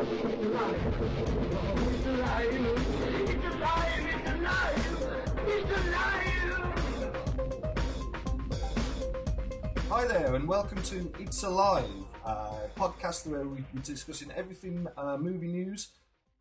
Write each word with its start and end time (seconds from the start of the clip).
Hi 0.00 0.06
there, 10.06 10.34
and 10.36 10.48
welcome 10.48 10.80
to 10.84 11.12
It's 11.18 11.42
Alive, 11.42 11.84
uh, 12.24 12.52
podcast 12.76 13.26
where 13.26 13.46
we're 13.46 13.62
discussing 13.82 14.30
everything 14.34 14.86
uh, 14.96 15.18
movie 15.18 15.48
news. 15.48 15.88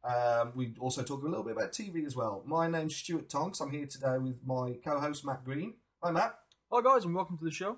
Um, 0.05 0.53
we 0.55 0.73
also 0.79 1.03
talk 1.03 1.21
a 1.23 1.27
little 1.27 1.43
bit 1.43 1.57
about 1.57 1.73
TV 1.73 2.05
as 2.05 2.15
well. 2.15 2.43
My 2.45 2.69
name's 2.69 2.95
Stuart 2.95 3.27
Tonks. 3.27 3.59
I'm 3.59 3.71
here 3.71 3.87
today 3.87 4.19
with 4.19 4.39
my 4.45 4.77
co-host 4.85 5.25
Matt 5.25 5.43
Green. 5.43 5.73
Hi, 6.01 6.11
Matt. 6.11 6.33
Hi 6.71 6.81
guys, 6.81 7.03
and 7.03 7.13
welcome 7.13 7.37
to 7.37 7.43
the 7.43 7.51
show. 7.51 7.77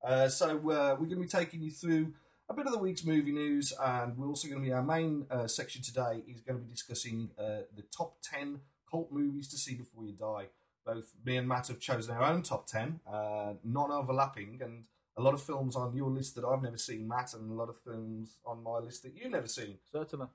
Uh, 0.00 0.28
so 0.28 0.50
uh, 0.50 0.96
we're 0.96 1.08
going 1.08 1.08
to 1.08 1.16
be 1.16 1.26
taking 1.26 1.60
you 1.60 1.72
through 1.72 2.12
a 2.50 2.54
bit 2.54 2.66
of 2.66 2.72
the 2.72 2.78
week's 2.78 3.04
movie 3.04 3.32
news, 3.32 3.72
and 3.78 4.16
we're 4.16 4.26
also 4.26 4.48
going 4.48 4.60
to 4.60 4.66
be 4.66 4.72
our 4.72 4.82
main 4.82 5.26
uh, 5.30 5.46
section 5.46 5.82
today 5.82 6.22
is 6.26 6.40
going 6.40 6.58
to 6.58 6.64
be 6.64 6.70
discussing 6.70 7.30
uh, 7.38 7.62
the 7.76 7.82
top 7.94 8.16
ten 8.22 8.60
cult 8.90 9.12
movies 9.12 9.48
to 9.48 9.58
see 9.58 9.74
before 9.74 10.04
you 10.04 10.12
die. 10.12 10.46
Both 10.86 11.12
me 11.24 11.36
and 11.36 11.46
Matt 11.46 11.68
have 11.68 11.78
chosen 11.78 12.14
our 12.14 12.24
own 12.24 12.42
top 12.42 12.66
ten, 12.66 13.00
uh, 13.06 13.54
non-overlapping, 13.62 14.60
and 14.62 14.84
a 15.16 15.22
lot 15.22 15.34
of 15.34 15.42
films 15.42 15.76
on 15.76 15.94
your 15.94 16.08
list 16.10 16.36
that 16.36 16.44
I've 16.44 16.62
never 16.62 16.78
seen, 16.78 17.06
Matt, 17.06 17.34
and 17.34 17.50
a 17.50 17.54
lot 17.54 17.68
of 17.68 17.76
films 17.82 18.38
on 18.46 18.62
my 18.62 18.78
list 18.78 19.02
that 19.02 19.14
you've 19.14 19.32
never 19.32 19.48
seen. 19.48 19.76
Certainly. 19.92 20.28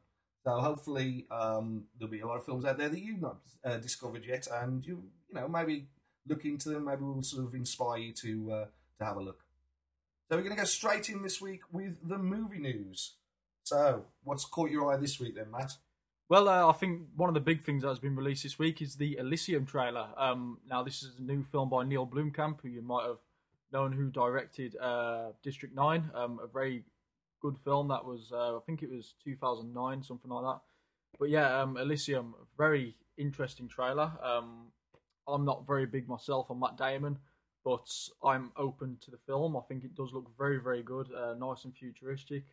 So 0.43 0.59
hopefully 0.59 1.25
um, 1.31 1.85
there'll 1.97 2.11
be 2.11 2.19
a 2.19 2.27
lot 2.27 2.37
of 2.37 2.45
films 2.45 2.65
out 2.65 2.77
there 2.77 2.89
that 2.89 2.99
you've 2.99 3.21
not 3.21 3.37
uh, 3.63 3.77
discovered 3.77 4.25
yet, 4.25 4.47
and 4.51 4.85
you 4.85 5.03
you 5.29 5.35
know 5.35 5.47
maybe 5.47 5.87
look 6.27 6.45
into 6.45 6.69
them. 6.69 6.85
Maybe 6.85 7.01
we'll 7.01 7.23
sort 7.23 7.45
of 7.45 7.55
inspire 7.55 7.97
you 7.97 8.13
to 8.13 8.51
uh, 8.51 8.65
to 8.99 9.05
have 9.05 9.17
a 9.17 9.21
look. 9.21 9.42
So 10.29 10.37
we're 10.37 10.43
going 10.43 10.55
to 10.55 10.61
go 10.61 10.65
straight 10.65 11.09
in 11.09 11.21
this 11.21 11.41
week 11.41 11.61
with 11.71 12.07
the 12.07 12.17
movie 12.17 12.59
news. 12.59 13.13
So 13.63 14.05
what's 14.23 14.45
caught 14.45 14.71
your 14.71 14.91
eye 14.91 14.97
this 14.97 15.19
week 15.19 15.35
then, 15.35 15.51
Matt? 15.51 15.73
Well, 16.29 16.47
uh, 16.47 16.67
I 16.67 16.71
think 16.73 17.01
one 17.15 17.29
of 17.29 17.33
the 17.33 17.41
big 17.41 17.61
things 17.61 17.83
that 17.83 17.89
has 17.89 17.99
been 17.99 18.15
released 18.15 18.43
this 18.43 18.57
week 18.57 18.81
is 18.81 18.95
the 18.95 19.17
Elysium 19.17 19.65
trailer. 19.65 20.07
Um, 20.17 20.59
now, 20.67 20.81
this 20.81 21.03
is 21.03 21.19
a 21.19 21.21
new 21.21 21.43
film 21.43 21.69
by 21.69 21.83
Neil 21.83 22.07
Blomkamp, 22.07 22.61
who 22.61 22.69
you 22.69 22.81
might 22.81 23.05
have 23.05 23.17
known 23.71 23.91
who 23.91 24.09
directed 24.09 24.77
uh, 24.77 25.31
District 25.43 25.75
9, 25.75 26.11
um, 26.15 26.39
a 26.41 26.47
very 26.47 26.83
good 27.41 27.57
film 27.63 27.89
that 27.89 28.05
was, 28.05 28.31
uh, 28.31 28.55
I 28.55 28.59
think 28.65 28.83
it 28.83 28.89
was 28.89 29.15
2009, 29.23 30.03
something 30.03 30.31
like 30.31 30.43
that. 30.43 30.61
But 31.19 31.29
yeah, 31.29 31.61
um, 31.61 31.77
Elysium, 31.77 32.35
very 32.57 32.95
interesting 33.17 33.67
trailer. 33.67 34.11
Um, 34.23 34.71
I'm 35.27 35.45
not 35.45 35.67
very 35.67 35.85
big 35.85 36.07
myself 36.07 36.49
on 36.49 36.59
Matt 36.59 36.77
Damon, 36.77 37.17
but 37.63 37.89
I'm 38.23 38.51
open 38.57 38.97
to 39.01 39.11
the 39.11 39.17
film. 39.25 39.55
I 39.55 39.61
think 39.61 39.83
it 39.83 39.95
does 39.95 40.13
look 40.13 40.29
very, 40.37 40.57
very 40.57 40.83
good, 40.83 41.09
uh, 41.13 41.35
nice 41.35 41.63
and 41.63 41.75
futuristic. 41.75 42.43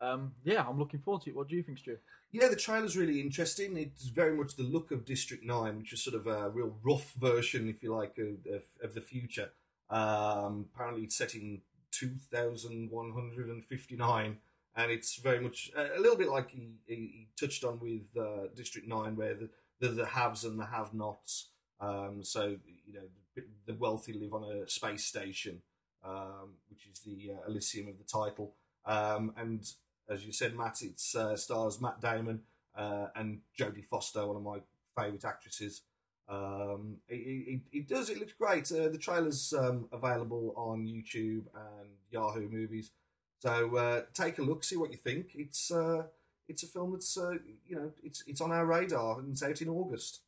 Um, 0.00 0.32
yeah, 0.44 0.66
I'm 0.66 0.78
looking 0.78 1.00
forward 1.00 1.22
to 1.22 1.30
it. 1.30 1.36
What 1.36 1.48
do 1.48 1.56
you 1.56 1.62
think, 1.62 1.78
Stu? 1.78 1.96
Yeah, 2.32 2.48
the 2.48 2.56
trailer's 2.56 2.96
really 2.96 3.20
interesting. 3.20 3.76
It's 3.76 4.06
very 4.06 4.34
much 4.36 4.56
the 4.56 4.62
look 4.62 4.92
of 4.92 5.04
District 5.04 5.44
9, 5.44 5.78
which 5.78 5.92
is 5.92 6.02
sort 6.02 6.16
of 6.16 6.26
a 6.26 6.48
real 6.48 6.74
rough 6.82 7.12
version, 7.14 7.68
if 7.68 7.82
you 7.82 7.94
like, 7.94 8.16
of, 8.18 8.62
of, 8.82 8.94
the 8.94 9.00
future. 9.00 9.50
Um, 9.90 10.66
apparently, 10.74 11.04
it's 11.04 11.16
set 11.16 11.34
in 11.34 11.60
2159, 11.90 14.38
and 14.76 14.90
it's 14.90 15.16
very 15.16 15.40
much 15.40 15.70
a, 15.76 16.00
little 16.00 16.16
bit 16.16 16.28
like 16.28 16.50
he, 16.50 16.76
he, 16.86 16.94
he 16.94 17.28
touched 17.38 17.64
on 17.64 17.78
with 17.80 18.02
uh, 18.18 18.46
District 18.54 18.88
9, 18.88 19.16
where 19.16 19.34
the, 19.34 19.50
the, 19.80 19.88
the 19.88 20.06
haves 20.06 20.44
and 20.44 20.58
the 20.58 20.66
have 20.66 20.94
nots. 20.94 21.48
Um, 21.80 22.22
so, 22.22 22.56
you 22.86 22.92
know, 22.92 23.44
the, 23.66 23.74
wealthy 23.74 24.12
live 24.12 24.34
on 24.34 24.44
a 24.44 24.68
space 24.68 25.04
station, 25.04 25.62
um, 26.04 26.54
which 26.68 26.86
is 26.86 27.00
the 27.00 27.32
uh, 27.32 27.48
Elysium 27.48 27.88
of 27.88 27.98
the 27.98 28.04
title. 28.04 28.54
Um, 28.84 29.32
and 29.36 29.66
as 30.08 30.26
you 30.26 30.32
said, 30.32 30.54
Matt, 30.54 30.82
it 30.82 31.00
uh, 31.16 31.36
stars 31.36 31.80
Matt 31.80 32.00
Damon 32.00 32.40
uh, 32.76 33.06
and 33.14 33.40
Jodie 33.58 33.84
Foster, 33.84 34.26
one 34.26 34.36
of 34.36 34.42
my 34.42 34.58
favourite 34.96 35.24
actresses. 35.24 35.82
Um, 36.28 36.98
it, 37.08 37.14
it, 37.14 37.60
it 37.72 37.88
does. 37.88 38.10
It 38.10 38.18
looks 38.18 38.34
great. 38.34 38.70
Uh, 38.70 38.88
the 38.88 38.98
trailer's 38.98 39.52
um, 39.52 39.88
available 39.92 40.54
on 40.56 40.86
YouTube 40.86 41.44
and 41.54 41.90
Yahoo 42.10 42.48
Movies, 42.48 42.92
so 43.40 43.74
uh, 43.76 44.02
take 44.14 44.38
a 44.38 44.42
look, 44.42 44.62
see 44.62 44.76
what 44.76 44.92
you 44.92 44.98
think. 44.98 45.32
It's 45.34 45.70
uh, 45.70 46.04
it's 46.46 46.62
a 46.62 46.66
film 46.66 46.92
that's 46.92 47.16
uh, 47.16 47.32
you 47.66 47.76
know 47.76 47.90
it's 48.02 48.22
it's 48.26 48.40
on 48.40 48.52
our 48.52 48.66
radar 48.66 49.18
and 49.18 49.32
it's 49.32 49.42
out 49.42 49.60
in 49.60 49.68
August. 49.68 50.20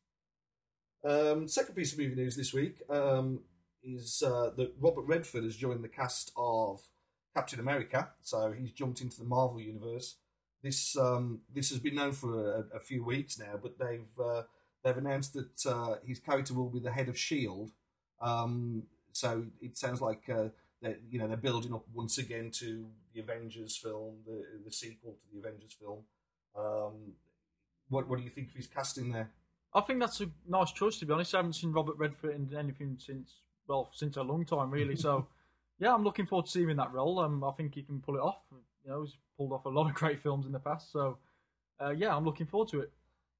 Um, 1.03 1.47
second 1.47 1.75
piece 1.75 1.91
of 1.93 1.99
movie 1.99 2.15
news 2.15 2.35
this 2.35 2.53
week 2.53 2.81
um, 2.89 3.41
is 3.83 4.23
uh, 4.25 4.51
that 4.55 4.73
Robert 4.79 5.05
Redford 5.05 5.43
has 5.43 5.55
joined 5.55 5.83
the 5.83 5.89
cast 5.89 6.31
of 6.37 6.81
Captain 7.35 7.59
America, 7.59 8.09
so 8.21 8.51
he's 8.51 8.71
jumped 8.71 9.01
into 9.01 9.17
the 9.17 9.25
Marvel 9.25 9.59
universe. 9.59 10.15
This 10.61 10.95
um, 10.95 11.41
this 11.53 11.69
has 11.71 11.79
been 11.79 11.95
known 11.95 12.13
for 12.13 12.67
a, 12.71 12.77
a 12.77 12.79
few 12.79 13.03
weeks 13.03 13.37
now, 13.37 13.59
but 13.61 13.77
they've 13.77 14.23
uh, 14.23 14.43
they've 14.83 14.95
announced 14.97 15.33
that 15.33 15.65
uh, 15.65 15.95
his 16.05 16.19
character 16.19 16.53
will 16.53 16.69
be 16.69 16.79
the 16.79 16.91
head 16.91 17.09
of 17.09 17.17
Shield. 17.17 17.71
Um, 18.21 18.83
so 19.11 19.45
it 19.61 19.77
sounds 19.77 19.99
like 19.99 20.29
uh, 20.29 20.49
that 20.81 21.01
you 21.09 21.19
know 21.19 21.27
they're 21.27 21.35
building 21.35 21.73
up 21.73 21.83
once 21.93 22.17
again 22.17 22.49
to 22.51 22.85
the 23.13 23.19
Avengers 23.19 23.75
film, 23.75 24.19
the 24.25 24.45
the 24.63 24.71
sequel 24.71 25.17
to 25.19 25.33
the 25.33 25.39
Avengers 25.45 25.73
film. 25.73 26.03
Um, 26.55 27.13
what 27.89 28.07
what 28.07 28.19
do 28.19 28.23
you 28.23 28.29
think 28.29 28.49
of 28.49 28.55
his 28.55 28.67
casting 28.67 29.11
there? 29.11 29.31
I 29.75 29.81
think 29.81 29.99
that's 29.99 30.21
a 30.21 30.29
nice 30.47 30.71
choice, 30.71 30.97
to 30.99 31.05
be 31.05 31.13
honest. 31.13 31.33
I 31.33 31.39
haven't 31.39 31.53
seen 31.53 31.71
Robert 31.71 31.97
Redford 31.97 32.35
in 32.35 32.55
anything 32.55 32.97
since, 32.99 33.39
well, 33.67 33.89
since 33.93 34.17
a 34.17 34.21
long 34.21 34.45
time, 34.45 34.69
really. 34.69 34.95
So, 34.95 35.27
yeah, 35.79 35.93
I'm 35.93 36.03
looking 36.03 36.25
forward 36.25 36.45
to 36.45 36.51
seeing 36.51 36.65
him 36.65 36.71
in 36.71 36.77
that 36.77 36.93
role. 36.93 37.19
Um, 37.19 37.43
I 37.43 37.51
think 37.51 37.75
he 37.75 37.81
can 37.81 37.99
pull 37.99 38.15
it 38.15 38.21
off. 38.21 38.43
You 38.83 38.91
know, 38.91 39.01
he's 39.03 39.15
pulled 39.37 39.51
off 39.51 39.65
a 39.65 39.69
lot 39.69 39.87
of 39.87 39.93
great 39.95 40.19
films 40.19 40.45
in 40.45 40.51
the 40.51 40.59
past. 40.59 40.91
So, 40.91 41.17
uh, 41.81 41.89
yeah, 41.89 42.15
I'm 42.15 42.25
looking 42.25 42.45
forward 42.45 42.69
to 42.69 42.81
it. 42.81 42.91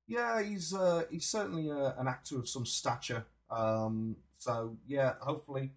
Yeah, 0.08 0.42
he's 0.42 0.74
uh, 0.74 1.04
he's 1.10 1.26
certainly 1.26 1.72
uh, 1.72 1.94
an 1.98 2.08
actor 2.08 2.38
of 2.38 2.50
some 2.50 2.66
stature. 2.66 3.26
Um, 3.50 4.18
so 4.38 4.76
yeah, 4.86 5.14
hopefully 5.22 5.72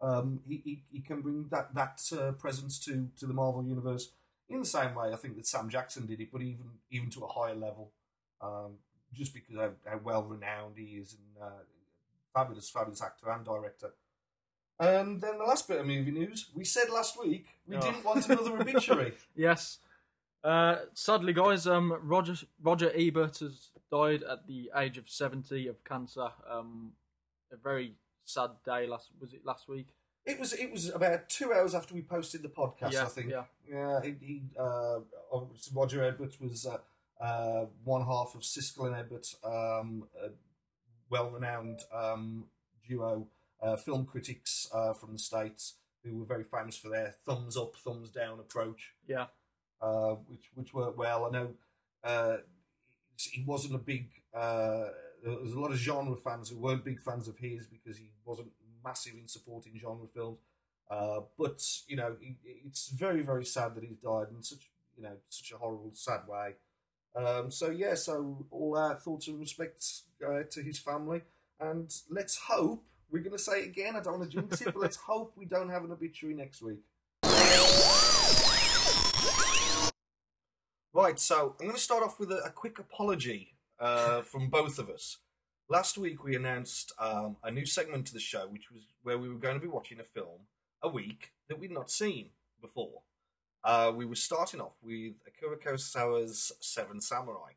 um, 0.00 0.40
he, 0.48 0.60
he 0.64 0.82
he 0.90 1.00
can 1.00 1.20
bring 1.20 1.46
that 1.50 1.74
that 1.74 2.00
uh, 2.18 2.32
presence 2.32 2.78
to 2.86 3.08
to 3.18 3.26
the 3.26 3.34
Marvel 3.34 3.64
universe 3.64 4.10
in 4.48 4.60
the 4.60 4.66
same 4.66 4.94
way 4.94 5.12
I 5.12 5.16
think 5.16 5.36
that 5.36 5.46
Sam 5.46 5.68
Jackson 5.68 6.06
did 6.06 6.20
it, 6.20 6.32
but 6.32 6.42
even 6.42 6.70
even 6.90 7.10
to 7.10 7.24
a 7.24 7.28
higher 7.28 7.54
level. 7.54 7.92
Um, 8.40 8.78
just 9.14 9.34
because 9.34 9.56
of 9.56 9.72
how 9.84 9.98
well 10.02 10.22
renowned 10.22 10.76
he 10.76 10.96
is 10.96 11.14
and 11.14 11.44
uh, 11.44 11.50
fabulous, 12.34 12.68
fabulous 12.70 13.02
actor 13.02 13.30
and 13.30 13.44
director. 13.44 13.90
And 14.80 15.20
then 15.20 15.38
the 15.38 15.44
last 15.44 15.66
bit 15.66 15.80
of 15.80 15.86
movie 15.86 16.10
news, 16.12 16.46
we 16.54 16.64
said 16.64 16.88
last 16.90 17.18
week 17.18 17.46
we 17.66 17.76
Oh. 17.76 17.80
didn't 17.80 18.04
want 18.04 18.28
another 18.28 18.56
obituary. 18.60 19.14
Yes. 19.34 19.78
Uh, 20.44 20.76
sadly, 20.94 21.32
guys, 21.32 21.66
um, 21.66 21.92
Roger 22.02 22.34
Roger 22.62 22.92
Ebert 22.94 23.38
has 23.38 23.70
died 23.90 24.22
at 24.22 24.46
the 24.46 24.70
age 24.76 24.96
of 24.96 25.08
70 25.10 25.66
of 25.66 25.82
cancer. 25.82 26.28
Um, 26.48 26.92
a 27.52 27.56
very 27.56 27.94
sad 28.24 28.50
day. 28.64 28.86
Last 28.86 29.10
was 29.20 29.32
it 29.34 29.44
last 29.44 29.68
week? 29.68 29.88
It 30.24 30.38
was 30.38 30.52
it 30.52 30.70
was 30.70 30.90
about 30.90 31.28
two 31.28 31.52
hours 31.52 31.74
after 31.74 31.92
we 31.94 32.02
posted 32.02 32.42
the 32.42 32.48
podcast, 32.50 32.92
Yeah, 32.92 33.02
I 33.02 33.06
think. 33.06 33.30
yeah. 33.30 33.44
yeah. 33.68 34.00
He, 34.02 34.14
he 34.20 34.42
uh, 34.56 35.00
Roger 35.74 36.04
Ebert 36.04 36.40
was 36.40 36.66
uh, 36.66 36.78
uh, 37.20 37.66
one 37.84 38.02
half 38.04 38.34
of 38.34 38.42
Siskel 38.42 38.86
and 38.86 38.96
Ebert, 38.96 39.26
um, 39.44 40.04
a 40.22 40.30
well-renowned 41.10 41.80
um, 41.92 42.44
duo, 42.86 43.26
uh, 43.62 43.76
film 43.76 44.04
critics 44.06 44.68
uh, 44.72 44.92
from 44.92 45.12
the 45.12 45.18
states 45.18 45.74
who 46.04 46.16
were 46.18 46.24
very 46.24 46.44
famous 46.44 46.76
for 46.76 46.88
their 46.88 47.14
thumbs 47.26 47.56
up, 47.56 47.74
thumbs 47.76 48.10
down 48.10 48.38
approach, 48.38 48.92
Yeah. 49.06 49.26
uh, 49.80 50.14
which 50.28 50.50
which 50.54 50.72
worked 50.74 50.96
well. 50.96 51.26
I 51.26 51.30
know 51.30 51.48
uh, 52.04 52.36
he 53.16 53.42
wasn't 53.44 53.74
a 53.74 53.78
big. 53.78 54.10
Uh, 54.32 54.88
there 55.24 55.32
was 55.40 55.52
a 55.52 55.58
lot 55.60 55.72
of 55.72 55.76
genre 55.78 56.16
fans 56.16 56.50
who 56.50 56.58
weren't 56.58 56.84
big 56.84 57.00
fans 57.02 57.26
of 57.26 57.36
his 57.38 57.66
because 57.66 57.98
he 57.98 58.10
wasn't 58.24 58.48
massive 58.84 59.14
in 59.14 59.26
supporting 59.26 59.76
genre 59.76 60.06
films. 60.14 60.38
Uh, 60.88 61.20
but 61.36 61.60
you 61.88 61.96
know, 61.96 62.16
it, 62.20 62.36
it's 62.64 62.88
very 62.90 63.22
very 63.22 63.44
sad 63.44 63.74
that 63.74 63.82
he's 63.84 63.96
died 63.98 64.28
in 64.34 64.42
such 64.42 64.70
you 64.96 65.02
know 65.02 65.16
such 65.28 65.50
a 65.52 65.56
horrible, 65.58 65.90
sad 65.94 66.20
way. 66.28 66.54
Um, 67.16 67.50
so 67.50 67.70
yeah, 67.70 67.94
so 67.94 68.46
all 68.50 68.76
our 68.76 68.94
thoughts 68.94 69.28
and 69.28 69.40
respects 69.40 70.04
uh, 70.26 70.42
to 70.50 70.62
his 70.62 70.78
family, 70.78 71.22
and 71.60 71.92
let's 72.10 72.36
hope 72.36 72.84
we're 73.10 73.22
going 73.22 73.36
to 73.36 73.42
say 73.42 73.60
it 73.60 73.66
again. 73.66 73.96
I 73.96 74.00
don't 74.00 74.18
want 74.18 74.30
to 74.30 74.36
jinx 74.36 74.60
it, 74.60 74.66
but 74.66 74.76
let's 74.76 74.96
hope 74.96 75.32
we 75.36 75.46
don't 75.46 75.70
have 75.70 75.84
an 75.84 75.92
obituary 75.92 76.34
next 76.34 76.62
week. 76.62 76.84
Right, 80.92 81.18
so 81.18 81.54
I'm 81.60 81.66
going 81.66 81.76
to 81.76 81.82
start 81.82 82.02
off 82.02 82.18
with 82.18 82.32
a, 82.32 82.38
a 82.38 82.50
quick 82.50 82.78
apology 82.78 83.54
uh, 83.78 84.22
from 84.22 84.48
both 84.48 84.78
of 84.78 84.88
us. 84.90 85.18
Last 85.68 85.98
week 85.98 86.24
we 86.24 86.34
announced 86.34 86.92
um, 86.98 87.36
a 87.44 87.50
new 87.50 87.66
segment 87.66 88.06
to 88.06 88.14
the 88.14 88.20
show, 88.20 88.46
which 88.48 88.70
was 88.70 88.82
where 89.02 89.18
we 89.18 89.28
were 89.28 89.38
going 89.38 89.54
to 89.54 89.60
be 89.60 89.68
watching 89.68 90.00
a 90.00 90.04
film 90.04 90.46
a 90.82 90.88
week 90.88 91.32
that 91.48 91.58
we'd 91.58 91.70
not 91.70 91.90
seen 91.90 92.30
before. 92.60 93.02
Uh, 93.64 93.92
we 93.94 94.06
were 94.06 94.14
starting 94.14 94.60
off 94.60 94.74
with 94.82 95.14
Akira 95.26 95.56
Kurosawa's 95.58 96.52
Seven 96.60 97.00
Samurai. 97.00 97.52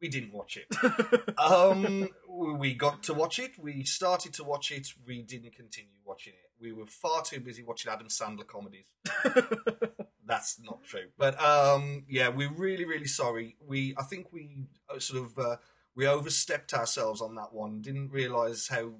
We 0.00 0.08
didn't 0.08 0.32
watch 0.32 0.58
it. 0.58 1.38
um, 1.38 2.08
we 2.30 2.74
got 2.74 3.02
to 3.04 3.14
watch 3.14 3.38
it. 3.38 3.58
We 3.58 3.82
started 3.84 4.34
to 4.34 4.44
watch 4.44 4.70
it. 4.70 4.88
We 5.06 5.22
didn't 5.22 5.56
continue 5.56 6.00
watching 6.04 6.34
it. 6.34 6.50
We 6.60 6.72
were 6.72 6.86
far 6.86 7.22
too 7.22 7.40
busy 7.40 7.62
watching 7.62 7.90
Adam 7.90 8.08
Sandler 8.08 8.46
comedies. 8.46 8.86
that's 10.26 10.60
not 10.60 10.82
true. 10.84 11.08
But 11.16 11.40
um, 11.42 12.04
yeah, 12.08 12.28
we're 12.28 12.52
really, 12.52 12.84
really 12.84 13.06
sorry. 13.06 13.56
We, 13.66 13.94
I 13.98 14.02
think 14.02 14.32
we 14.32 14.66
uh, 14.94 14.98
sort 14.98 15.24
of 15.24 15.38
uh, 15.38 15.56
we 15.94 16.06
overstepped 16.06 16.74
ourselves 16.74 17.22
on 17.22 17.34
that 17.36 17.52
one. 17.52 17.80
Didn't 17.80 18.10
realise 18.10 18.68
how 18.68 18.94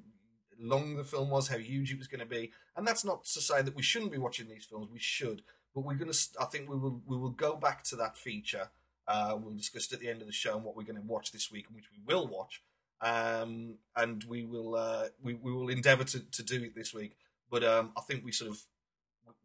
long 0.58 0.96
the 0.96 1.04
film 1.04 1.28
was, 1.30 1.48
how 1.48 1.58
huge 1.58 1.92
it 1.92 1.98
was 1.98 2.08
going 2.08 2.20
to 2.20 2.26
be, 2.26 2.52
and 2.76 2.86
that's 2.86 3.04
not 3.04 3.24
to 3.24 3.40
say 3.40 3.60
that 3.62 3.76
we 3.76 3.82
shouldn't 3.82 4.12
be 4.12 4.18
watching 4.18 4.48
these 4.48 4.64
films. 4.64 4.88
We 4.90 4.98
should, 4.98 5.42
but 5.76 5.84
we're 5.84 5.94
going 5.94 6.10
to. 6.10 6.18
I 6.40 6.46
think 6.46 6.70
we 6.70 6.76
will. 6.76 7.02
We 7.06 7.18
will 7.18 7.28
go 7.28 7.54
back 7.54 7.84
to 7.84 7.96
that 7.96 8.16
feature. 8.16 8.70
Uh, 9.06 9.36
we'll 9.38 9.54
discuss 9.54 9.86
it 9.86 9.92
at 9.92 10.00
the 10.00 10.08
end 10.08 10.22
of 10.22 10.26
the 10.26 10.32
show 10.32 10.56
and 10.56 10.64
what 10.64 10.74
we're 10.74 10.84
going 10.84 10.96
to 10.96 11.02
watch 11.02 11.32
this 11.32 11.52
week, 11.52 11.66
and 11.68 11.76
which 11.76 11.90
we 11.92 11.98
will 12.04 12.26
watch. 12.26 12.62
Um, 13.02 13.74
and 13.94 14.24
we 14.24 14.46
will 14.46 14.74
uh, 14.74 15.08
we, 15.22 15.34
we 15.34 15.52
will 15.52 15.68
endeavour 15.68 16.04
to, 16.04 16.20
to 16.30 16.42
do 16.42 16.64
it 16.64 16.74
this 16.74 16.94
week. 16.94 17.14
But 17.50 17.62
um, 17.62 17.92
I 17.94 18.00
think 18.00 18.24
we 18.24 18.32
sort 18.32 18.52
of 18.52 18.62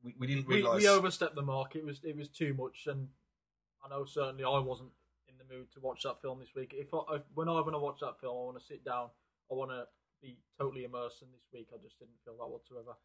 we, 0.01 0.15
we 0.17 0.25
didn't 0.25 0.47
realise 0.47 0.81
we 0.81 0.87
overstepped 0.87 1.35
the 1.35 1.41
mark. 1.41 1.75
It 1.75 1.85
was 1.85 1.99
it 2.01 2.15
was 2.15 2.29
too 2.29 2.55
much, 2.57 2.87
and 2.87 3.09
I 3.83 3.89
know 3.89 4.05
certainly 4.05 4.45
I 4.45 4.57
wasn't 4.59 4.91
in 5.27 5.35
the 5.37 5.53
mood 5.53 5.69
to 5.73 5.81
watch 5.81 6.03
that 6.03 6.21
film 6.21 6.39
this 6.39 6.55
week. 6.55 6.73
If, 6.73 6.93
I, 6.93 7.15
if 7.15 7.23
when 7.33 7.49
I 7.49 7.59
when 7.59 7.75
I 7.75 7.77
watch 7.77 7.99
that 7.99 8.21
film, 8.21 8.37
I 8.37 8.45
want 8.45 8.57
to 8.57 8.65
sit 8.65 8.85
down. 8.85 9.09
I 9.51 9.55
want 9.55 9.71
to 9.71 9.83
be 10.21 10.37
totally 10.57 10.85
immersed. 10.85 11.23
in 11.23 11.27
this 11.33 11.43
week, 11.53 11.67
I 11.73 11.77
just 11.83 11.99
didn't 11.99 12.15
feel 12.23 12.37
that 12.37 12.49
whatsoever. 12.49 12.95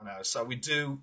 I 0.00 0.04
know. 0.06 0.22
So 0.22 0.42
we 0.42 0.56
do 0.56 1.02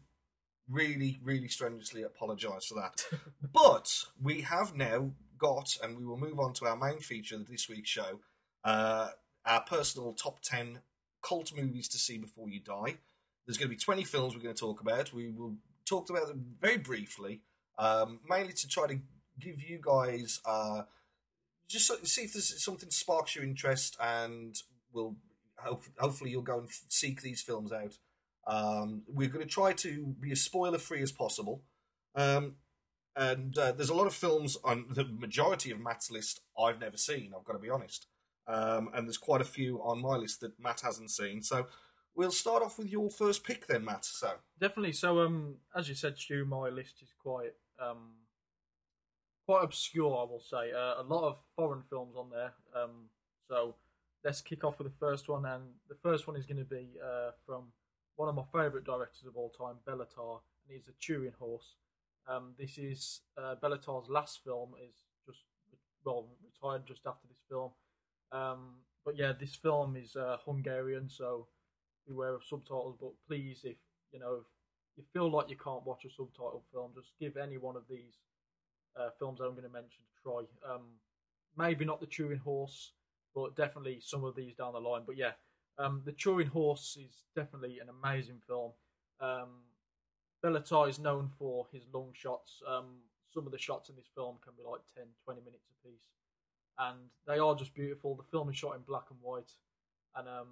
really, 0.69 1.19
really 1.23 1.47
strenuously 1.47 2.03
apologise 2.03 2.65
for 2.65 2.75
that. 2.75 3.03
but 3.53 3.89
we 4.21 4.41
have 4.41 4.75
now 4.75 5.11
got, 5.37 5.75
and 5.83 5.97
we 5.97 6.05
will 6.05 6.17
move 6.17 6.39
on 6.39 6.53
to 6.53 6.65
our 6.65 6.75
main 6.75 6.99
feature 6.99 7.35
of 7.35 7.47
this 7.47 7.67
week's 7.67 7.89
show, 7.89 8.19
uh, 8.63 9.09
our 9.45 9.61
personal 9.61 10.13
top 10.13 10.41
10 10.41 10.79
cult 11.23 11.51
movies 11.55 11.87
to 11.89 11.97
see 11.97 12.17
before 12.17 12.49
you 12.49 12.59
die. 12.59 12.97
There's 13.45 13.57
going 13.57 13.69
to 13.69 13.75
be 13.75 13.79
20 13.79 14.03
films 14.03 14.35
we're 14.35 14.43
going 14.43 14.55
to 14.55 14.59
talk 14.59 14.81
about. 14.81 15.13
We 15.13 15.29
will 15.29 15.55
talk 15.85 16.09
about 16.09 16.27
them 16.27 16.55
very 16.61 16.77
briefly, 16.77 17.41
um, 17.77 18.19
mainly 18.29 18.53
to 18.53 18.67
try 18.67 18.87
to 18.87 18.99
give 19.39 19.61
you 19.61 19.79
guys 19.81 20.39
uh, 20.45 20.83
just 21.67 21.87
so, 21.87 21.95
see 22.03 22.23
if 22.23 22.33
there's 22.33 22.63
something 22.63 22.91
sparks 22.91 23.35
your 23.35 23.43
interest, 23.43 23.97
and 23.99 24.55
we'll 24.93 25.15
hope, 25.57 25.83
hopefully 25.97 26.29
you'll 26.31 26.41
go 26.41 26.59
and 26.59 26.69
seek 26.89 27.21
these 27.21 27.41
films 27.41 27.71
out. 27.71 27.97
Um, 28.47 29.03
we're 29.07 29.29
going 29.29 29.45
to 29.45 29.51
try 29.51 29.73
to 29.73 30.15
be 30.19 30.31
as 30.31 30.41
spoiler 30.41 30.77
free 30.77 31.01
as 31.01 31.11
possible. 31.11 31.63
Um, 32.15 32.55
and 33.15 33.57
uh, 33.57 33.73
there's 33.73 33.89
a 33.89 33.95
lot 33.95 34.07
of 34.07 34.13
films 34.13 34.57
on 34.63 34.85
the 34.89 35.05
majority 35.05 35.71
of 35.71 35.79
Matt's 35.79 36.09
list 36.09 36.41
I've 36.57 36.79
never 36.79 36.97
seen, 36.97 37.33
I've 37.37 37.43
got 37.43 37.53
to 37.53 37.59
be 37.59 37.69
honest. 37.69 38.07
Um, 38.47 38.89
and 38.93 39.07
there's 39.07 39.17
quite 39.17 39.41
a 39.41 39.45
few 39.45 39.81
on 39.83 40.01
my 40.01 40.15
list 40.15 40.41
that 40.41 40.59
Matt 40.59 40.81
hasn't 40.81 41.11
seen. 41.11 41.41
So 41.41 41.67
we'll 42.15 42.31
start 42.31 42.63
off 42.63 42.77
with 42.77 42.89
your 42.89 43.09
first 43.09 43.43
pick 43.43 43.67
then, 43.67 43.85
Matt. 43.85 44.05
So, 44.05 44.31
Definitely. 44.59 44.93
So, 44.93 45.19
um, 45.19 45.55
as 45.75 45.89
you 45.89 45.95
said, 45.95 46.17
Stu, 46.17 46.45
my 46.45 46.69
list 46.69 47.01
is 47.01 47.09
quite 47.21 47.53
um, 47.79 48.13
quite 49.45 49.63
obscure. 49.63 50.17
I 50.17 50.23
will 50.23 50.41
say 50.41 50.71
uh, 50.71 51.01
a 51.01 51.05
lot 51.07 51.27
of 51.27 51.37
foreign 51.55 51.83
films 51.89 52.15
on 52.17 52.29
there. 52.29 52.53
Um, 52.75 53.09
so 53.49 53.75
let's 54.23 54.41
kick 54.41 54.63
off 54.63 54.77
with 54.77 54.87
the 54.87 54.97
first 54.99 55.27
one, 55.27 55.45
and 55.45 55.63
the 55.89 55.95
first 55.95 56.27
one 56.27 56.35
is 56.37 56.45
going 56.45 56.57
to 56.57 56.65
be 56.65 56.89
uh, 57.03 57.31
from 57.45 57.65
one 58.21 58.29
of 58.29 58.35
my 58.35 58.43
favourite 58.53 58.85
directors 58.85 59.25
of 59.25 59.35
all 59.35 59.49
time, 59.49 59.77
Béla 59.87 60.05
Tarr, 60.13 60.41
and 60.63 60.77
he's 60.77 60.87
a 60.87 60.91
Turin 61.01 61.33
horse. 61.39 61.73
Um, 62.27 62.53
this 62.55 62.77
is 62.77 63.21
uh, 63.35 63.55
Béla 63.63 63.83
Tarr's 63.83 64.09
last 64.09 64.43
film. 64.43 64.73
is 64.87 64.93
just 65.25 65.39
well 66.05 66.27
retired 66.45 66.85
just 66.85 67.01
after 67.07 67.27
this 67.27 67.41
film. 67.49 67.71
Um, 68.31 68.75
but 69.03 69.17
yeah, 69.17 69.33
this 69.33 69.55
film 69.55 69.95
is 69.95 70.15
uh, 70.15 70.37
Hungarian, 70.45 71.09
so 71.09 71.47
beware 72.07 72.35
of 72.35 72.43
subtitles. 72.47 72.95
But 73.01 73.13
please, 73.27 73.61
if 73.63 73.77
you 74.11 74.19
know 74.19 74.41
if 74.91 74.97
you 74.97 75.03
feel 75.13 75.31
like 75.31 75.49
you 75.49 75.57
can't 75.57 75.83
watch 75.83 76.05
a 76.05 76.21
subtitled 76.21 76.61
film, 76.71 76.91
just 76.93 77.13
give 77.19 77.37
any 77.37 77.57
one 77.57 77.75
of 77.75 77.85
these 77.89 78.19
uh, 78.99 79.09
films 79.17 79.39
that 79.39 79.45
I'm 79.45 79.55
going 79.55 79.63
to 79.63 79.73
mention 79.73 80.03
a 80.05 80.21
try. 80.21 80.41
Um, 80.71 80.83
maybe 81.57 81.85
not 81.85 81.99
the 81.99 82.05
Turin 82.05 82.37
Horse, 82.37 82.91
but 83.33 83.55
definitely 83.55 83.99
some 83.99 84.23
of 84.23 84.35
these 84.35 84.53
down 84.53 84.73
the 84.73 84.79
line. 84.79 85.01
But 85.07 85.17
yeah, 85.17 85.31
um, 85.77 86.01
the 86.05 86.11
Turin 86.11 86.47
Horse 86.47 86.97
is 86.99 87.23
definitely 87.35 87.79
an 87.79 87.87
amazing 87.89 88.41
film. 88.47 88.71
Um, 89.19 89.49
Béla 90.43 90.67
Tarr 90.67 90.89
is 90.89 90.99
known 90.99 91.29
for 91.37 91.67
his 91.71 91.83
long 91.93 92.09
shots. 92.13 92.61
Um, 92.67 93.01
some 93.33 93.45
of 93.45 93.51
the 93.51 93.57
shots 93.57 93.89
in 93.89 93.95
this 93.95 94.09
film 94.13 94.37
can 94.43 94.53
be 94.57 94.63
like 94.69 94.81
10, 94.95 95.05
20 95.23 95.41
minutes 95.41 95.67
a 95.69 95.87
piece. 95.87 96.09
And 96.79 96.97
they 97.27 97.37
are 97.37 97.55
just 97.55 97.73
beautiful. 97.73 98.15
The 98.15 98.23
film 98.23 98.49
is 98.49 98.57
shot 98.57 98.75
in 98.75 98.81
black 98.81 99.05
and 99.09 99.19
white. 99.21 99.51
And 100.15 100.27
um, 100.27 100.47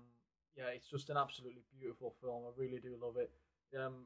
yeah, 0.55 0.67
it's 0.73 0.87
just 0.87 1.09
an 1.09 1.17
absolutely 1.17 1.63
beautiful 1.77 2.13
film. 2.21 2.43
I 2.45 2.51
really 2.55 2.79
do 2.79 2.95
love 3.01 3.17
it. 3.17 3.31
Um, 3.77 4.05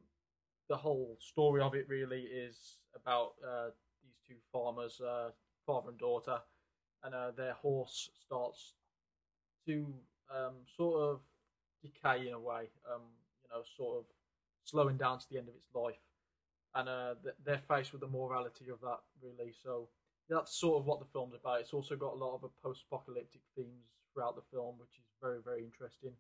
the 0.69 0.77
whole 0.77 1.18
story 1.19 1.62
of 1.62 1.75
it 1.75 1.88
really 1.89 2.21
is 2.21 2.77
about 2.95 3.33
uh, 3.45 3.69
these 4.04 4.18
two 4.27 4.36
farmers, 4.51 5.01
uh, 5.01 5.30
father 5.66 5.89
and 5.89 5.98
daughter, 5.98 6.39
and 7.04 7.13
uh, 7.13 7.31
their 7.31 7.54
horse 7.54 8.09
starts 8.25 8.74
to 9.68 9.86
um, 10.33 10.56
sort 10.75 11.01
of 11.01 11.19
decay 11.81 12.27
in 12.27 12.33
a 12.33 12.39
way. 12.39 12.69
Um, 12.91 13.01
you 13.44 13.50
know, 13.51 13.63
sort 13.77 14.00
of 14.00 14.06
slowing 14.63 14.97
down 14.97 15.19
to 15.19 15.25
the 15.30 15.38
end 15.38 15.50
of 15.50 15.56
its 15.56 15.68
life, 15.75 16.00
and 16.75 16.89
uh, 16.89 17.15
they're 17.45 17.62
faced 17.68 17.91
with 17.91 18.01
the 18.01 18.07
morality 18.07 18.69
of 18.69 18.80
that 18.81 19.00
really. 19.21 19.53
So 19.63 19.89
that's 20.30 20.56
sort 20.56 20.80
of 20.80 20.85
what 20.85 21.00
the 21.00 21.12
film's 21.12 21.35
about. 21.35 21.59
It's 21.59 21.74
also 21.74 21.95
got 21.95 22.13
a 22.13 22.24
lot 22.24 22.39
of 22.41 22.50
post-apocalyptic 22.63 23.41
themes 23.56 23.91
throughout 24.13 24.35
the 24.35 24.47
film, 24.51 24.75
which 24.80 24.95
is 24.97 25.06
very 25.21 25.39
very 25.44 25.63
interesting. 25.63 26.13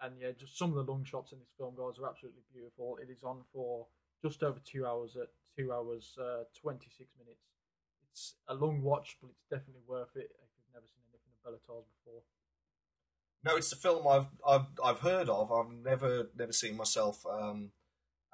And 0.00 0.14
yeah, 0.18 0.32
just 0.32 0.58
some 0.58 0.70
of 0.70 0.76
the 0.84 0.90
long 0.90 1.04
shots 1.04 1.30
in 1.30 1.38
this 1.38 1.54
film, 1.56 1.74
guys, 1.76 2.00
are 2.00 2.08
absolutely 2.08 2.42
beautiful. 2.52 2.98
It 3.00 3.10
is 3.12 3.22
on 3.22 3.44
for 3.52 3.86
just 4.20 4.42
over 4.42 4.58
two 4.64 4.86
hours 4.86 5.14
at 5.14 5.28
two 5.56 5.72
hours 5.72 6.16
uh, 6.18 6.44
twenty 6.58 6.90
six 6.90 7.12
minutes. 7.18 7.44
It's 8.10 8.34
a 8.48 8.54
long 8.54 8.82
watch, 8.82 9.16
but 9.20 9.30
it's 9.30 9.46
definitely 9.48 9.84
worth 9.86 10.16
it 10.16 10.32
if 10.42 10.50
you've 10.56 10.74
never 10.74 10.88
seen 10.88 11.04
anything 11.12 11.32
of 11.36 11.40
Béla 11.44 11.60
Tarr's 11.64 11.86
before. 12.02 12.22
No, 13.44 13.56
it's 13.56 13.72
a 13.72 13.76
film 13.76 14.06
I've 14.06 14.26
I've 14.46 14.66
I've 14.82 15.00
heard 15.00 15.28
of. 15.28 15.50
I've 15.50 15.72
never 15.84 16.30
never 16.38 16.52
seen 16.52 16.76
myself, 16.76 17.24
um, 17.26 17.70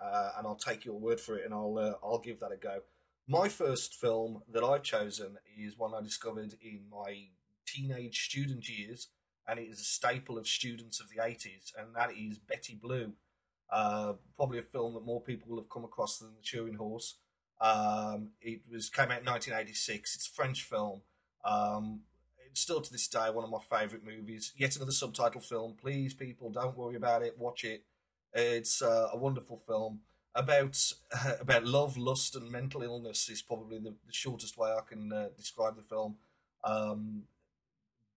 uh, 0.02 0.32
and 0.36 0.46
I'll 0.46 0.56
take 0.56 0.84
your 0.84 0.98
word 0.98 1.20
for 1.20 1.36
it, 1.36 1.44
and 1.44 1.54
I'll 1.54 1.78
uh, 1.78 1.94
I'll 2.04 2.20
give 2.20 2.40
that 2.40 2.52
a 2.52 2.56
go. 2.56 2.80
My 3.26 3.48
first 3.48 3.94
film 3.94 4.42
that 4.50 4.64
I've 4.64 4.82
chosen 4.82 5.36
is 5.58 5.78
one 5.78 5.94
I 5.94 6.02
discovered 6.02 6.54
in 6.62 6.82
my 6.90 7.28
teenage 7.66 8.26
student 8.26 8.68
years, 8.68 9.08
and 9.46 9.58
it 9.58 9.64
is 9.64 9.80
a 9.80 9.84
staple 9.84 10.38
of 10.38 10.46
students 10.46 11.00
of 11.00 11.08
the 11.10 11.24
eighties, 11.24 11.72
and 11.78 11.94
that 11.94 12.10
is 12.12 12.38
Betty 12.38 12.78
Blue. 12.80 13.12
Uh, 13.70 14.14
probably 14.36 14.58
a 14.58 14.62
film 14.62 14.94
that 14.94 15.04
more 15.04 15.20
people 15.20 15.48
will 15.50 15.60
have 15.60 15.68
come 15.68 15.84
across 15.84 16.18
than 16.18 16.30
The 16.34 16.42
Turin 16.42 16.74
Horse. 16.74 17.16
Um, 17.60 18.30
it 18.40 18.62
was 18.70 18.88
came 18.88 19.10
out 19.10 19.20
in 19.20 19.26
1986. 19.26 20.14
It's 20.14 20.28
a 20.28 20.30
French 20.30 20.62
film. 20.62 21.02
Um, 21.44 22.00
still 22.52 22.80
to 22.80 22.92
this 22.92 23.08
day 23.08 23.30
one 23.30 23.44
of 23.44 23.50
my 23.50 23.58
favourite 23.58 24.04
movies. 24.04 24.52
Yet 24.56 24.76
another 24.76 24.92
subtitle 24.92 25.40
film. 25.40 25.74
Please, 25.80 26.14
people, 26.14 26.50
don't 26.50 26.76
worry 26.76 26.96
about 26.96 27.22
it. 27.22 27.38
Watch 27.38 27.64
it. 27.64 27.84
It's 28.32 28.82
uh, 28.82 29.08
a 29.12 29.16
wonderful 29.16 29.62
film 29.66 30.00
about 30.34 30.92
about 31.40 31.64
love, 31.64 31.96
lust, 31.96 32.36
and 32.36 32.50
mental 32.50 32.82
illness. 32.82 33.28
Is 33.28 33.42
probably 33.42 33.78
the, 33.78 33.94
the 34.06 34.12
shortest 34.12 34.56
way 34.56 34.70
I 34.70 34.80
can 34.88 35.12
uh, 35.12 35.28
describe 35.36 35.76
the 35.76 35.82
film. 35.82 36.16
Um, 36.64 37.24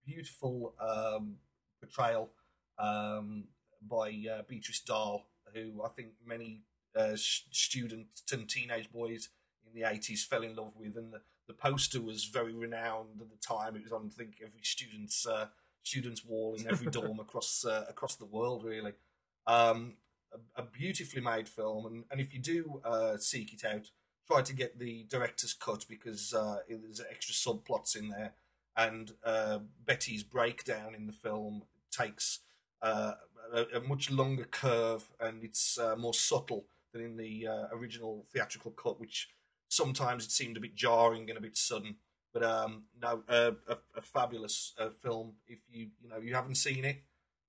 beautiful 0.05 0.73
um, 0.79 1.35
portrayal 1.79 2.29
um, 2.77 3.45
by 3.81 4.09
uh, 4.09 4.41
Béatrice 4.49 4.83
Dalle, 4.85 5.25
who 5.53 5.83
I 5.83 5.89
think 5.89 6.09
many 6.25 6.61
uh, 6.95 7.15
students 7.15 8.23
and 8.31 8.49
teenage 8.49 8.91
boys 8.91 9.29
in 9.65 9.79
the 9.79 9.87
80s 9.87 10.25
fell 10.25 10.43
in 10.43 10.55
love 10.55 10.73
with. 10.75 10.97
And 10.97 11.13
the, 11.13 11.21
the 11.47 11.53
poster 11.53 12.01
was 12.01 12.25
very 12.25 12.53
renowned 12.53 13.21
at 13.21 13.29
the 13.29 13.37
time. 13.37 13.75
It 13.75 13.83
was 13.83 13.91
on, 13.91 14.09
I 14.11 14.17
think, 14.17 14.35
every 14.41 14.63
student's 14.63 15.25
uh, 15.25 15.47
student's 15.83 16.23
wall 16.25 16.55
in 16.55 16.67
every 16.67 16.91
dorm 16.91 17.19
across 17.21 17.65
uh, 17.65 17.85
across 17.89 18.15
the 18.15 18.25
world, 18.25 18.63
really. 18.63 18.93
Um, 19.47 19.95
a, 20.33 20.61
a 20.61 20.63
beautifully 20.63 21.21
made 21.21 21.49
film, 21.49 21.85
and, 21.85 22.03
and 22.11 22.21
if 22.21 22.33
you 22.33 22.39
do 22.39 22.81
uh, 22.85 23.17
seek 23.17 23.53
it 23.53 23.65
out, 23.65 23.89
try 24.27 24.41
to 24.41 24.53
get 24.53 24.79
the 24.79 25.05
director's 25.09 25.53
cut 25.53 25.85
because 25.89 26.33
uh, 26.33 26.59
there's 26.69 27.01
extra 27.09 27.33
subplots 27.33 27.95
in 27.95 28.09
there, 28.09 28.33
and 28.77 29.13
uh, 29.23 29.59
Betty's 29.85 30.23
breakdown 30.23 30.95
in 30.95 31.07
the 31.07 31.13
film 31.13 31.63
takes 31.91 32.39
uh, 32.81 33.13
a, 33.53 33.65
a 33.75 33.79
much 33.81 34.09
longer 34.09 34.45
curve, 34.45 35.09
and 35.19 35.43
it's 35.43 35.77
uh, 35.77 35.95
more 35.95 36.13
subtle 36.13 36.65
than 36.93 37.01
in 37.01 37.17
the 37.17 37.47
uh, 37.47 37.67
original 37.73 38.25
theatrical 38.31 38.71
cut, 38.71 38.99
which 38.99 39.29
sometimes 39.71 40.25
it 40.25 40.31
seemed 40.31 40.57
a 40.57 40.59
bit 40.59 40.75
jarring 40.75 41.29
and 41.29 41.37
a 41.37 41.41
bit 41.41 41.57
sudden. 41.57 41.95
But 42.33 42.43
um, 42.43 42.83
no, 43.01 43.23
uh, 43.27 43.51
a, 43.67 43.77
a 43.97 44.01
fabulous 44.01 44.73
uh, 44.77 44.89
film. 44.89 45.33
If 45.47 45.59
you 45.69 45.89
you 46.01 46.09
know 46.09 46.17
you 46.17 46.35
haven't 46.35 46.55
seen 46.55 46.85
it, 46.85 47.03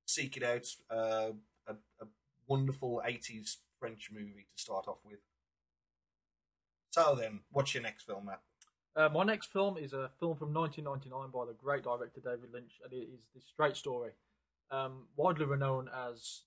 seek 0.07 0.37
it 0.37 0.43
out. 0.43 0.67
Uh, 0.91 1.33
a, 1.67 1.75
a 2.01 2.07
wonderful 2.49 3.03
'80s 3.07 3.57
French 3.79 4.11
movie 4.13 4.47
to 4.57 4.63
start 4.63 4.89
off 4.89 4.99
with. 5.05 5.21
So 6.91 7.15
then, 7.15 7.41
what's 7.51 7.75
your 7.75 7.83
next 7.83 8.05
film, 8.05 8.27
Matt? 8.27 8.41
Uh, 8.95 9.09
my 9.09 9.25
next 9.25 9.47
film 9.47 9.79
is 9.79 9.93
a 9.93 10.11
film 10.21 10.37
from 10.37 10.53
1999 10.53 11.31
by 11.31 11.47
the 11.47 11.57
great 11.57 11.85
director 11.85 12.21
David 12.21 12.53
Lynch, 12.53 12.73
and 12.85 12.93
it 12.93 13.09
is 13.09 13.23
The 13.35 13.41
Straight 13.41 13.77
Story. 13.77 14.11
Um, 14.71 15.07
widely 15.17 15.47
renowned 15.47 15.89
as 16.11 16.43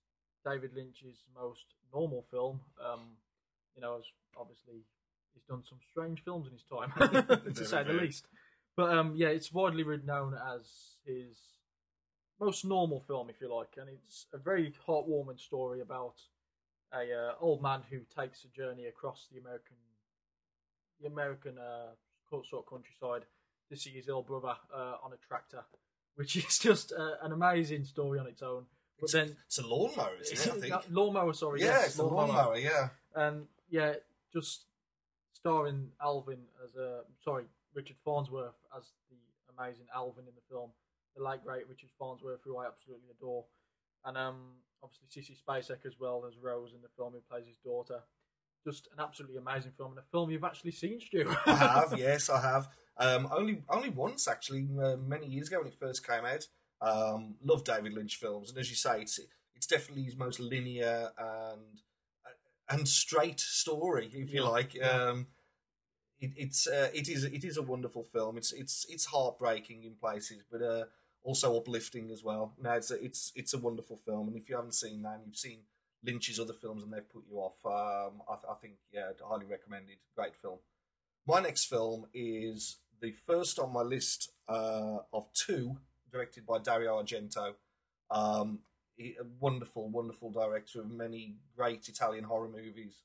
David 0.46 0.76
Lynch's 0.76 1.24
most 1.36 1.66
normal 1.92 2.24
film. 2.30 2.60
Um, 2.84 3.18
you 3.76 3.82
know, 3.82 3.98
as 3.98 4.04
obviously 4.38 4.84
he's 5.36 5.44
done 5.44 5.64
some 5.68 5.78
strange 5.92 6.24
films 6.24 6.48
in 6.48 6.54
his 6.54 6.64
time, 6.64 7.44
to 7.54 7.66
say 7.66 7.84
the 7.84 7.94
least. 7.94 8.26
But 8.76 8.98
um, 8.98 9.14
yeah, 9.16 9.28
it's 9.28 9.54
widely 9.54 9.84
known 10.06 10.34
as 10.34 10.98
his 11.06 11.38
most 12.40 12.66
normal 12.66 13.00
film, 13.00 13.30
if 13.30 13.40
you 13.40 13.54
like, 13.56 13.76
and 13.78 13.90
it's 13.90 14.26
a 14.34 14.38
very 14.38 14.74
heartwarming 14.88 15.40
story 15.40 15.82
about 15.82 16.16
a 16.94 17.14
uh, 17.14 17.34
old 17.40 17.62
man 17.62 17.82
who 17.90 18.00
takes 18.20 18.44
a 18.44 18.48
journey 18.48 18.86
across 18.86 19.28
the 19.32 19.40
American, 19.40 19.78
the 21.02 21.08
American 21.08 21.58
uh, 21.58 21.92
sort 22.30 22.46
of 22.54 22.70
countryside 22.70 23.26
to 23.70 23.78
see 23.78 23.92
his 23.92 24.08
ill 24.08 24.22
brother 24.22 24.56
uh, 24.74 24.96
on 25.04 25.14
a 25.14 25.28
tractor, 25.28 25.64
which 26.16 26.36
is 26.36 26.58
just 26.60 26.92
uh, 26.92 27.16
an 27.22 27.32
amazing 27.32 27.86
story 27.86 28.20
on 28.20 28.28
its 28.28 28.42
own. 28.42 28.66
But 29.00 29.12
then 29.12 29.36
It's 29.48 29.60
a 29.60 29.68
lawnmower, 29.68 30.12
isn't 30.22 30.56
it? 30.56 30.58
I 30.58 30.60
think. 30.80 30.92
lawnmower, 30.92 31.34
sorry, 31.34 31.62
yeah, 31.62 31.68
yes, 31.68 31.88
it's 31.88 31.98
a 31.98 32.06
lawnmower. 32.06 32.58
Yeah. 32.58 32.90
and 33.14 33.48
yeah, 33.70 33.96
just 34.32 34.66
starring 35.46 35.90
Alvin 36.02 36.40
as 36.64 36.76
a 36.76 37.02
sorry 37.24 37.46
Richard 37.76 37.98
Farnsworth 38.04 38.56
as 38.76 38.94
the 39.12 39.18
amazing 39.56 39.86
Alvin 39.94 40.26
in 40.28 40.34
the 40.34 40.42
film, 40.50 40.72
the 41.16 41.24
late 41.24 41.44
great 41.44 41.70
Richard 41.70 41.90
Farnsworth, 42.00 42.40
who 42.44 42.58
I 42.58 42.66
absolutely 42.66 43.10
adore, 43.12 43.46
and 44.06 44.18
um 44.18 44.38
obviously 44.82 45.08
Sissy 45.08 45.38
Spacek 45.38 45.86
as 45.86 46.00
well 46.00 46.26
as 46.28 46.34
Rose 46.42 46.72
in 46.74 46.82
the 46.82 46.88
film, 46.98 47.14
who 47.14 47.20
plays 47.30 47.46
his 47.46 47.58
daughter. 47.64 48.00
Just 48.66 48.88
an 48.92 49.04
absolutely 49.04 49.38
amazing 49.38 49.74
film, 49.78 49.92
and 49.92 50.00
a 50.00 50.12
film 50.12 50.32
you've 50.32 50.44
actually 50.44 50.72
seen, 50.72 51.00
Stu. 51.00 51.32
I 51.46 51.56
have, 51.56 51.94
yes, 51.98 52.28
I 52.32 52.42
have. 52.42 52.68
Um, 52.98 53.30
only 53.32 53.62
only 53.70 53.90
once 53.90 54.28
actually, 54.28 54.68
uh, 54.82 54.96
many 54.96 55.28
years 55.28 55.50
ago 55.50 55.60
when 55.60 55.68
it 55.68 55.76
first 55.80 56.08
came 56.08 56.26
out. 56.26 56.48
Um, 56.82 57.36
love 57.44 57.64
David 57.64 57.94
Lynch 57.94 58.16
films, 58.16 58.50
and 58.50 58.58
as 58.58 58.72
you 58.72 58.76
say, 58.76 59.02
it's 59.02 59.20
it's 59.56 59.68
definitely 59.68 60.06
his 60.06 60.18
most 60.18 60.40
linear 60.40 61.12
and 61.20 61.82
and 62.68 62.88
straight 62.88 63.40
story, 63.40 64.08
if 64.12 64.34
you 64.34 64.42
Yeah, 64.42 64.50
like. 64.50 64.84
Um, 64.84 65.28
it, 66.26 66.32
it's 66.36 66.68
uh, 66.68 66.90
it 66.94 67.08
is 67.08 67.24
it 67.24 67.44
is 67.44 67.58
a 67.58 67.62
wonderful 67.62 68.04
film. 68.04 68.38
It's 68.38 68.52
it's 68.52 68.86
it's 68.90 69.06
heartbreaking 69.06 69.84
in 69.84 69.94
places, 69.94 70.44
but 70.52 70.62
uh, 70.62 70.86
also 71.24 71.56
uplifting 71.58 72.10
as 72.12 72.24
well. 72.24 72.54
No, 72.62 72.72
it's 72.72 72.92
a, 72.92 73.04
it's 73.04 73.32
it's 73.36 73.54
a 73.54 73.60
wonderful 73.60 73.98
film, 73.98 74.28
and 74.28 74.38
if 74.38 74.50
you 74.50 74.56
haven't 74.56 74.74
seen 74.74 75.04
that, 75.04 75.16
and 75.16 75.24
you've 75.28 75.38
seen 75.38 75.60
Lynch's 76.04 76.40
other 76.40 76.54
films 76.54 76.84
and 76.84 76.92
they've 76.92 77.10
put 77.10 77.24
you 77.30 77.38
off, 77.38 77.58
um, 77.66 78.22
I, 78.30 78.36
th- 78.36 78.52
I 78.52 78.56
think 78.62 78.74
yeah, 78.92 79.12
highly 79.28 79.46
recommended. 79.46 79.98
Great 80.16 80.36
film. 80.36 80.58
My 81.28 81.40
next 81.42 81.66
film 81.66 82.08
is 82.14 82.78
the 83.02 83.14
first 83.28 83.60
on 83.60 83.74
my 83.74 83.82
list 83.82 84.32
uh, 84.48 84.98
of 85.14 85.32
two, 85.34 85.78
directed 86.12 86.46
by 86.46 86.60
Dario 86.60 87.02
Argento. 87.02 87.54
Um, 88.10 88.60
a 89.00 89.14
wonderful, 89.40 89.90
wonderful 89.90 90.32
director 90.32 90.80
of 90.80 90.90
many 90.90 91.36
great 91.56 91.90
Italian 91.90 92.24
horror 92.24 92.48
movies 92.48 93.02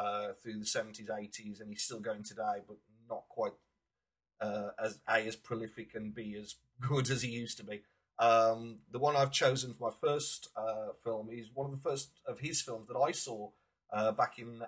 uh, 0.00 0.32
through 0.42 0.58
the 0.58 0.66
seventies, 0.66 1.10
eighties, 1.10 1.60
and 1.60 1.68
he's 1.68 1.82
still 1.82 2.00
going 2.00 2.22
today, 2.22 2.62
but 2.66 2.78
not 3.08 3.24
quite 3.28 3.52
uh, 4.40 4.70
as 4.82 4.98
a 5.08 5.26
as 5.26 5.36
prolific 5.36 5.94
and 5.94 6.14
b 6.14 6.36
as 6.40 6.56
good 6.80 7.10
as 7.10 7.22
he 7.22 7.30
used 7.30 7.58
to 7.58 7.64
be. 7.64 7.82
Um, 8.18 8.80
the 8.90 8.98
one 8.98 9.16
I've 9.16 9.32
chosen 9.32 9.72
for 9.72 9.90
my 9.90 10.08
first 10.08 10.48
uh, 10.56 10.92
film 11.04 11.28
is 11.30 11.48
one 11.52 11.66
of 11.66 11.72
the 11.72 11.88
first 11.90 12.10
of 12.26 12.40
his 12.40 12.60
films 12.60 12.86
that 12.88 12.96
I 12.98 13.12
saw 13.12 13.50
uh, 13.92 14.12
back 14.12 14.38
in 14.38 14.62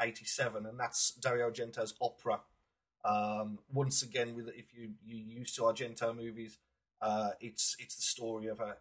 '87, 0.00 0.66
and 0.66 0.78
that's 0.78 1.12
Dario 1.12 1.50
Argento's 1.50 1.94
Opera. 2.00 2.40
Um, 3.04 3.60
once 3.72 4.02
again, 4.02 4.34
with 4.34 4.48
if 4.48 4.74
you 4.74 4.90
you 5.04 5.16
used 5.16 5.56
to 5.56 5.62
Argento 5.62 6.14
movies, 6.16 6.58
uh, 7.00 7.30
it's 7.40 7.76
it's 7.80 7.96
the 7.96 8.02
story 8.02 8.46
of 8.46 8.60
a 8.60 8.76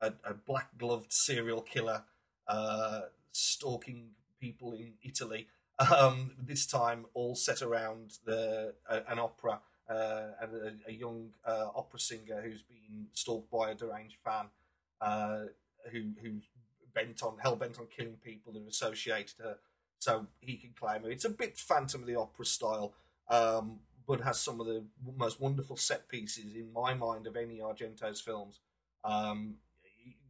a, 0.00 0.12
a 0.24 0.34
black 0.34 0.76
gloved 0.76 1.12
serial 1.12 1.62
killer 1.62 2.04
uh, 2.48 3.02
stalking 3.32 4.10
people 4.46 4.72
in 4.72 4.92
Italy. 5.02 5.48
Um, 5.78 6.30
this 6.42 6.64
time, 6.64 7.04
all 7.12 7.34
set 7.34 7.60
around 7.60 8.12
the 8.24 8.72
a, 8.88 9.02
an 9.12 9.18
opera 9.18 9.60
uh, 9.90 10.28
and 10.40 10.54
a, 10.54 10.90
a 10.90 10.92
young 10.92 11.34
uh, 11.44 11.66
opera 11.74 12.00
singer 12.00 12.40
who's 12.40 12.62
been 12.62 13.08
stalked 13.12 13.50
by 13.50 13.72
a 13.72 13.74
deranged 13.74 14.16
fan, 14.24 14.46
uh, 15.02 15.40
who 15.92 16.12
who's 16.22 16.44
bent 16.94 17.22
on 17.22 17.34
hell 17.42 17.56
bent 17.56 17.78
on 17.78 17.88
killing 17.94 18.16
people 18.24 18.54
that 18.54 18.60
have 18.60 18.68
associated 18.68 19.36
her, 19.44 19.58
so 19.98 20.26
he 20.40 20.56
can 20.56 20.70
claim 20.70 21.02
her. 21.02 21.10
It's 21.10 21.26
a 21.26 21.36
bit 21.42 21.58
Phantom 21.58 22.00
of 22.00 22.06
the 22.06 22.16
Opera 22.16 22.46
style, 22.46 22.94
um, 23.28 23.80
but 24.08 24.22
has 24.22 24.40
some 24.40 24.60
of 24.62 24.66
the 24.66 24.82
most 25.14 25.42
wonderful 25.42 25.76
set 25.76 26.08
pieces 26.08 26.54
in 26.54 26.72
my 26.72 26.94
mind 26.94 27.26
of 27.26 27.36
any 27.36 27.58
Argento's 27.58 28.22
films. 28.22 28.60
Um, 29.04 29.56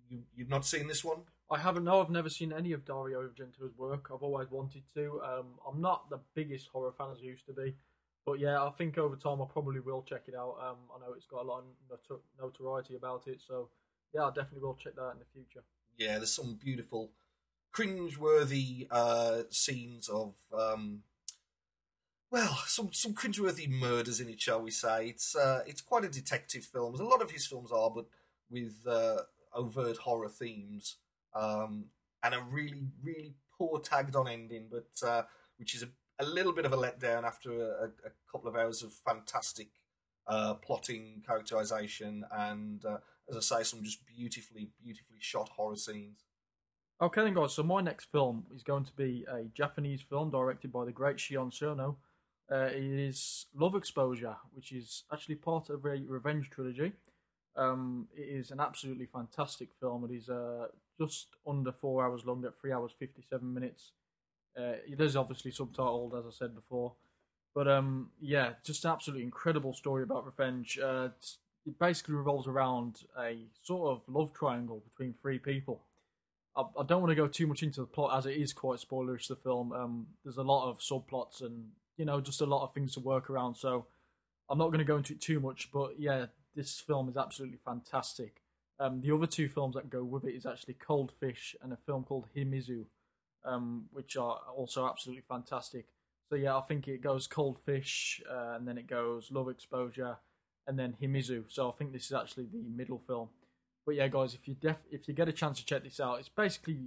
you, 0.08 0.22
you've 0.34 0.48
not 0.48 0.66
seen 0.66 0.88
this 0.88 1.04
one? 1.04 1.20
I 1.50 1.58
haven't. 1.58 1.84
No, 1.84 2.00
I've 2.00 2.10
never 2.10 2.28
seen 2.28 2.52
any 2.52 2.72
of 2.72 2.84
Dario 2.84 3.22
Argento's 3.22 3.76
work. 3.76 4.10
I've 4.12 4.22
always 4.22 4.50
wanted 4.50 4.82
to. 4.94 5.20
Um, 5.22 5.46
I'm 5.68 5.80
not 5.80 6.10
the 6.10 6.18
biggest 6.34 6.68
horror 6.72 6.92
fan 6.98 7.08
as 7.12 7.18
I 7.22 7.26
used 7.26 7.46
to 7.46 7.52
be, 7.52 7.74
but 8.24 8.40
yeah, 8.40 8.62
I 8.62 8.70
think 8.70 8.98
over 8.98 9.14
time 9.14 9.40
I 9.40 9.44
probably 9.52 9.80
will 9.80 10.02
check 10.02 10.22
it 10.26 10.34
out. 10.34 10.56
Um, 10.60 10.76
I 10.94 10.98
know 10.98 11.14
it's 11.16 11.26
got 11.26 11.44
a 11.44 11.48
lot 11.48 11.62
of 11.90 12.20
notoriety 12.40 12.96
about 12.96 13.28
it, 13.28 13.40
so 13.46 13.68
yeah, 14.12 14.24
I 14.24 14.28
definitely 14.30 14.62
will 14.62 14.74
check 14.74 14.96
that 14.96 15.02
out 15.02 15.12
in 15.12 15.18
the 15.20 15.24
future. 15.32 15.62
yeah, 15.96 16.16
there's 16.18 16.32
some 16.32 16.54
beautiful, 16.62 17.10
cringe-worthy 17.72 18.88
uh, 18.90 19.42
scenes 19.50 20.08
of, 20.08 20.34
um, 20.52 21.02
well, 22.30 22.58
some 22.66 22.92
some 22.92 23.14
cringe-worthy 23.14 23.66
murders 23.68 24.20
in 24.20 24.28
it, 24.28 24.40
shall 24.40 24.62
we 24.62 24.70
say? 24.70 25.08
It's 25.08 25.36
uh, 25.36 25.62
it's 25.66 25.80
quite 25.80 26.04
a 26.04 26.08
detective 26.08 26.64
film. 26.64 26.94
As 26.94 27.00
a 27.00 27.04
lot 27.04 27.22
of 27.22 27.30
his 27.30 27.46
films 27.46 27.70
are, 27.70 27.90
but 27.90 28.06
with 28.50 28.86
uh, 28.86 29.18
overt 29.54 29.98
horror 29.98 30.28
themes, 30.28 30.96
um, 31.36 31.86
and 32.22 32.34
a 32.34 32.40
really 32.50 32.88
really 33.02 33.34
poor 33.56 33.80
tagged-on 33.80 34.28
ending, 34.28 34.68
but 34.70 35.06
uh, 35.06 35.22
which 35.58 35.74
is 35.74 35.82
a, 35.82 35.88
a 36.18 36.24
little 36.24 36.52
bit 36.52 36.64
of 36.64 36.72
a 36.72 36.76
letdown 36.76 37.24
after 37.24 37.50
a, 37.52 37.86
a 38.06 38.10
couple 38.30 38.48
of 38.48 38.56
hours 38.56 38.82
of 38.82 38.92
fantastic 38.92 39.68
uh, 40.26 40.54
plotting, 40.54 41.22
characterization, 41.26 42.24
and 42.32 42.84
uh, 42.84 42.98
as 43.28 43.36
I 43.36 43.40
say, 43.58 43.62
some 43.64 43.82
just 43.82 44.06
beautifully, 44.06 44.70
beautifully 44.82 45.18
shot 45.20 45.50
horror 45.56 45.76
scenes. 45.76 46.24
Okay, 47.00 47.22
then, 47.22 47.34
guys. 47.34 47.52
So 47.52 47.62
my 47.62 47.80
next 47.82 48.10
film 48.10 48.46
is 48.54 48.62
going 48.62 48.84
to 48.84 48.92
be 48.92 49.26
a 49.30 49.44
Japanese 49.54 50.00
film 50.00 50.30
directed 50.30 50.72
by 50.72 50.84
the 50.84 50.92
great 50.92 51.20
Sion 51.20 51.52
Sono. 51.52 51.98
Uh, 52.50 52.68
it 52.72 52.82
is 52.82 53.46
Love 53.54 53.74
Exposure, 53.74 54.36
which 54.54 54.72
is 54.72 55.04
actually 55.12 55.34
part 55.34 55.68
of 55.68 55.84
a 55.84 56.00
revenge 56.06 56.48
trilogy. 56.48 56.92
Um, 57.56 58.08
it 58.16 58.28
is 58.28 58.50
an 58.50 58.60
absolutely 58.60 59.06
fantastic 59.06 59.70
film. 59.80 60.04
It 60.04 60.14
is 60.14 60.28
uh, 60.28 60.68
just 60.98 61.28
under 61.46 61.72
four 61.72 62.04
hours 62.04 62.24
long, 62.24 62.44
at 62.44 62.58
three 62.60 62.72
hours 62.72 62.92
fifty-seven 62.98 63.52
minutes. 63.52 63.92
Uh, 64.58 64.76
it 64.86 65.00
is 65.00 65.16
obviously 65.16 65.52
subtitled, 65.52 66.18
as 66.18 66.24
I 66.26 66.30
said 66.30 66.54
before, 66.54 66.94
but 67.54 67.68
um, 67.68 68.10
yeah, 68.20 68.54
just 68.64 68.84
absolutely 68.84 69.24
incredible 69.24 69.74
story 69.74 70.02
about 70.02 70.24
revenge. 70.24 70.78
Uh, 70.78 71.08
it 71.66 71.78
basically 71.78 72.14
revolves 72.14 72.46
around 72.46 73.00
a 73.18 73.38
sort 73.62 73.90
of 73.90 74.02
love 74.08 74.32
triangle 74.32 74.82
between 74.90 75.14
three 75.20 75.38
people. 75.38 75.82
I, 76.56 76.62
I 76.78 76.84
don't 76.84 77.02
want 77.02 77.10
to 77.10 77.16
go 77.16 77.26
too 77.26 77.46
much 77.46 77.62
into 77.62 77.80
the 77.80 77.86
plot 77.86 78.16
as 78.16 78.26
it 78.26 78.36
is 78.36 78.52
quite 78.52 78.78
spoilerish. 78.78 79.28
The 79.28 79.36
film, 79.36 79.72
um, 79.72 80.06
there's 80.24 80.38
a 80.38 80.42
lot 80.42 80.70
of 80.70 80.78
subplots 80.78 81.42
and 81.42 81.70
you 81.96 82.04
know 82.04 82.20
just 82.20 82.40
a 82.40 82.46
lot 82.46 82.62
of 82.64 82.72
things 82.72 82.94
to 82.94 83.00
work 83.00 83.28
around. 83.28 83.56
So 83.56 83.86
I'm 84.48 84.58
not 84.58 84.68
going 84.68 84.78
to 84.78 84.84
go 84.84 84.96
into 84.96 85.12
it 85.12 85.20
too 85.20 85.40
much. 85.40 85.70
But 85.72 85.98
yeah, 85.98 86.26
this 86.54 86.80
film 86.80 87.08
is 87.08 87.16
absolutely 87.16 87.58
fantastic. 87.64 88.40
Um, 88.78 89.00
the 89.00 89.14
other 89.14 89.26
two 89.26 89.48
films 89.48 89.74
that 89.74 89.88
go 89.88 90.04
with 90.04 90.24
it 90.24 90.34
is 90.34 90.44
actually 90.44 90.74
Cold 90.74 91.12
Fish 91.18 91.56
and 91.62 91.72
a 91.72 91.78
film 91.86 92.04
called 92.04 92.26
Himizu, 92.36 92.84
um, 93.44 93.86
which 93.92 94.16
are 94.16 94.38
also 94.54 94.86
absolutely 94.86 95.24
fantastic. 95.28 95.86
So 96.28 96.36
yeah, 96.36 96.56
I 96.56 96.60
think 96.62 96.88
it 96.88 97.02
goes 97.02 97.26
Cold 97.26 97.58
Fish 97.64 98.20
uh, 98.30 98.54
and 98.56 98.66
then 98.66 98.76
it 98.76 98.86
goes 98.86 99.30
Love 99.30 99.48
Exposure 99.48 100.16
and 100.66 100.78
then 100.78 100.96
Himizu. 101.00 101.44
So 101.48 101.68
I 101.68 101.72
think 101.72 101.92
this 101.92 102.06
is 102.06 102.12
actually 102.12 102.46
the 102.52 102.62
middle 102.68 103.00
film. 103.06 103.28
But 103.86 103.94
yeah, 103.94 104.08
guys, 104.08 104.34
if 104.34 104.48
you 104.48 104.56
def- 104.60 104.84
if 104.90 105.06
you 105.06 105.14
get 105.14 105.28
a 105.28 105.32
chance 105.32 105.60
to 105.60 105.64
check 105.64 105.84
this 105.84 106.00
out, 106.00 106.18
it's 106.18 106.28
basically 106.28 106.78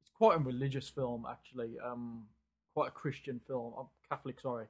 it's 0.00 0.10
quite 0.14 0.36
a 0.36 0.38
religious 0.38 0.88
film 0.88 1.26
actually, 1.30 1.78
um, 1.84 2.24
quite 2.74 2.88
a 2.88 2.92
Christian 2.92 3.40
film, 3.46 3.74
uh, 3.78 3.82
Catholic, 4.08 4.40
sorry, 4.40 4.66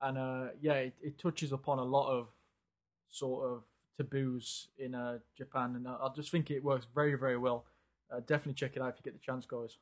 and 0.00 0.16
uh, 0.16 0.44
yeah, 0.62 0.74
it, 0.74 0.94
it 1.02 1.18
touches 1.18 1.50
upon 1.50 1.80
a 1.80 1.84
lot 1.84 2.08
of 2.08 2.28
sort 3.10 3.44
of 3.44 3.62
taboos 3.96 4.68
in 4.78 4.94
uh, 4.94 5.18
Japan, 5.36 5.76
and 5.76 5.86
I 5.88 5.92
I 5.92 6.08
just 6.14 6.30
think 6.30 6.50
it 6.50 6.64
works 6.64 6.86
very 6.94 7.14
very 7.14 7.38
well. 7.38 7.64
Uh, 8.10 8.20
definitely 8.20 8.54
check 8.54 8.76
it 8.76 8.82
out 8.82 8.90
if 8.90 8.96
you 8.98 9.10
get 9.10 9.18
the 9.18 9.24
chance, 9.24 9.46
guys. 9.46 9.76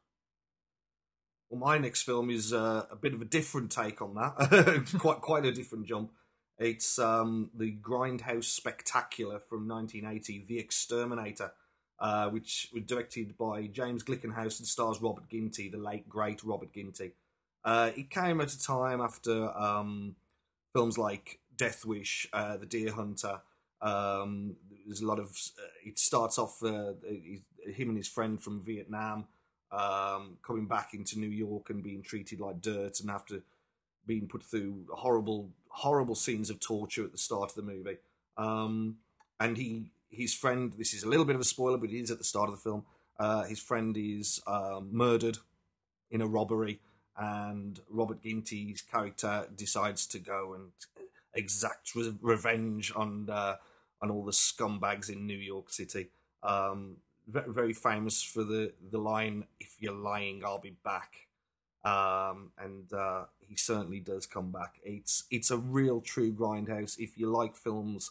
Well, 1.49 1.61
my 1.61 1.79
next 1.79 2.03
film 2.03 2.29
is 2.29 2.53
uh, 2.53 2.85
a 2.91 2.97
bit 2.97 3.15
of 3.15 3.23
a 3.23 3.25
different 3.25 3.71
take 3.71 4.03
on 4.03 4.15
that. 4.15 4.95
quite 4.99 5.21
quite 5.21 5.45
a 5.47 5.53
different 5.53 5.87
jump. 5.87 6.13
It's 6.59 6.99
um, 6.99 7.51
the 7.55 7.73
Grindhouse 7.73 8.45
Spectacular 8.45 9.39
from 9.39 9.69
1980, 9.69 10.45
The 10.49 10.59
Exterminator, 10.59 11.53
uh, 12.01 12.29
which 12.31 12.69
was 12.75 12.83
directed 12.83 13.39
by 13.39 13.69
James 13.69 14.03
Glickenhaus 14.03 14.59
and 14.59 14.67
stars 14.67 15.01
Robert 15.01 15.29
Ginty, 15.31 15.69
the 15.69 15.79
late 15.79 16.09
great 16.09 16.43
Robert 16.43 16.73
Ginty. 16.73 17.13
Uh, 17.65 17.91
it 17.97 18.11
came 18.11 18.41
at 18.41 18.53
a 18.53 18.61
time 18.61 19.01
after 19.01 19.57
um, 19.57 20.17
films 20.75 20.99
like 20.99 21.39
Death 21.57 21.85
Wish, 21.85 22.29
uh, 22.33 22.57
The 22.57 22.67
Deer 22.67 22.93
Hunter. 22.93 23.41
Um, 23.81 24.57
there's 24.87 25.01
a 25.01 25.07
lot 25.07 25.19
of. 25.19 25.27
Uh, 25.29 25.69
it 25.85 25.99
starts 25.99 26.39
off 26.39 26.63
uh, 26.63 26.93
him 27.67 27.89
and 27.89 27.97
his 27.97 28.09
friend 28.09 28.43
from 28.43 28.63
Vietnam 28.65 29.27
um, 29.71 30.39
coming 30.43 30.67
back 30.67 30.95
into 30.95 31.19
New 31.19 31.29
York 31.29 31.71
and 31.71 31.83
being 31.83 32.03
treated 32.03 32.41
like 32.41 32.61
dirt 32.61 33.01
and 33.01 33.11
to 33.29 33.43
being 34.07 34.27
put 34.27 34.43
through 34.43 34.87
horrible, 34.91 35.51
horrible 35.69 36.15
scenes 36.15 36.51
of 36.51 36.61
torture 36.61 37.05
at 37.05 37.13
the 37.13 37.19
start 37.19 37.51
of 37.51 37.57
the 37.57 37.63
movie. 37.63 37.99
Um, 38.37 38.97
and 39.39 39.57
he, 39.57 39.91
his 40.11 40.35
friend, 40.35 40.73
this 40.77 40.95
is 40.95 41.03
a 41.03 41.09
little 41.09 41.27
bit 41.27 41.35
of 41.35 41.41
a 41.41 41.45
spoiler, 41.45 41.77
but 41.77 41.91
it 41.91 41.99
is 41.99 42.11
at 42.11 42.19
the 42.19 42.25
start 42.25 42.49
of 42.49 42.55
the 42.55 42.61
film. 42.61 42.85
Uh, 43.19 43.45
his 43.45 43.61
friend 43.61 43.97
is 43.97 44.41
um, 44.47 44.89
murdered 44.91 45.39
in 46.11 46.23
a 46.23 46.27
robbery, 46.27 46.81
and 47.17 47.81
Robert 47.91 48.23
Ginty's 48.23 48.81
character 48.81 49.47
decides 49.55 50.07
to 50.07 50.19
go 50.19 50.55
and 50.55 50.71
exact 51.39 51.95
re- 51.95 52.19
revenge 52.21 52.93
on 52.95 53.31
uh, 53.31 53.57
on 54.03 54.11
all 54.11 54.25
the 54.25 54.33
scumbags 54.33 55.09
in 55.09 55.27
New 55.27 55.39
York 55.39 55.71
City. 55.71 56.11
Um, 56.43 56.97
very, 57.27 57.75
famous 57.75 58.23
for 58.23 58.45
the 58.45 58.73
the 58.91 58.99
line 58.99 59.45
"If 59.61 59.77
you're 59.79 59.93
lying, 59.93 60.43
I'll 60.45 60.61
be 60.61 60.77
back," 60.85 61.29
um, 61.85 62.53
and 62.59 62.93
uh, 62.93 63.25
he 63.41 63.57
certainly 63.57 64.01
does 64.01 64.27
come 64.27 64.51
back. 64.51 64.79
It's 64.83 65.25
it's 65.31 65.51
a 65.51 65.59
real 65.59 66.01
true 66.01 66.33
grindhouse. 66.33 66.99
If 66.99 67.19
you 67.19 67.31
like 67.31 67.55
films 67.55 68.11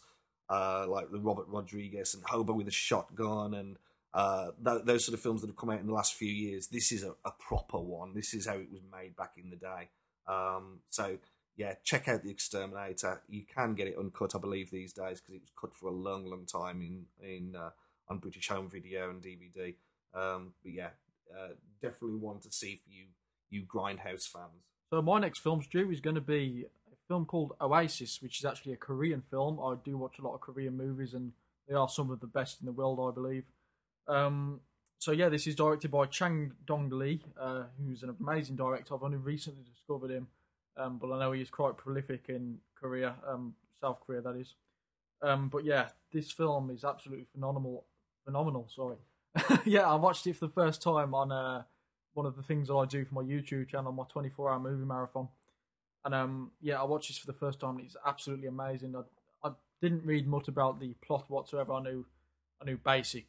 uh, 0.50 0.86
like 0.88 1.12
the 1.12 1.20
Robert 1.20 1.48
Rodriguez 1.48 2.14
and 2.14 2.24
Hobo 2.26 2.54
with 2.54 2.68
a 2.68 2.72
Shotgun 2.72 3.54
and 3.54 3.78
uh, 4.14 4.52
th- 4.64 4.84
those 4.86 5.06
sort 5.06 5.14
of 5.14 5.22
films 5.22 5.42
that 5.42 5.48
have 5.48 5.58
come 5.58 5.70
out 5.70 5.80
in 5.80 5.88
the 5.88 5.94
last 5.94 6.14
few 6.14 6.32
years, 6.32 6.68
this 6.68 6.92
is 6.92 7.04
a, 7.04 7.14
a 7.26 7.32
proper 7.32 7.80
one. 7.80 8.14
This 8.14 8.34
is 8.34 8.48
how 8.48 8.56
it 8.56 8.72
was 8.72 8.82
made 8.92 9.16
back 9.16 9.34
in 9.38 9.50
the 9.50 9.56
day. 9.56 9.90
Um, 10.28 10.80
so 10.90 11.18
yeah, 11.58 11.74
check 11.84 12.08
out 12.08 12.24
the 12.24 12.30
Exterminator. 12.30 13.22
You 13.28 13.44
can 13.44 13.74
get 13.74 13.88
it 13.88 13.98
uncut, 13.98 14.36
I 14.36 14.40
believe, 14.40 14.70
these 14.70 14.94
days 14.94 15.20
because 15.20 15.36
it 15.36 15.42
was 15.42 15.52
cut 15.60 15.76
for 15.76 15.88
a 15.88 15.92
long, 15.92 16.26
long 16.26 16.46
time 16.46 16.82
in 16.82 17.06
in 17.22 17.56
uh, 17.56 17.72
on 18.08 18.20
British 18.20 18.48
Home 18.50 18.70
Video 18.70 19.10
and 19.10 19.22
DVD. 19.22 19.74
Um, 20.14 20.54
but 20.64 20.72
yeah, 20.72 20.90
uh, 21.34 21.54
definitely 21.82 22.18
one 22.18 22.40
to 22.42 22.52
see 22.52 22.76
for 22.76 22.92
you 22.92 23.06
you 23.50 23.64
grindhouse 23.64 24.28
fans. 24.28 24.64
So 24.92 25.02
my 25.02 25.20
next 25.20 25.40
film, 25.40 25.62
Stu, 25.62 25.90
is 25.92 26.00
going 26.00 26.16
to 26.16 26.22
be 26.22 26.66
a 26.92 26.96
film 27.08 27.26
called 27.26 27.54
Oasis, 27.60 28.22
which 28.22 28.40
is 28.40 28.46
actually 28.46 28.74
a 28.74 28.78
Korean 28.78 29.24
film. 29.30 29.60
I 29.60 29.76
do 29.84 29.98
watch 29.98 30.20
a 30.20 30.22
lot 30.22 30.36
of 30.36 30.42
Korean 30.42 30.78
movies, 30.78 31.14
and 31.14 31.34
they 31.68 31.74
are 31.74 31.90
some 31.90 32.12
of 32.12 32.20
the 32.20 32.28
best 32.28 32.60
in 32.60 32.68
the 32.68 32.72
world, 32.72 33.00
I 33.02 33.14
believe. 33.14 33.46
Um, 34.08 34.62
so 35.00 35.12
yeah, 35.12 35.30
this 35.30 35.48
is 35.48 35.56
directed 35.56 35.92
by 35.92 36.06
Chang 36.06 36.54
Dong 36.66 36.90
Lee, 36.90 37.22
uh, 37.40 37.64
who's 37.84 38.04
an 38.04 38.16
amazing 38.20 38.56
director. 38.56 38.94
I've 38.94 39.04
only 39.04 39.18
recently 39.18 39.64
discovered 39.64 40.12
him, 40.12 40.28
um, 40.78 40.98
but 40.98 41.12
I 41.12 41.20
know 41.20 41.32
he 41.32 41.42
is 41.42 41.50
quite 41.50 41.78
prolific 41.78 42.26
in 42.30 42.58
Korea, 42.80 43.16
um, 43.28 43.54
South 43.82 44.00
Korea, 44.06 44.22
that 44.22 44.36
is. 44.36 44.54
Um, 45.22 45.50
but 45.50 45.66
yeah, 45.66 45.90
this 46.12 46.32
film 46.32 46.70
is 46.70 46.84
absolutely 46.84 47.26
phenomenal. 47.34 47.86
Phenomenal, 48.26 48.68
sorry. 48.74 48.98
yeah, 49.66 49.90
I 49.90 49.96
watched 49.96 50.28
it 50.28 50.36
for 50.36 50.48
the 50.48 50.54
first 50.54 50.82
time 50.82 51.14
on 51.14 51.32
uh, 51.32 51.64
one 52.14 52.26
of 52.26 52.36
the 52.36 52.44
things 52.44 52.68
that 52.68 52.76
I 52.76 52.86
do 52.86 53.06
for 53.06 53.16
my 53.16 53.22
YouTube 53.22 53.70
channel, 53.70 53.92
my 53.92 54.04
24-hour 54.04 54.60
movie 54.60 54.86
marathon. 54.86 55.30
And 56.06 56.14
um, 56.14 56.52
yeah, 56.62 56.80
I 56.80 56.84
watched 56.84 57.10
this 57.10 57.18
for 57.18 57.28
the 57.28 57.34
first 57.34 57.60
time. 57.60 57.80
It's 57.80 57.96
absolutely 58.06 58.48
amazing. 58.48 58.96
I, 58.96 59.48
I 59.48 59.52
didn't 59.82 60.06
read 60.06 60.28
much 60.28 60.48
about 60.48 60.80
the 60.80 60.94
plot 61.06 61.26
whatsoever. 61.30 61.74
I 61.74 61.82
knew, 61.82 62.06
I 62.62 62.66
knew 62.66 62.78
basic 62.78 63.26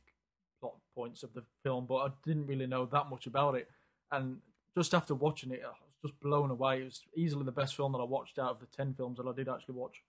plot 0.60 0.74
points 0.94 1.22
of 1.22 1.32
the 1.34 1.42
film, 1.62 1.86
but 1.86 1.96
I 1.96 2.08
didn't 2.24 2.46
really 2.46 2.66
know 2.66 2.86
that 2.86 3.10
much 3.10 3.26
about 3.26 3.54
it. 3.54 3.68
And 4.10 4.38
just 4.76 4.94
after 4.94 5.14
watching 5.14 5.50
it, 5.50 5.62
just 6.02 6.18
blown 6.20 6.50
away. 6.50 6.80
It 6.80 6.84
was 6.84 7.00
easily 7.14 7.44
the 7.44 7.52
best 7.52 7.74
film 7.74 7.92
that 7.92 7.98
I 7.98 8.04
watched 8.04 8.38
out 8.38 8.50
of 8.50 8.60
the 8.60 8.66
ten 8.66 8.94
films 8.94 9.18
that 9.18 9.26
I 9.26 9.32
did 9.32 9.48
actually 9.48 9.74
watch. 9.74 10.02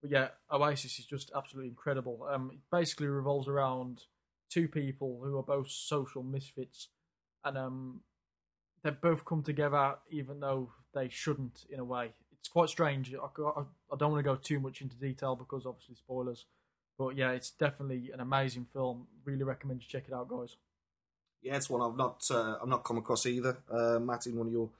But 0.00 0.10
yeah, 0.10 0.28
Oasis 0.52 0.98
is 0.98 1.06
just 1.06 1.30
absolutely 1.34 1.70
incredible. 1.70 2.26
Um, 2.30 2.50
it 2.52 2.58
basically 2.70 3.06
revolves 3.06 3.48
around 3.48 4.02
two 4.50 4.68
people 4.68 5.20
who 5.22 5.38
are 5.38 5.42
both 5.42 5.70
social 5.70 6.22
misfits, 6.22 6.88
and 7.44 7.56
um, 7.56 8.00
they 8.82 8.90
both 8.90 9.24
come 9.24 9.42
together 9.42 9.96
even 10.10 10.40
though 10.40 10.70
they 10.94 11.08
shouldn't 11.08 11.64
in 11.70 11.80
a 11.80 11.84
way. 11.84 12.12
It's 12.38 12.48
quite 12.48 12.68
strange. 12.68 13.14
I, 13.14 13.42
I, 13.42 13.62
I 13.92 13.96
don't 13.96 14.12
want 14.12 14.24
to 14.24 14.30
go 14.30 14.36
too 14.36 14.60
much 14.60 14.80
into 14.80 14.96
detail 14.96 15.34
because 15.34 15.66
obviously 15.66 15.96
spoilers. 15.96 16.46
But 16.98 17.16
yeah, 17.16 17.32
it's 17.32 17.50
definitely 17.50 18.10
an 18.12 18.20
amazing 18.20 18.66
film. 18.72 19.06
Really 19.24 19.42
recommend 19.42 19.82
you 19.82 19.88
check 19.88 20.04
it 20.08 20.14
out, 20.14 20.28
guys. 20.28 20.56
Yeah, 21.42 21.56
it's 21.56 21.68
one 21.68 21.82
I've 21.82 21.96
not 21.96 22.22
uh, 22.30 22.56
I've 22.62 22.68
not 22.68 22.84
come 22.84 22.98
across 22.98 23.26
either. 23.26 23.58
Uh, 23.70 23.98
Matt, 23.98 24.26
in 24.26 24.36
one 24.36 24.46
of 24.46 24.52
your 24.52 24.70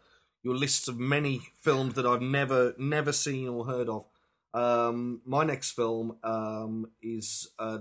your 0.47 0.55
lists 0.55 0.87
of 0.87 0.97
many 0.97 1.41
films 1.59 1.95
that 1.95 2.07
I've 2.07 2.23
never 2.23 2.73
never 2.79 3.11
seen 3.11 3.49
or 3.49 3.67
heard 3.67 3.89
of. 3.89 4.07
Um, 4.55 5.21
my 5.25 5.43
next 5.45 5.73
film 5.73 6.19
um, 6.23 6.89
is 7.03 7.49
uh, 7.59 7.79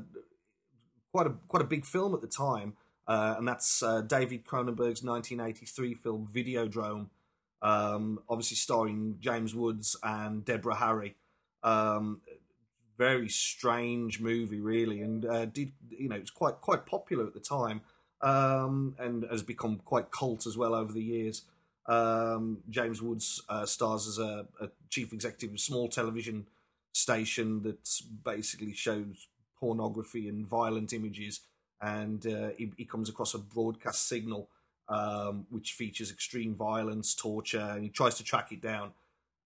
quite 1.12 1.28
a 1.28 1.36
quite 1.48 1.62
a 1.62 1.68
big 1.68 1.86
film 1.86 2.16
at 2.16 2.22
the 2.22 2.28
time, 2.28 2.74
uh, 3.08 3.36
and 3.38 3.48
that's 3.48 3.84
uh, 3.84 4.02
David 4.02 4.46
Cronenberg's 4.46 5.04
1983 5.04 5.94
film 5.94 6.28
Videodrome. 6.34 7.10
Um, 7.62 8.20
obviously 8.28 8.58
starring 8.58 9.18
James 9.20 9.54
Woods 9.54 9.96
and 10.02 10.44
Deborah 10.44 10.76
Harry. 10.76 11.16
Um, 11.62 12.22
very 12.98 13.30
strange 13.30 14.20
movie, 14.20 14.60
really, 14.60 15.02
and 15.02 15.24
uh, 15.24 15.46
did 15.46 15.72
you 15.92 16.10
know 16.10 16.16
it's 16.16 16.32
quite 16.32 16.62
quite 16.62 16.88
popular 16.88 17.28
at 17.28 17.36
the 17.36 17.40
time, 17.40 17.82
um, 18.22 18.96
and 18.98 19.24
has 19.30 19.44
become 19.44 19.82
quite 19.86 20.10
cult 20.10 20.48
as 20.48 20.58
well 20.58 20.74
over 20.74 20.92
the 20.92 21.04
years. 21.04 21.44
Um, 21.88 22.60
James 22.70 23.02
Woods 23.02 23.44
uh, 23.48 23.66
stars 23.66 24.08
as 24.08 24.18
a, 24.18 24.48
a, 24.60 24.70
chief 24.90 25.14
executive 25.14 25.50
of 25.50 25.56
a 25.56 25.60
small 25.60 25.88
television 25.88 26.48
station 26.94 27.62
that 27.62 27.88
basically 28.24 28.74
shows 28.74 29.28
pornography 29.60 30.28
and 30.28 30.48
violent 30.48 30.94
images, 30.94 31.42
and 31.80 32.26
uh, 32.26 32.50
he, 32.58 32.72
he, 32.78 32.86
comes 32.86 33.08
across 33.08 33.36
a 33.36 33.38
broadcast 33.38 34.08
signal 34.08 34.50
um, 34.90 35.46
which 35.50 35.74
features 35.74 36.12
extreme 36.12 36.56
violence, 36.56 37.16
torture, 37.16 37.60
and 37.60 37.84
he 37.84 37.90
tries 37.90 38.16
to 38.16 38.24
track 38.24 38.52
it 38.52 38.62
down. 38.62 38.92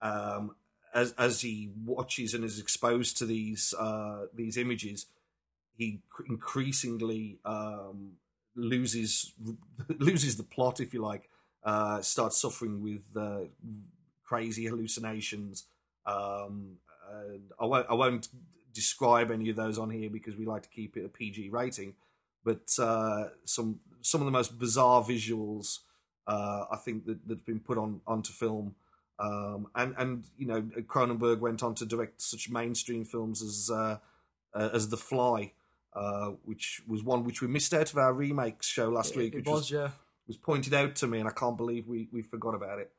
Um, 0.02 0.56
as 0.94 1.14
as 1.18 1.42
he 1.42 1.70
watches 1.86 2.34
and 2.34 2.44
is 2.44 2.60
exposed 2.60 3.18
to 3.18 3.26
these 3.26 3.74
uh, 3.78 4.26
these 4.34 4.58
images, 4.58 5.06
he 5.78 6.00
increasingly 6.28 7.38
um, 7.46 8.14
loses 8.56 9.34
loses 10.00 10.38
the 10.38 10.44
plot, 10.44 10.80
if 10.80 10.94
you 10.94 11.02
like. 11.02 11.29
Uh, 11.64 12.02
starts 12.02 12.40
suffering 12.42 12.82
with 12.82 13.04
uh, 13.16 13.42
crazy 14.24 14.66
hallucinations. 14.66 15.66
Um, 16.06 16.78
I 17.60 17.66
won't 17.66 17.88
I 17.90 17.94
won't 17.96 18.28
describe 18.74 19.32
any 19.32 19.50
of 19.50 19.56
those 19.56 19.78
on 19.78 19.90
here 19.90 20.10
because 20.10 20.36
we 20.36 20.46
like 20.46 20.64
to 20.64 20.70
keep 20.70 20.96
it 20.96 21.06
a 21.06 21.10
PG 21.10 21.50
rating. 21.50 21.96
But 22.44 22.70
uh, 22.80 23.30
some 23.46 23.80
some 24.02 24.22
of 24.22 24.26
the 24.26 24.32
most 24.32 24.58
bizarre 24.58 25.04
visuals 25.04 25.80
uh, 26.28 26.66
I 26.72 26.78
think 26.78 27.06
that 27.06 27.28
that's 27.28 27.42
been 27.42 27.60
put 27.60 27.78
on 27.78 28.02
onto 28.08 28.32
film 28.32 28.76
um, 29.20 29.68
and 29.76 29.94
and 29.98 30.24
you 30.38 30.48
know 30.48 30.62
Cronenberg 30.62 31.40
went 31.40 31.62
on 31.62 31.76
to 31.76 31.86
direct 31.86 32.22
such 32.22 32.50
mainstream 32.50 33.04
films 33.04 33.42
as 33.42 33.70
uh, 33.70 33.98
uh, 34.54 34.70
as 34.74 34.90
The 34.90 34.98
Fly, 34.98 35.52
uh, 35.94 36.32
which 36.46 36.82
was 36.88 37.04
one 37.04 37.26
which 37.26 37.42
we 37.42 37.48
missed 37.48 37.74
out 37.74 37.92
of 37.92 37.98
our 37.98 38.14
remakes 38.14 38.66
show 38.66 38.90
last 38.90 39.12
it, 39.12 39.18
week, 39.18 39.34
it 39.34 39.38
which 39.38 39.48
was, 39.48 39.62
was, 39.62 39.72
yeah. 39.72 39.90
Was 40.30 40.38
pointed 40.38 40.74
out 40.76 40.96
to 40.98 41.08
me, 41.08 41.20
and 41.20 41.28
I 41.28 41.32
can't 41.32 41.58
believe 41.58 41.88
we, 41.88 42.08
we 42.14 42.22
forgot 42.22 42.54
about 42.54 42.80
it. 42.80 42.92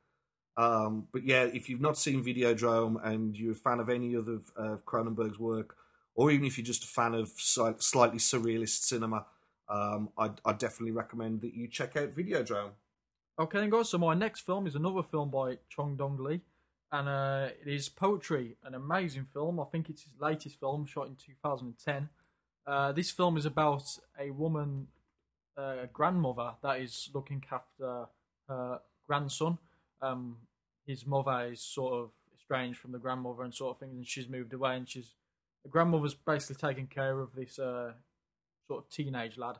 Um, 0.57 1.07
but 1.13 1.25
yeah, 1.25 1.45
if 1.45 1.71
you've 1.71 1.81
not 1.81 1.97
seen 1.97 2.25
Videodrome 2.25 3.03
and 3.07 3.37
you're 3.37 3.53
a 3.53 3.55
fan 3.55 3.79
of 3.79 3.89
any 3.89 4.17
other 4.17 4.41
of 4.57 4.85
Cronenberg's 4.85 5.39
work, 5.39 5.77
or 6.17 6.31
even 6.33 6.45
if 6.45 6.59
you're 6.59 6.65
just 6.65 6.85
a 6.85 6.89
fan 6.89 7.15
of 7.15 7.31
slightly 7.31 8.19
surrealist 8.19 8.83
cinema, 8.83 9.27
um, 9.69 10.11
I'd, 10.19 10.41
I'd 10.45 10.59
definitely 10.59 10.91
recommend 10.91 11.41
that 11.43 11.55
you 11.55 11.69
check 11.69 11.97
out 11.97 12.15
Videodrome. 12.15 12.73
Okay, 13.39 13.71
guys. 13.71 13.89
So 13.89 13.99
my 13.99 14.15
next 14.15 14.41
film 14.41 14.67
is 14.67 14.75
another 14.75 15.05
film 15.05 15.31
by 15.31 15.59
Chong 15.69 15.97
Dong 15.97 16.19
Lee, 16.19 16.41
and 16.91 17.09
uh, 17.09 17.49
it 17.65 17.73
is 17.73 17.89
Poetry, 17.89 18.57
an 18.65 18.75
amazing 18.75 19.29
film. 19.33 19.61
I 19.61 19.65
think 19.65 19.89
it's 19.89 20.03
his 20.03 20.13
latest 20.21 20.59
film, 20.59 20.85
shot 20.85 21.07
in 21.07 21.15
2010. 21.15 22.09
Uh, 22.67 22.93
this 22.93 23.13
film 23.13 23.37
is 23.37 23.47
about 23.47 23.85
a 24.19 24.33
woman, 24.33 24.89
uh, 25.61 25.87
grandmother 25.93 26.53
that 26.63 26.81
is 26.81 27.11
looking 27.15 27.45
after 27.51 28.07
her 28.49 28.81
grandson. 29.07 29.59
Um, 30.03 30.37
his 30.87 31.07
mother 31.07 31.49
is 31.53 31.61
sort 31.61 31.93
of 31.95 32.11
estranged 32.37 32.79
from 32.79 32.93
the 32.93 32.99
grandmother 32.99 33.43
and 33.43 33.55
sort 33.55 33.77
of 33.77 33.81
things, 33.81 33.97
and 33.97 34.07
she's 34.07 34.29
moved 34.29 34.53
away, 34.53 34.77
and 34.77 34.89
she's 34.89 35.15
the 35.63 35.69
grandmother's 35.69 36.15
basically 36.15 36.57
taking 36.69 36.87
care 36.87 37.21
of 37.21 37.35
this 37.35 37.59
uh, 37.59 37.93
sort 38.67 38.85
of 38.85 38.91
teenage 38.91 39.37
lad, 39.37 39.59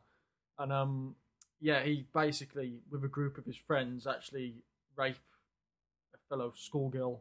and 0.59 0.73
um, 0.73 1.15
yeah, 1.61 1.83
he 1.83 2.07
basically, 2.15 2.81
with 2.91 3.05
a 3.05 3.09
group 3.09 3.37
of 3.37 3.45
his 3.45 3.57
friends, 3.57 4.07
actually 4.07 4.55
rape 4.97 5.19
a 6.15 6.19
fellow 6.29 6.53
schoolgirl, 6.57 7.21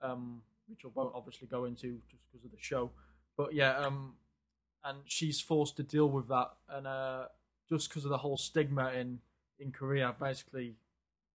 um, 0.00 0.40
which 0.68 0.80
I 0.84 0.88
won't 0.94 1.12
obviously 1.14 1.46
go 1.48 1.66
into 1.66 2.00
just 2.10 2.22
because 2.32 2.44
of 2.44 2.50
the 2.50 2.58
show. 2.60 2.90
But 3.36 3.52
yeah, 3.52 3.76
um, 3.78 4.14
and 4.84 4.98
she's 5.06 5.40
forced 5.40 5.76
to 5.76 5.82
deal 5.82 6.08
with 6.08 6.28
that, 6.28 6.52
and 6.68 6.86
uh, 6.86 7.26
just 7.68 7.88
because 7.88 8.04
of 8.04 8.10
the 8.10 8.18
whole 8.18 8.36
stigma 8.36 8.90
in 8.92 9.20
in 9.58 9.70
Korea, 9.72 10.14
basically 10.18 10.74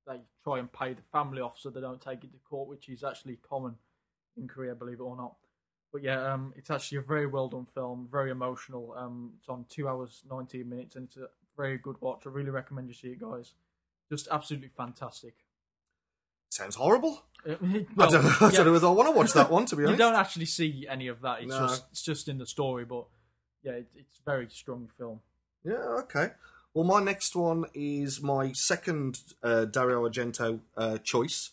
they 0.08 0.22
try 0.44 0.60
and 0.60 0.72
pay 0.72 0.94
the 0.94 1.02
family 1.12 1.42
off 1.42 1.58
so 1.60 1.70
they 1.70 1.82
don't 1.82 2.02
take 2.02 2.24
it 2.24 2.32
to 2.34 2.40
court, 2.50 2.68
which 2.68 2.90
is 2.90 3.04
actually 3.04 3.38
common 3.48 3.76
in 4.38 4.48
Korea, 4.48 4.76
believe 4.76 5.00
it 5.00 5.04
or 5.04 5.16
not. 5.16 5.36
But 5.92 6.04
yeah, 6.04 6.34
um, 6.34 6.54
it's 6.56 6.70
actually 6.70 7.00
a 7.00 7.02
very 7.02 7.26
well 7.28 7.48
done 7.48 7.66
film, 7.74 8.08
very 8.12 8.30
emotional. 8.32 8.94
Um, 8.98 9.34
it's 9.40 9.50
on 9.50 9.66
two 9.70 9.88
hours 9.88 10.24
nineteen 10.30 10.70
minutes, 10.70 10.96
and 10.96 11.06
it's 11.08 11.18
a 11.18 11.28
very 11.58 11.78
good 11.78 11.96
watch. 12.02 12.24
I 12.26 12.30
really 12.30 12.52
recommend 12.52 12.88
you 12.90 12.94
see 12.94 13.10
it, 13.10 13.20
guys. 13.20 13.54
Just 14.10 14.28
absolutely 14.32 14.70
fantastic. 14.76 15.36
sounds 16.50 16.76
horrible. 16.76 17.24
Uh, 17.48 17.52
I 17.54 18.10
don't, 18.10 18.26
I 18.42 18.50
yeah, 18.52 18.64
don't 18.66 18.82
know 18.82 18.90
I 18.90 18.94
want 18.94 19.08
to 19.08 19.16
watch 19.18 19.32
that 19.32 19.50
one. 19.50 19.64
To 19.68 19.78
be 19.78 19.84
honest, 19.86 19.98
you 19.98 20.06
don't 20.06 20.16
actually 20.16 20.46
see 20.46 20.86
any 20.90 21.08
of 21.08 21.22
that. 21.22 21.40
It's 21.42 21.48
No. 21.48 21.60
just 21.68 21.86
it's 21.90 22.02
just 22.02 22.28
in 22.28 22.38
the 22.38 22.46
story, 22.46 22.84
but 22.84 23.06
yeah, 23.64 23.72
it, 23.72 23.88
it's 23.96 24.20
a 24.20 24.24
very 24.30 24.50
strong 24.50 24.90
film. 24.98 25.22
Yeah, 25.64 26.00
okay. 26.04 26.32
Well, 26.74 26.86
my 26.86 27.04
next 27.04 27.36
one 27.36 27.66
is 27.74 28.22
my 28.22 28.52
second 28.54 29.20
uh, 29.44 29.66
Dario 29.66 30.08
Argento 30.08 30.60
uh, 30.78 30.98
choice. 31.00 31.52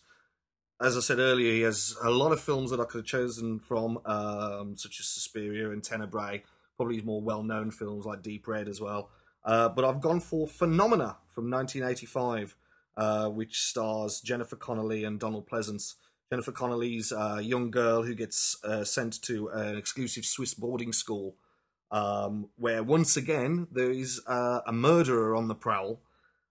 As 0.81 0.95
I 0.95 0.99
said 1.01 1.19
earlier, 1.19 1.51
he 1.51 1.61
has 1.61 1.95
a 2.03 2.09
lot 2.11 2.31
of 2.31 2.39
films 2.39 2.69
that 2.71 2.79
I 2.79 2.85
could 2.85 2.99
have 2.99 3.05
chosen 3.05 3.59
from, 3.59 3.99
um, 4.05 4.77
such 4.77 4.99
as 4.99 5.07
Suspiria 5.07 5.71
and 5.71 5.83
Tenebrae, 5.83 6.43
probably 6.77 6.95
his 6.95 7.03
more 7.03 7.21
well 7.21 7.43
known 7.43 7.71
films 7.71 8.05
like 8.05 8.21
Deep 8.21 8.47
Red 8.47 8.67
as 8.67 8.79
well. 8.79 9.09
Uh, 9.43 9.69
but 9.69 9.83
I've 9.83 10.01
gone 10.01 10.19
for 10.19 10.47
Phenomena 10.47 11.17
from 11.33 11.49
1985, 11.49 12.55
uh, 12.95 13.29
which 13.29 13.59
stars 13.59 14.21
Jennifer 14.21 14.55
Connelly 14.55 15.03
and 15.03 15.19
Donald 15.19 15.49
Pleasence. 15.49 15.95
Jennifer 16.29 16.51
Connelly's 16.51 17.11
a 17.11 17.41
young 17.41 17.71
girl 17.71 18.03
who 18.03 18.13
gets 18.13 18.57
uh, 18.63 18.83
sent 18.83 19.21
to 19.23 19.47
an 19.49 19.77
exclusive 19.77 20.25
Swiss 20.25 20.53
boarding 20.53 20.93
school 20.93 21.35
um, 21.91 22.49
where 22.57 22.83
once 22.83 23.15
again 23.15 23.67
there 23.71 23.91
is 23.91 24.21
uh, 24.27 24.61
a 24.65 24.73
murderer 24.73 25.35
on 25.35 25.47
the 25.47 25.55
prowl. 25.55 25.99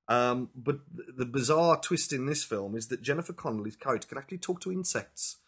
Um, 0.08 0.50
but 0.54 0.78
the 1.16 1.26
bizarre 1.26 1.80
twist 1.80 2.12
in 2.12 2.26
this 2.26 2.44
film 2.44 2.76
is 2.76 2.88
that 2.88 3.02
Jennifer 3.02 3.32
Connelly's 3.32 3.76
character 3.76 4.06
can 4.06 4.18
actually 4.18 4.38
talk 4.38 4.60
to 4.60 4.72
insects, 4.72 5.38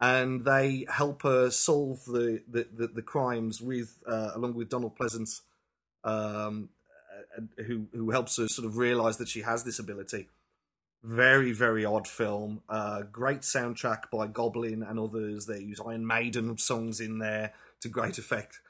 and 0.00 0.44
they 0.44 0.86
help 0.88 1.22
her 1.22 1.50
solve 1.50 2.04
the 2.06 2.42
the, 2.48 2.66
the, 2.74 2.86
the 2.86 3.02
crimes 3.02 3.60
with 3.60 3.98
uh, 4.06 4.30
along 4.34 4.54
with 4.54 4.70
Donald 4.70 4.96
Pleasence, 4.96 5.42
um, 6.02 6.70
who 7.66 7.88
who 7.92 8.10
helps 8.10 8.38
her 8.38 8.48
sort 8.48 8.66
of 8.66 8.78
realize 8.78 9.18
that 9.18 9.28
she 9.28 9.42
has 9.42 9.64
this 9.64 9.78
ability. 9.78 10.28
Very 11.02 11.52
very 11.52 11.84
odd 11.84 12.08
film. 12.08 12.62
Uh, 12.70 13.02
great 13.02 13.40
soundtrack 13.42 14.10
by 14.10 14.26
Goblin 14.26 14.82
and 14.82 14.98
others. 14.98 15.44
They 15.44 15.60
use 15.60 15.78
Iron 15.86 16.06
Maiden 16.06 16.56
songs 16.56 17.00
in 17.00 17.18
there 17.18 17.52
to 17.80 17.88
great 17.90 18.16
effect. 18.16 18.60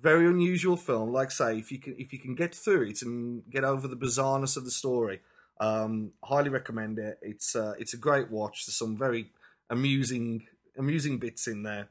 Very 0.00 0.26
unusual 0.26 0.76
film. 0.76 1.12
Like 1.12 1.30
say, 1.30 1.58
if 1.58 1.70
you 1.70 1.78
can 1.78 1.94
if 1.98 2.12
you 2.12 2.18
can 2.18 2.34
get 2.34 2.54
through 2.54 2.88
it 2.88 3.02
and 3.02 3.42
get 3.50 3.64
over 3.64 3.86
the 3.86 3.96
bizarreness 3.96 4.56
of 4.56 4.64
the 4.64 4.70
story, 4.70 5.20
um, 5.60 6.12
highly 6.24 6.48
recommend 6.48 6.98
it. 6.98 7.18
It's 7.20 7.54
uh, 7.54 7.74
it's 7.78 7.92
a 7.92 7.98
great 7.98 8.30
watch. 8.30 8.64
There's 8.64 8.76
some 8.76 8.96
very 8.96 9.30
amusing 9.68 10.46
amusing 10.78 11.18
bits 11.18 11.46
in 11.46 11.64
there. 11.64 11.90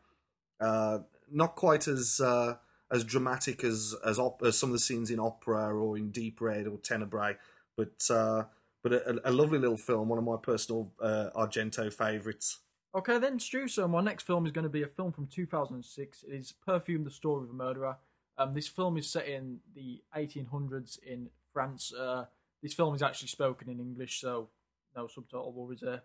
Uh, 0.60 1.00
not 1.32 1.56
quite 1.56 1.88
as 1.88 2.20
uh, 2.20 2.56
as 2.92 3.04
dramatic 3.04 3.64
as 3.64 3.96
as, 4.04 4.18
op- 4.18 4.42
as 4.42 4.58
some 4.58 4.70
of 4.70 4.74
the 4.74 4.80
scenes 4.80 5.12
in 5.12 5.20
Opera 5.20 5.72
or 5.76 5.96
in 5.96 6.10
Deep 6.10 6.42
Red 6.42 6.66
or 6.66 6.80
Tenebrae, 6.80 7.38
but 7.78 8.10
uh, 8.10 8.46
but 8.82 8.92
a, 8.94 9.20
a 9.24 9.32
lovely 9.32 9.60
little 9.60 9.78
film. 9.78 10.10
One 10.10 10.18
of 10.18 10.26
my 10.26 10.38
personal 10.42 10.92
uh, 11.00 11.30
Argento 11.36 11.94
favourites. 11.94 12.58
Okay, 12.96 13.20
then, 13.20 13.40
Stu. 13.40 13.68
So 13.68 13.88
my 13.88 14.02
next 14.02 14.24
film 14.24 14.48
is 14.48 14.52
going 14.52 14.64
to 14.64 14.70
be 14.70 14.82
a 14.82 14.88
film 14.88 15.12
from 15.12 15.28
2006. 15.28 16.24
It 16.24 16.34
is 16.34 16.54
Perfume: 16.66 17.04
The 17.04 17.12
Story 17.12 17.44
of 17.44 17.52
a 17.52 17.54
Murderer. 17.54 17.98
Um, 18.36 18.54
this 18.54 18.68
film 18.68 18.98
is 18.98 19.08
set 19.08 19.28
in 19.28 19.60
the 19.76 20.02
1800s 20.18 20.98
in 21.04 21.30
France. 21.54 21.94
Uh, 21.94 22.26
this 22.64 22.74
film 22.74 22.96
is 22.96 23.04
actually 23.04 23.28
spoken 23.28 23.70
in 23.70 23.80
English, 23.80 24.20
so 24.20 24.50
no 24.96 25.08
subtitle 25.08 25.52
worries 25.52 25.82
there. 25.82 26.02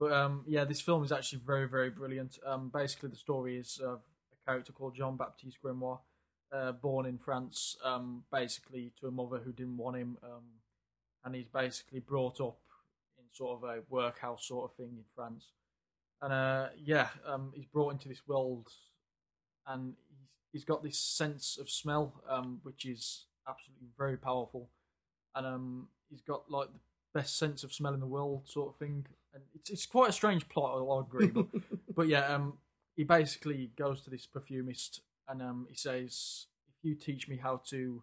But 0.00 0.12
um, 0.12 0.42
yeah, 0.48 0.64
this 0.64 0.80
film 0.80 1.04
is 1.04 1.12
actually 1.12 1.42
very, 1.46 1.68
very 1.68 1.90
brilliant. 1.90 2.38
Um, 2.44 2.68
basically, 2.68 3.10
the 3.10 3.16
story 3.16 3.56
is 3.56 3.78
of 3.78 4.00
a 4.32 4.50
character 4.50 4.72
called 4.72 4.96
Jean 4.96 5.16
Baptiste 5.16 5.58
Grimoire, 5.62 6.00
uh, 6.50 6.72
born 6.72 7.06
in 7.06 7.18
France, 7.18 7.76
um, 7.84 8.24
basically 8.32 8.92
to 8.98 9.06
a 9.06 9.12
mother 9.12 9.38
who 9.38 9.52
didn't 9.52 9.76
want 9.76 9.98
him, 9.98 10.18
um, 10.24 10.42
and 11.24 11.36
he's 11.36 11.46
basically 11.46 12.00
brought 12.00 12.40
up 12.40 12.58
in 13.18 13.24
sort 13.30 13.62
of 13.62 13.68
a 13.68 13.82
workhouse 13.88 14.48
sort 14.48 14.68
of 14.68 14.76
thing 14.76 14.94
in 14.96 15.04
France 15.14 15.52
and 16.22 16.32
uh, 16.32 16.68
yeah, 16.82 17.08
um, 17.26 17.52
he's 17.54 17.66
brought 17.66 17.92
into 17.92 18.08
this 18.08 18.22
world, 18.26 18.68
and 19.66 19.94
he's, 20.08 20.18
he's 20.52 20.64
got 20.64 20.82
this 20.82 20.98
sense 20.98 21.58
of 21.60 21.68
smell, 21.68 22.22
um, 22.28 22.60
which 22.62 22.84
is 22.84 23.26
absolutely 23.48 23.88
very 23.98 24.16
powerful, 24.16 24.70
and 25.34 25.46
um, 25.46 25.88
he's 26.10 26.22
got 26.22 26.50
like 26.50 26.68
the 26.68 27.20
best 27.20 27.38
sense 27.38 27.64
of 27.64 27.72
smell 27.72 27.94
in 27.94 28.00
the 28.00 28.06
world, 28.06 28.42
sort 28.48 28.72
of 28.72 28.78
thing. 28.78 29.06
And 29.32 29.42
it's 29.54 29.70
it's 29.70 29.86
quite 29.86 30.10
a 30.10 30.12
strange 30.12 30.48
plot, 30.48 30.76
I'll 30.76 31.00
agree, 31.00 31.26
but 31.28 31.46
but 31.94 32.08
yeah, 32.08 32.26
um, 32.26 32.58
he 32.96 33.04
basically 33.04 33.70
goes 33.76 34.00
to 34.02 34.10
this 34.10 34.26
perfumist, 34.26 35.00
and 35.28 35.42
um, 35.42 35.66
he 35.68 35.76
says, 35.76 36.46
"If 36.68 36.74
you 36.82 36.94
teach 36.94 37.28
me 37.28 37.36
how 37.36 37.60
to 37.70 38.02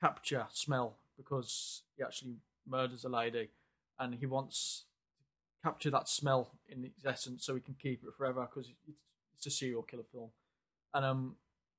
capture 0.00 0.46
smell, 0.50 0.96
because 1.16 1.82
he 1.96 2.02
actually 2.02 2.36
murders 2.66 3.04
a 3.04 3.08
lady, 3.08 3.50
and 3.98 4.14
he 4.14 4.26
wants." 4.26 4.86
Capture 5.62 5.90
that 5.90 6.08
smell 6.08 6.50
in 6.68 6.84
its 6.84 7.04
essence 7.04 7.44
so 7.44 7.54
he 7.54 7.60
can 7.60 7.76
keep 7.80 8.02
it 8.02 8.14
forever 8.16 8.48
because 8.52 8.70
it's, 8.70 8.98
it's 9.36 9.46
a 9.46 9.50
serial 9.50 9.82
killer 9.82 10.04
film. 10.12 10.30
And 10.94 11.04
um, 11.04 11.36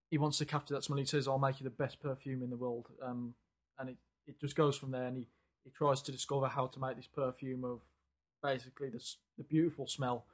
he 0.09 0.17
wants 0.17 0.37
to 0.39 0.45
capture 0.45 0.73
that 0.73 0.83
smell. 0.83 0.99
He 0.99 1.05
says, 1.05 1.27
I'll 1.27 1.39
make 1.39 1.59
you 1.59 1.63
the 1.63 1.69
best 1.69 2.01
perfume 2.01 2.43
in 2.43 2.49
the 2.49 2.55
world. 2.55 2.87
Um, 3.01 3.33
and 3.77 3.89
it, 3.89 3.97
it 4.27 4.39
just 4.39 4.55
goes 4.55 4.77
from 4.77 4.91
there. 4.91 5.05
And 5.05 5.17
he, 5.17 5.27
he 5.63 5.71
tries 5.71 6.01
to 6.03 6.11
discover 6.11 6.47
how 6.47 6.67
to 6.67 6.79
make 6.79 6.95
this 6.95 7.07
perfume 7.07 7.63
of 7.63 7.81
basically 8.41 8.89
the, 8.89 9.03
the 9.37 9.43
beautiful 9.43 9.87
smell 9.87 10.25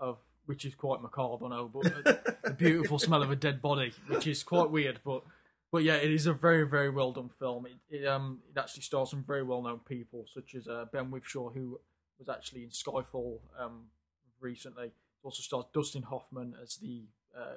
of, 0.00 0.18
which 0.46 0.64
is 0.64 0.74
quite 0.74 1.02
macabre, 1.02 1.46
I 1.46 1.48
know, 1.50 1.70
but 1.72 2.42
the 2.44 2.50
beautiful 2.50 2.98
smell 2.98 3.22
of 3.22 3.30
a 3.30 3.36
dead 3.36 3.62
body, 3.62 3.92
which 4.08 4.26
is 4.26 4.42
quite 4.42 4.70
weird. 4.70 5.00
But 5.04 5.22
but 5.70 5.84
yeah, 5.84 5.94
it 5.94 6.10
is 6.10 6.26
a 6.26 6.32
very 6.32 6.64
very 6.66 6.90
well 6.90 7.12
done 7.12 7.30
film. 7.38 7.66
It, 7.66 7.96
it 7.96 8.06
um 8.06 8.40
it 8.50 8.58
actually 8.58 8.82
stars 8.82 9.10
some 9.10 9.22
very 9.24 9.44
well 9.44 9.62
known 9.62 9.80
people 9.88 10.26
such 10.34 10.56
as 10.56 10.66
uh, 10.66 10.86
Ben 10.92 11.10
Whishaw, 11.12 11.54
who 11.54 11.78
was 12.26 12.34
actually 12.34 12.62
in 12.62 12.70
Skyfall 12.70 13.38
um, 13.58 13.86
recently. 14.40 14.86
It 14.86 14.92
also 15.24 15.42
stars 15.42 15.66
Dustin 15.72 16.02
Hoffman 16.02 16.54
as 16.62 16.76
the 16.76 17.04
uh, 17.36 17.56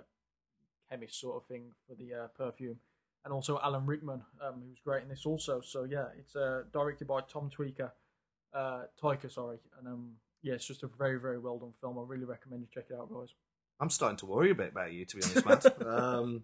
chemist 0.90 1.20
sort 1.20 1.38
of 1.38 1.48
thing 1.48 1.72
for 1.88 1.96
the 1.96 2.14
uh, 2.14 2.28
perfume, 2.38 2.78
and 3.24 3.34
also 3.34 3.60
Alan 3.64 3.86
Rickman, 3.86 4.22
um, 4.42 4.64
who's 4.68 4.80
great 4.84 5.04
in 5.04 5.10
this 5.10 5.26
also. 5.26 5.62
So 5.62 5.84
yeah, 5.84 6.06
it's 6.18 6.36
uh, 6.36 6.64
directed 6.74 7.08
by 7.08 7.22
Tom 7.22 7.50
Tweaker, 7.50 7.92
uh, 8.54 8.84
Tykwer, 9.02 9.32
sorry, 9.32 9.58
and 9.80 9.88
um, 9.88 10.12
yeah, 10.42 10.54
it's 10.54 10.66
just 10.66 10.84
a 10.84 10.88
very 10.88 11.20
very 11.20 11.40
well 11.40 11.58
done 11.58 11.74
film. 11.82 11.98
I 11.98 12.04
really 12.06 12.26
recommend 12.26 12.62
you 12.62 12.68
check 12.74 12.86
it 12.90 12.96
out, 12.96 13.12
guys. 13.12 13.34
I'm 13.80 13.90
starting 13.90 14.18
to 14.18 14.26
worry 14.26 14.52
a 14.52 14.56
bit 14.56 14.72
about 14.72 14.94
you, 14.94 15.06
to 15.06 15.18
be 15.18 15.24
honest, 15.24 15.46
Matt. 15.46 15.82
um, 15.88 16.44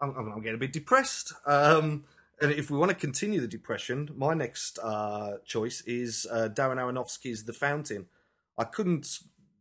I'm, 0.00 0.10
I'm, 0.16 0.32
I'm 0.32 0.40
getting 0.40 0.54
a 0.54 0.58
bit 0.58 0.72
depressed. 0.72 1.34
Um, 1.44 2.04
and 2.40 2.52
if 2.52 2.70
we 2.70 2.78
want 2.78 2.90
to 2.90 2.96
continue 2.96 3.40
the 3.40 3.48
depression, 3.48 4.10
my 4.14 4.34
next 4.34 4.78
uh, 4.82 5.38
choice 5.44 5.82
is 5.86 6.26
uh, 6.30 6.48
Darren 6.52 6.76
Aronofsky's 6.76 7.44
The 7.44 7.52
Fountain. 7.52 8.06
I 8.58 8.64
couldn't 8.64 9.20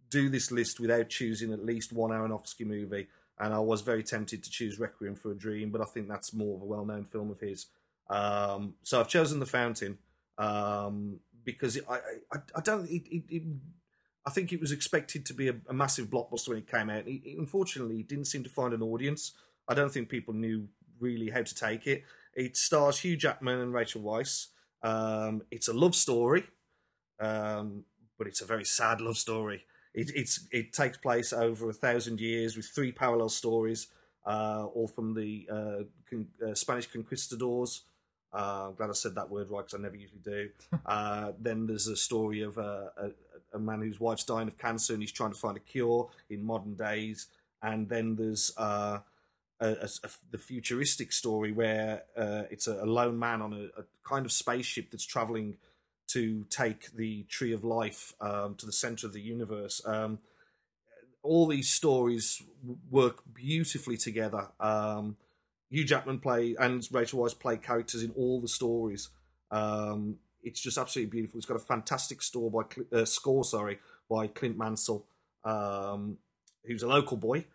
do 0.09 0.29
this 0.29 0.51
list 0.51 0.79
without 0.79 1.09
choosing 1.09 1.53
at 1.53 1.63
least 1.63 1.93
one 1.93 2.11
Aronofsky 2.11 2.65
movie, 2.65 3.07
and 3.39 3.53
I 3.53 3.59
was 3.59 3.81
very 3.81 4.03
tempted 4.03 4.43
to 4.43 4.49
choose 4.49 4.79
Requiem 4.79 5.15
for 5.15 5.31
a 5.31 5.37
Dream, 5.37 5.71
but 5.71 5.81
I 5.81 5.85
think 5.85 6.07
that's 6.07 6.33
more 6.33 6.55
of 6.55 6.61
a 6.61 6.65
well-known 6.65 7.05
film 7.05 7.31
of 7.31 7.39
his. 7.39 7.67
Um, 8.09 8.75
so 8.83 8.99
I've 8.99 9.07
chosen 9.09 9.39
The 9.39 9.45
Fountain 9.45 9.97
um, 10.37 11.19
because 11.43 11.79
I, 11.89 11.95
I, 12.31 12.37
I 12.55 12.61
don't. 12.61 12.89
It, 12.89 13.03
it, 13.09 13.23
it, 13.29 13.43
I 14.25 14.31
think 14.31 14.51
it 14.51 14.59
was 14.59 14.71
expected 14.71 15.25
to 15.27 15.33
be 15.33 15.49
a, 15.49 15.55
a 15.69 15.73
massive 15.73 16.07
blockbuster 16.07 16.49
when 16.49 16.57
it 16.57 16.71
came 16.71 16.89
out. 16.89 17.07
It, 17.07 17.37
unfortunately, 17.37 17.99
it 17.99 18.07
didn't 18.07 18.25
seem 18.25 18.43
to 18.43 18.49
find 18.49 18.73
an 18.73 18.81
audience. 18.81 19.33
I 19.67 19.73
don't 19.73 19.91
think 19.91 20.09
people 20.09 20.33
knew 20.33 20.67
really 20.99 21.29
how 21.29 21.43
to 21.43 21.55
take 21.55 21.87
it. 21.87 22.03
It 22.35 22.57
stars 22.57 22.99
Hugh 22.99 23.15
Jackman 23.15 23.59
and 23.59 23.73
Rachel 23.73 24.01
Weisz. 24.01 24.47
Um, 24.83 25.43
it's 25.51 25.67
a 25.67 25.73
love 25.73 25.95
story, 25.95 26.45
um, 27.19 27.85
but 28.17 28.27
it's 28.27 28.41
a 28.41 28.45
very 28.45 28.65
sad 28.65 29.01
love 29.01 29.17
story. 29.17 29.65
It, 29.93 30.11
it's 30.13 30.47
it 30.51 30.73
takes 30.73 30.97
place 30.97 31.31
over 31.31 31.69
a 31.69 31.73
thousand 31.73 32.19
years 32.19 32.57
with 32.57 32.65
three 32.65 32.91
parallel 32.91 33.29
stories, 33.29 33.87
uh, 34.25 34.67
all 34.73 34.87
from 34.87 35.13
the 35.13 35.47
uh, 35.49 35.83
con- 36.09 36.27
uh, 36.45 36.53
Spanish 36.53 36.87
conquistadors. 36.87 37.83
Uh, 38.33 38.67
I'm 38.67 38.75
glad 38.75 38.89
I 38.89 38.93
said 38.93 39.15
that 39.15 39.29
word 39.29 39.49
right 39.49 39.65
because 39.65 39.79
I 39.79 39.81
never 39.81 39.95
usually 39.95 40.21
do. 40.23 40.49
Uh, 40.85 41.31
then 41.39 41.65
there's 41.65 41.87
a 41.87 41.95
story 41.95 42.41
of 42.41 42.57
a, 42.57 42.91
a, 42.97 43.57
a 43.57 43.59
man 43.59 43.81
whose 43.81 43.99
wife's 43.99 44.23
dying 44.23 44.47
of 44.47 44.57
cancer 44.57 44.93
and 44.93 45.01
he's 45.01 45.11
trying 45.11 45.31
to 45.31 45.37
find 45.37 45.57
a 45.57 45.59
cure 45.59 46.09
in 46.29 46.43
modern 46.43 46.75
days. 46.75 47.27
And 47.63 47.89
then 47.89 48.15
there's 48.15 48.51
uh, 48.55 48.99
a, 49.65 49.89
a, 50.03 50.09
the 50.31 50.37
futuristic 50.37 51.11
story 51.11 51.51
where 51.51 52.03
uh, 52.17 52.43
it's 52.49 52.67
a, 52.67 52.83
a 52.83 52.85
lone 52.85 53.19
man 53.19 53.41
on 53.41 53.53
a, 53.53 53.83
kind 54.07 54.25
of 54.25 54.31
spaceship 54.31 54.91
that's 54.91 55.05
traveling 55.05 55.57
to 56.07 56.45
take 56.49 56.91
the 56.95 57.23
tree 57.23 57.51
of 57.51 57.63
life 57.63 58.13
um, 58.21 58.55
to 58.55 58.65
the 58.65 58.71
center 58.71 59.07
of 59.07 59.13
the 59.13 59.21
universe. 59.21 59.81
Um, 59.85 60.19
all 61.23 61.47
these 61.47 61.69
stories 61.69 62.43
work 62.91 63.23
beautifully 63.33 63.97
together. 63.97 64.49
Um, 64.59 65.17
Hugh 65.69 65.83
Jackman 65.83 66.19
play 66.19 66.55
and 66.59 66.87
Rachel 66.91 67.19
Weisz 67.19 67.37
play 67.37 67.57
characters 67.57 68.03
in 68.03 68.11
all 68.11 68.39
the 68.39 68.47
stories. 68.47 69.09
Um, 69.49 70.17
it's 70.43 70.61
just 70.61 70.77
absolutely 70.77 71.09
beautiful. 71.09 71.39
It's 71.39 71.47
got 71.47 71.55
a 71.55 71.59
fantastic 71.59 72.21
by 72.51 72.97
uh, 72.97 73.05
score, 73.05 73.43
sorry, 73.43 73.79
by 74.09 74.27
Clint 74.27 74.57
Mansell, 74.57 75.05
um, 75.43 76.17
who's 76.65 76.83
a 76.83 76.87
local 76.87 77.17
boy. 77.17 77.45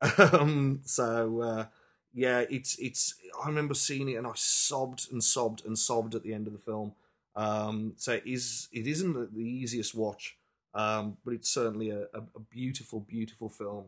um, 0.32 0.80
so 0.84 1.40
uh, 1.40 1.66
yeah, 2.12 2.44
it's 2.50 2.78
it's. 2.78 3.14
I 3.42 3.48
remember 3.48 3.74
seeing 3.74 4.08
it 4.08 4.16
and 4.16 4.26
I 4.26 4.32
sobbed 4.34 5.08
and 5.10 5.22
sobbed 5.22 5.64
and 5.64 5.78
sobbed 5.78 6.14
at 6.14 6.22
the 6.22 6.34
end 6.34 6.46
of 6.46 6.52
the 6.52 6.58
film. 6.58 6.92
Um, 7.34 7.92
so 7.96 8.14
it 8.14 8.22
is 8.26 8.68
it 8.72 8.86
isn't 8.86 9.34
the 9.34 9.42
easiest 9.42 9.94
watch. 9.94 10.36
Um, 10.74 11.16
but 11.24 11.32
it's 11.32 11.48
certainly 11.48 11.88
a, 11.88 12.02
a, 12.02 12.20
a 12.34 12.40
beautiful, 12.50 13.00
beautiful 13.00 13.48
film. 13.48 13.86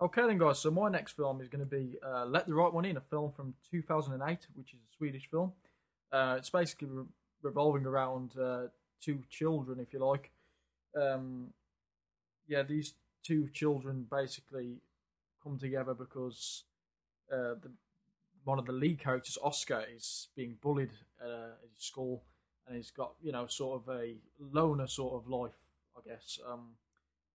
Okay, 0.00 0.26
then, 0.26 0.38
guys. 0.38 0.60
So 0.60 0.70
my 0.70 0.88
next 0.88 1.12
film 1.12 1.40
is 1.40 1.48
going 1.48 1.64
to 1.64 1.70
be 1.70 1.96
uh, 2.04 2.24
"Let 2.26 2.46
the 2.46 2.54
Right 2.54 2.72
One 2.72 2.84
In," 2.84 2.96
a 2.96 3.00
film 3.00 3.32
from 3.32 3.54
2008, 3.70 4.46
which 4.54 4.72
is 4.72 4.78
a 4.80 4.96
Swedish 4.96 5.28
film. 5.28 5.52
Uh, 6.12 6.36
it's 6.38 6.50
basically 6.50 6.88
re- 6.88 7.04
revolving 7.42 7.86
around 7.86 8.38
uh, 8.38 8.68
two 9.00 9.22
children, 9.28 9.80
if 9.80 9.92
you 9.92 9.98
like. 9.98 10.30
Um, 11.00 11.48
yeah, 12.46 12.62
these 12.62 12.94
two 13.22 13.48
children 13.52 14.06
basically 14.10 14.78
come 15.42 15.58
together 15.58 15.94
because 15.94 16.64
uh, 17.32 17.54
the, 17.62 17.70
one 18.44 18.58
of 18.58 18.66
the 18.66 18.72
lead 18.72 18.98
characters, 18.98 19.38
Oscar, 19.42 19.84
is 19.94 20.28
being 20.36 20.56
bullied 20.60 20.92
uh, 21.22 21.54
at 21.62 21.70
his 21.74 21.84
school, 21.84 22.22
and 22.66 22.76
he's 22.76 22.90
got 22.90 23.12
you 23.22 23.32
know 23.32 23.46
sort 23.46 23.82
of 23.82 23.94
a 23.94 24.16
loner 24.38 24.86
sort 24.86 25.14
of 25.14 25.28
life, 25.28 25.58
I 25.96 26.08
guess. 26.08 26.38
Um, 26.50 26.76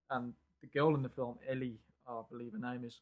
and 0.09 0.33
the 0.61 0.67
girl 0.67 0.95
in 0.95 1.03
the 1.03 1.09
film, 1.09 1.37
Ellie, 1.49 1.79
I 2.07 2.21
believe 2.29 2.53
her 2.53 2.59
name 2.59 2.83
is. 2.85 2.99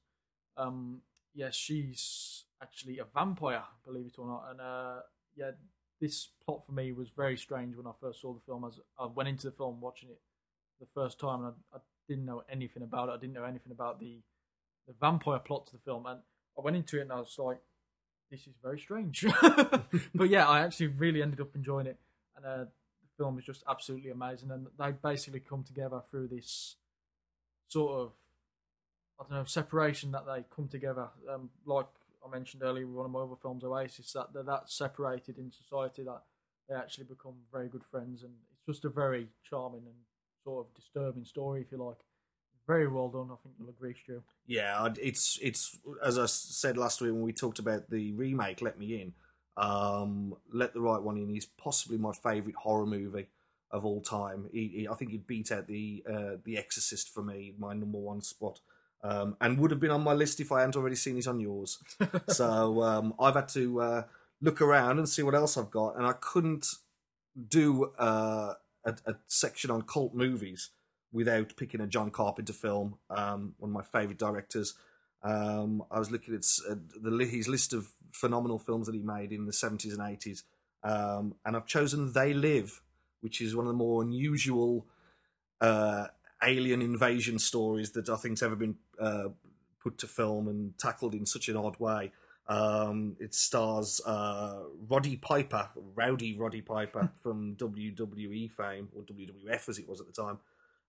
Um, 0.57 1.01
yeah, 1.33 1.49
she's 1.51 2.43
actually 2.61 2.99
a 2.99 3.05
vampire, 3.05 3.63
believe 3.85 4.05
it 4.05 4.19
or 4.19 4.27
not. 4.27 4.45
And 4.51 4.61
uh, 4.61 4.99
yeah, 5.35 5.51
this 5.99 6.29
plot 6.45 6.65
for 6.65 6.73
me 6.73 6.91
was 6.91 7.09
very 7.09 7.37
strange 7.37 7.75
when 7.75 7.87
I 7.87 7.91
first 7.99 8.21
saw 8.21 8.33
the 8.33 8.41
film. 8.45 8.65
As 8.65 8.79
I 8.99 9.05
went 9.05 9.29
into 9.29 9.47
the 9.49 9.55
film 9.55 9.81
watching 9.81 10.09
it 10.09 10.19
the 10.79 10.87
first 10.93 11.19
time, 11.19 11.45
and 11.45 11.53
I, 11.73 11.77
I 11.77 11.79
didn't 12.07 12.25
know 12.25 12.43
anything 12.49 12.83
about 12.83 13.09
it. 13.09 13.13
I 13.13 13.17
didn't 13.17 13.33
know 13.33 13.45
anything 13.45 13.71
about 13.71 13.99
the 13.99 14.19
the 14.87 14.93
vampire 14.99 15.39
plot 15.39 15.67
to 15.67 15.73
the 15.73 15.79
film, 15.79 16.05
and 16.05 16.19
I 16.57 16.61
went 16.61 16.77
into 16.77 16.97
it 16.97 17.03
and 17.03 17.11
I 17.11 17.19
was 17.19 17.35
like, 17.37 17.59
"This 18.29 18.41
is 18.41 18.53
very 18.61 18.79
strange." 18.79 19.25
but 20.15 20.29
yeah, 20.29 20.47
I 20.47 20.61
actually 20.61 20.87
really 20.87 21.21
ended 21.21 21.41
up 21.41 21.55
enjoying 21.55 21.87
it, 21.87 21.99
and 22.35 22.45
uh, 22.45 22.57
the 22.65 23.09
film 23.17 23.39
is 23.39 23.45
just 23.45 23.63
absolutely 23.69 24.11
amazing. 24.11 24.51
And 24.51 24.67
they 24.77 24.91
basically 24.91 25.39
come 25.39 25.63
together 25.63 26.01
through 26.09 26.27
this 26.27 26.75
sort 27.67 27.91
of 27.93 28.11
I 29.19 29.23
don't 29.23 29.39
know 29.39 29.45
separation 29.45 30.11
that 30.11 30.25
they 30.25 30.43
come 30.55 30.67
together. 30.67 31.07
Um, 31.29 31.49
like 31.65 31.87
I 32.25 32.29
mentioned 32.29 32.63
earlier 32.63 32.85
with 32.85 32.95
one 32.95 33.05
of 33.05 33.11
my 33.11 33.19
other 33.19 33.35
films, 33.41 33.63
Oasis, 33.63 34.13
that 34.13 34.33
they're 34.33 34.43
that 34.43 34.69
separated 34.69 35.37
in 35.37 35.51
society 35.51 36.03
that 36.03 36.21
they 36.67 36.75
actually 36.75 37.05
become 37.05 37.35
very 37.51 37.67
good 37.67 37.83
friends, 37.89 38.23
and 38.23 38.33
it's 38.51 38.65
just 38.65 38.85
a 38.85 38.89
very 38.89 39.29
charming 39.49 39.85
and 39.85 39.95
sort 40.43 40.65
of 40.65 40.73
disturbing 40.73 41.25
story, 41.25 41.61
if 41.61 41.71
you 41.71 41.77
like. 41.77 41.99
Very 42.67 42.87
well 42.87 43.09
done. 43.09 43.29
I 43.31 43.35
think 43.81 43.97
Stu. 44.03 44.23
Yeah, 44.47 44.87
it's 45.01 45.37
it's 45.41 45.77
as 46.03 46.17
I 46.17 46.25
said 46.27 46.77
last 46.77 47.01
week 47.01 47.11
when 47.11 47.21
we 47.21 47.33
talked 47.33 47.59
about 47.59 47.89
the 47.89 48.13
remake, 48.13 48.61
Let 48.61 48.79
Me 48.79 49.01
In. 49.01 49.13
Um, 49.57 50.35
Let 50.51 50.73
the 50.73 50.81
Right 50.81 51.01
One 51.01 51.17
In 51.17 51.35
is 51.35 51.45
possibly 51.45 51.97
my 51.97 52.13
favourite 52.13 52.55
horror 52.55 52.85
movie 52.85 53.27
of 53.69 53.85
all 53.85 54.01
time. 54.01 54.47
He, 54.53 54.67
he, 54.67 54.87
I 54.87 54.93
think 54.93 55.11
he'd 55.11 55.27
beat 55.27 55.51
out 55.51 55.67
the 55.67 56.03
uh, 56.09 56.37
the 56.45 56.57
Exorcist 56.57 57.13
for 57.13 57.21
me, 57.21 57.53
my 57.57 57.73
number 57.73 57.97
one 57.97 58.21
spot, 58.21 58.61
um, 59.03 59.35
and 59.41 59.59
would 59.59 59.71
have 59.71 59.81
been 59.81 59.91
on 59.91 60.03
my 60.03 60.13
list 60.13 60.39
if 60.39 60.51
I 60.51 60.59
hadn't 60.61 60.77
already 60.77 60.95
seen 60.95 61.17
it 61.17 61.27
on 61.27 61.41
yours. 61.41 61.79
so 62.29 62.81
um, 62.81 63.13
I've 63.19 63.35
had 63.35 63.49
to 63.49 63.81
uh, 63.81 64.03
look 64.41 64.61
around 64.61 64.99
and 64.99 65.09
see 65.09 65.21
what 65.23 65.35
else 65.35 65.57
I've 65.57 65.71
got, 65.71 65.97
and 65.97 66.05
I 66.05 66.13
couldn't 66.13 66.67
do 67.49 67.91
uh, 67.99 68.53
a, 68.85 68.95
a 69.05 69.15
section 69.27 69.69
on 69.69 69.81
cult 69.81 70.13
movies 70.13 70.69
without 71.13 71.55
picking 71.55 71.79
a 71.79 71.87
John 71.87 72.11
Carpenter 72.11 72.53
film, 72.53 72.97
um, 73.09 73.53
one 73.59 73.69
of 73.69 73.73
my 73.73 73.83
favourite 73.83 74.17
directors. 74.17 74.73
Um, 75.23 75.83
I 75.89 75.99
was 75.99 76.11
looking 76.11 76.35
at 76.35 76.45
uh, 76.69 76.75
the, 77.01 77.25
his 77.25 77.47
list 77.47 77.71
of 77.71 77.87
phenomenal 78.11 78.59
films 78.59 78.87
that 78.87 78.95
he 78.95 79.01
made 79.01 79.31
in 79.31 79.45
the 79.45 79.53
70s 79.53 79.97
and 79.97 79.99
80s, 79.99 80.43
um, 80.83 81.35
and 81.45 81.55
I've 81.55 81.67
chosen 81.67 82.11
They 82.11 82.33
Live, 82.33 82.81
which 83.21 83.39
is 83.39 83.55
one 83.55 83.65
of 83.65 83.71
the 83.71 83.77
more 83.77 84.01
unusual 84.01 84.85
uh, 85.61 86.07
alien 86.43 86.81
invasion 86.81 87.39
stories 87.39 87.91
that 87.91 88.09
I 88.09 88.17
think's 88.17 88.43
ever 88.43 88.55
been 88.55 88.75
uh, 88.99 89.29
put 89.81 89.97
to 89.99 90.07
film 90.07 90.47
and 90.47 90.77
tackled 90.77 91.13
in 91.13 91.25
such 91.25 91.47
an 91.47 91.55
odd 91.55 91.79
way. 91.79 92.11
Um, 92.47 93.15
it 93.19 93.33
stars 93.33 94.01
uh, 94.05 94.63
Roddy 94.89 95.15
Piper, 95.15 95.69
Rowdy 95.95 96.37
Roddy 96.37 96.61
Piper 96.61 97.09
from 97.23 97.55
WWE 97.55 98.51
fame, 98.51 98.89
or 98.93 99.03
WWF 99.03 99.69
as 99.69 99.79
it 99.79 99.87
was 99.87 100.01
at 100.01 100.07
the 100.07 100.13
time, 100.13 100.39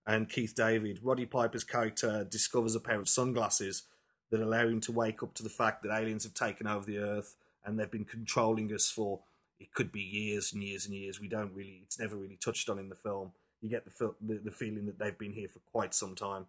and 0.07 0.29
Keith 0.29 0.53
David. 0.55 0.99
Roddy 1.01 1.25
Piper's 1.25 1.63
character 1.63 2.25
discovers 2.29 2.75
a 2.75 2.79
pair 2.79 2.99
of 2.99 3.09
sunglasses 3.09 3.83
that 4.31 4.41
allow 4.41 4.67
him 4.67 4.81
to 4.81 4.91
wake 4.91 5.23
up 5.23 5.33
to 5.35 5.43
the 5.43 5.49
fact 5.49 5.83
that 5.83 5.95
aliens 5.95 6.23
have 6.23 6.33
taken 6.33 6.67
over 6.67 6.85
the 6.85 6.97
Earth 6.97 7.35
and 7.63 7.79
they've 7.79 7.91
been 7.91 8.05
controlling 8.05 8.71
us 8.73 8.89
for 8.89 9.21
it 9.59 9.73
could 9.73 9.91
be 9.91 10.01
years 10.01 10.51
and 10.53 10.63
years 10.63 10.85
and 10.85 10.93
years. 10.93 11.19
We 11.19 11.27
don't 11.27 11.53
really, 11.53 11.81
it's 11.83 11.99
never 11.99 12.15
really 12.15 12.37
touched 12.37 12.69
on 12.69 12.77
in 12.77 12.89
the 12.89 12.95
film. 12.95 13.31
You 13.61 13.69
get 13.69 13.85
the, 13.85 14.13
the, 14.21 14.41
the 14.43 14.51
feeling 14.51 14.85
that 14.85 14.99
they've 14.99 15.17
been 15.17 15.33
here 15.33 15.47
for 15.47 15.59
quite 15.71 15.93
some 15.93 16.15
time. 16.15 16.47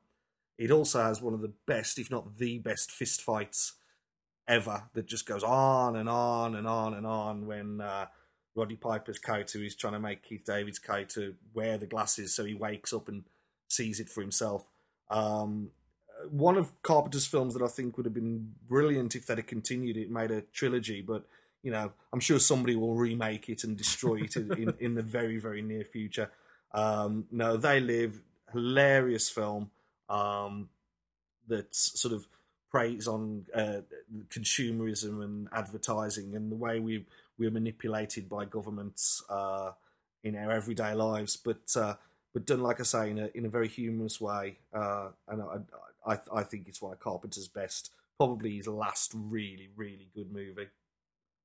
It 0.59 0.71
also 0.71 1.03
has 1.03 1.23
one 1.23 1.35
of 1.35 1.41
the 1.41 1.53
best, 1.67 1.99
if 1.99 2.11
not 2.11 2.39
the 2.39 2.59
best, 2.59 2.91
fist 2.91 3.23
fights 3.23 3.75
ever 4.49 4.85
that 4.95 5.07
just 5.07 5.27
goes 5.27 5.43
on 5.43 5.97
and 5.97 6.09
on 6.09 6.55
and 6.55 6.67
on 6.67 6.95
and 6.95 7.07
on 7.07 7.47
when 7.47 7.81
uh, 7.81 8.07
Roddy 8.55 8.77
Piper's 8.77 9.19
character 9.19 9.63
is 9.63 9.77
trying 9.77 9.93
to 9.93 10.01
make 10.01 10.23
Keith 10.23 10.45
David's 10.45 10.79
character 10.79 11.35
wear 11.53 11.79
the 11.79 11.87
glasses 11.87 12.35
so 12.35 12.45
he 12.45 12.55
wakes 12.55 12.93
up 12.93 13.09
and 13.09 13.25
sees 13.69 14.01
it 14.01 14.09
for 14.09 14.21
himself. 14.21 14.67
Um, 15.11 15.71
one 16.31 16.57
of 16.57 16.73
Carpenter's 16.83 17.27
films 17.27 17.55
that 17.55 17.63
I 17.63 17.69
think 17.69 17.97
would 17.97 18.07
have 18.07 18.15
been 18.15 18.55
brilliant 18.69 19.15
if 19.15 19.27
they'd 19.27 19.39
have 19.39 19.47
continued 19.47 19.97
it, 19.97 20.11
made 20.11 20.31
a 20.31 20.41
trilogy, 20.41 21.03
but 21.03 21.25
you 21.63 21.71
know, 21.73 21.93
I'm 22.13 22.21
sure 22.21 22.39
somebody 22.39 22.77
will 22.77 22.95
remake 22.95 23.49
it 23.49 23.65
and 23.65 23.77
destroy 23.77 24.23
it 24.23 24.37
in, 24.37 24.75
in 24.79 24.95
the 24.95 25.03
very, 25.03 25.39
very 25.39 25.63
near 25.63 25.85
future. 25.85 26.31
Um, 26.73 27.27
no, 27.31 27.57
They 27.57 27.81
Live, 27.81 28.21
hilarious 28.53 29.29
film 29.29 29.71
um, 30.09 30.69
that's 31.49 32.01
sort 32.01 32.15
of 32.15 32.27
preys 32.71 33.09
on 33.09 33.47
uh, 33.55 33.81
consumerism 34.29 35.23
and 35.25 35.49
advertising 35.53 36.35
and 36.35 36.53
the 36.53 36.57
way 36.57 36.79
we 36.79 37.07
we're 37.39 37.51
manipulated 37.51 38.29
by 38.29 38.45
governments 38.45 39.23
uh, 39.29 39.73
in 40.25 40.37
our 40.37 40.51
everyday 40.53 40.95
lives, 40.95 41.37
but 41.37 41.77
uh, 41.77 41.95
but 42.37 42.45
done 42.45 42.61
like 42.61 42.81
I 42.81 42.83
say 42.83 43.11
in 43.11 43.19
a 43.19 43.31
in 43.35 43.47
a 43.47 43.49
very 43.49 43.67
humorous 43.67 44.21
way, 44.21 44.59
uh, 44.75 45.09
and 45.27 45.41
I, 45.41 46.13
I 46.13 46.19
I 46.35 46.43
think 46.43 46.69
it's 46.69 46.83
one 46.83 46.93
of 46.93 47.01
Carpenter's 47.01 47.49
best, 47.49 47.93
probably 48.19 48.59
his 48.59 48.67
last 48.67 49.13
really 49.15 49.71
really 49.75 50.11
good 50.15 50.31
movie. 50.31 50.69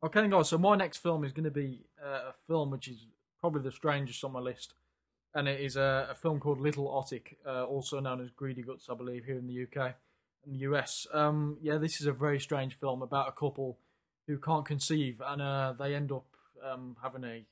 Okay, 0.04 0.27
guys. 0.27 0.49
So 0.49 0.58
my 0.58 0.75
next 0.75 0.97
film 0.97 1.23
is 1.23 1.32
going 1.32 1.45
to 1.45 1.49
be 1.49 1.86
uh, 2.06 2.32
a 2.32 2.34
film 2.45 2.71
which 2.71 2.89
is 2.89 3.06
probably 3.39 3.62
the 3.62 3.71
strangest 3.71 4.21
on 4.25 4.34
my 4.34 4.41
list, 4.41 4.73
and 5.34 5.47
it 5.47 5.62
is 5.62 5.77
a, 5.77 6.10
a 6.12 6.13
film 6.13 6.41
called 6.41 6.60
Little 6.60 6.88
Otik, 6.88 7.38
uh, 7.47 7.63
also 7.63 8.01
known 8.01 8.19
as 8.19 8.30
Greedy 8.32 8.62
Guts, 8.62 8.89
I 8.91 8.93
believe, 8.93 9.23
here 9.23 9.38
in 9.38 9.47
the 9.47 9.63
UK 9.63 9.95
and 10.43 10.54
the 10.54 10.60
US. 10.71 11.08
Um, 11.13 11.56
yeah, 11.62 11.77
this 11.77 12.01
is 12.01 12.08
a 12.08 12.12
very 12.12 12.41
strange 12.41 12.77
film 12.77 13.01
about 13.01 13.30
a 13.30 13.32
couple 13.32 13.77
who 14.27 14.38
can't 14.38 14.65
conceive, 14.65 15.21
and 15.25 15.41
uh, 15.41 15.73
they 15.80 15.95
end 15.95 16.12
up 16.12 16.25
um, 16.69 16.97
having 17.01 17.23
a 17.23 17.45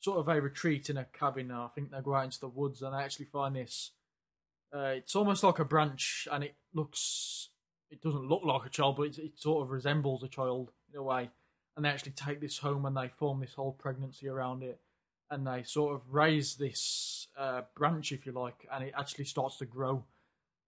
sort 0.00 0.18
of 0.18 0.28
a 0.28 0.40
retreat 0.40 0.90
in 0.90 0.96
a 0.96 1.04
cabin. 1.04 1.48
now. 1.48 1.64
I 1.64 1.68
think 1.68 1.90
they 1.90 2.00
go 2.00 2.14
out 2.14 2.24
into 2.24 2.40
the 2.40 2.48
woods, 2.48 2.82
and 2.82 2.94
they 2.94 3.02
actually 3.02 3.26
find 3.26 3.56
this. 3.56 3.92
Uh, 4.74 4.94
it's 4.96 5.16
almost 5.16 5.42
like 5.42 5.58
a 5.58 5.64
branch, 5.64 6.28
and 6.30 6.44
it 6.44 6.56
looks. 6.74 7.50
It 7.90 8.02
doesn't 8.02 8.28
look 8.28 8.42
like 8.44 8.66
a 8.66 8.70
child, 8.70 8.96
but 8.96 9.08
it, 9.08 9.18
it 9.18 9.38
sort 9.38 9.64
of 9.64 9.70
resembles 9.70 10.22
a 10.22 10.28
child 10.28 10.70
in 10.92 10.98
a 10.98 11.02
way. 11.02 11.30
And 11.76 11.84
they 11.84 11.88
actually 11.88 12.12
take 12.12 12.40
this 12.40 12.58
home, 12.58 12.84
and 12.84 12.96
they 12.96 13.08
form 13.08 13.40
this 13.40 13.54
whole 13.54 13.72
pregnancy 13.72 14.28
around 14.28 14.62
it, 14.62 14.80
and 15.30 15.46
they 15.46 15.62
sort 15.62 15.94
of 15.94 16.02
raise 16.10 16.56
this 16.56 17.28
uh, 17.36 17.62
branch, 17.74 18.12
if 18.12 18.26
you 18.26 18.32
like, 18.32 18.66
and 18.72 18.84
it 18.84 18.94
actually 18.96 19.24
starts 19.24 19.58
to 19.58 19.66
grow 19.66 20.04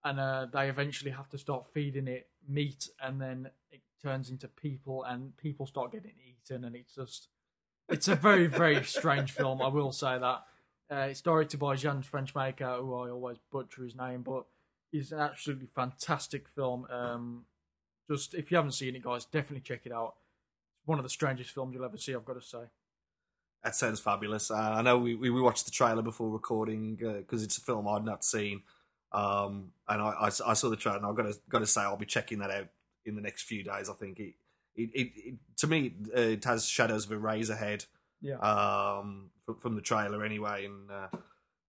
and 0.04 0.18
uh, 0.18 0.46
they 0.52 0.68
eventually 0.68 1.10
have 1.10 1.28
to 1.30 1.38
start 1.38 1.66
feeding 1.72 2.08
it 2.08 2.28
meat, 2.48 2.88
and 3.00 3.20
then 3.20 3.50
it 3.70 3.80
turns 4.02 4.30
into 4.30 4.48
people, 4.48 5.04
and 5.04 5.36
people 5.36 5.66
start 5.66 5.92
getting 5.92 6.14
eaten, 6.26 6.64
and 6.64 6.74
it's 6.74 6.94
just 6.94 7.28
it's 7.88 8.08
a 8.08 8.14
very 8.14 8.46
very 8.46 8.82
strange 8.84 9.32
film. 9.32 9.62
I 9.62 9.68
will 9.68 9.92
say 9.92 10.18
that. 10.18 10.44
Uh, 10.90 11.06
it's 11.08 11.22
directed 11.22 11.58
by 11.58 11.74
Jan 11.74 12.02
Frenchmaker, 12.02 12.78
who 12.80 12.94
I 12.94 13.10
always 13.10 13.38
butcher 13.50 13.82
his 13.82 13.96
name, 13.96 14.22
but 14.22 14.44
it's 14.92 15.10
an 15.10 15.20
absolutely 15.20 15.68
fantastic 15.74 16.48
film. 16.54 16.86
Um, 16.90 17.46
just 18.10 18.34
if 18.34 18.50
you 18.50 18.56
haven't 18.58 18.72
seen 18.72 18.94
it, 18.94 19.02
guys, 19.02 19.24
definitely 19.24 19.62
check 19.62 19.86
it 19.86 19.92
out. 19.92 20.14
It's 20.78 20.86
one 20.86 20.98
of 20.98 21.02
the 21.02 21.08
strangest 21.08 21.50
films 21.50 21.74
you'll 21.74 21.84
ever 21.84 21.96
see. 21.96 22.14
I've 22.14 22.26
got 22.26 22.34
to 22.34 22.46
say. 22.46 22.64
That 23.64 23.74
sounds 23.74 24.00
fabulous. 24.00 24.50
Uh, 24.50 24.56
I 24.56 24.82
know 24.82 24.98
we, 24.98 25.14
we 25.14 25.30
watched 25.30 25.64
the 25.64 25.70
trailer 25.70 26.02
before 26.02 26.28
recording 26.28 26.96
because 26.96 27.42
uh, 27.42 27.44
it's 27.44 27.58
a 27.58 27.60
film 27.62 27.88
I'd 27.88 28.04
not 28.04 28.24
seen. 28.24 28.62
Um, 29.12 29.72
and 29.88 30.02
I, 30.02 30.08
I, 30.08 30.26
I, 30.26 30.52
saw 30.54 30.68
the 30.68 30.76
trailer, 30.76 30.98
and 30.98 31.06
I've 31.06 31.14
got 31.14 31.24
to 31.24 31.38
got 31.48 31.58
to 31.60 31.66
say 31.66 31.82
I'll 31.82 31.96
be 31.96 32.06
checking 32.06 32.38
that 32.40 32.50
out 32.50 32.68
in 33.04 33.14
the 33.14 33.20
next 33.20 33.42
few 33.42 33.62
days. 33.62 33.88
I 33.88 33.92
think 33.94 34.18
it 34.18 34.34
it, 34.76 34.90
it, 34.94 35.12
it 35.16 35.35
to 35.58 35.66
me 35.66 35.87
it, 35.87 35.92
uh, 36.16 36.20
it, 36.20 36.44
has 36.44 36.66
shadows 36.66 37.11
of 37.11 37.18
Eraserhead. 37.18 37.87
Yeah. 38.20 38.37
Um, 38.37 39.30
from, 39.44 39.58
from 39.58 39.74
the 39.74 39.80
trailer 39.80 40.24
anyway, 40.24 40.64
and 40.66 40.90
uh, 40.90 41.08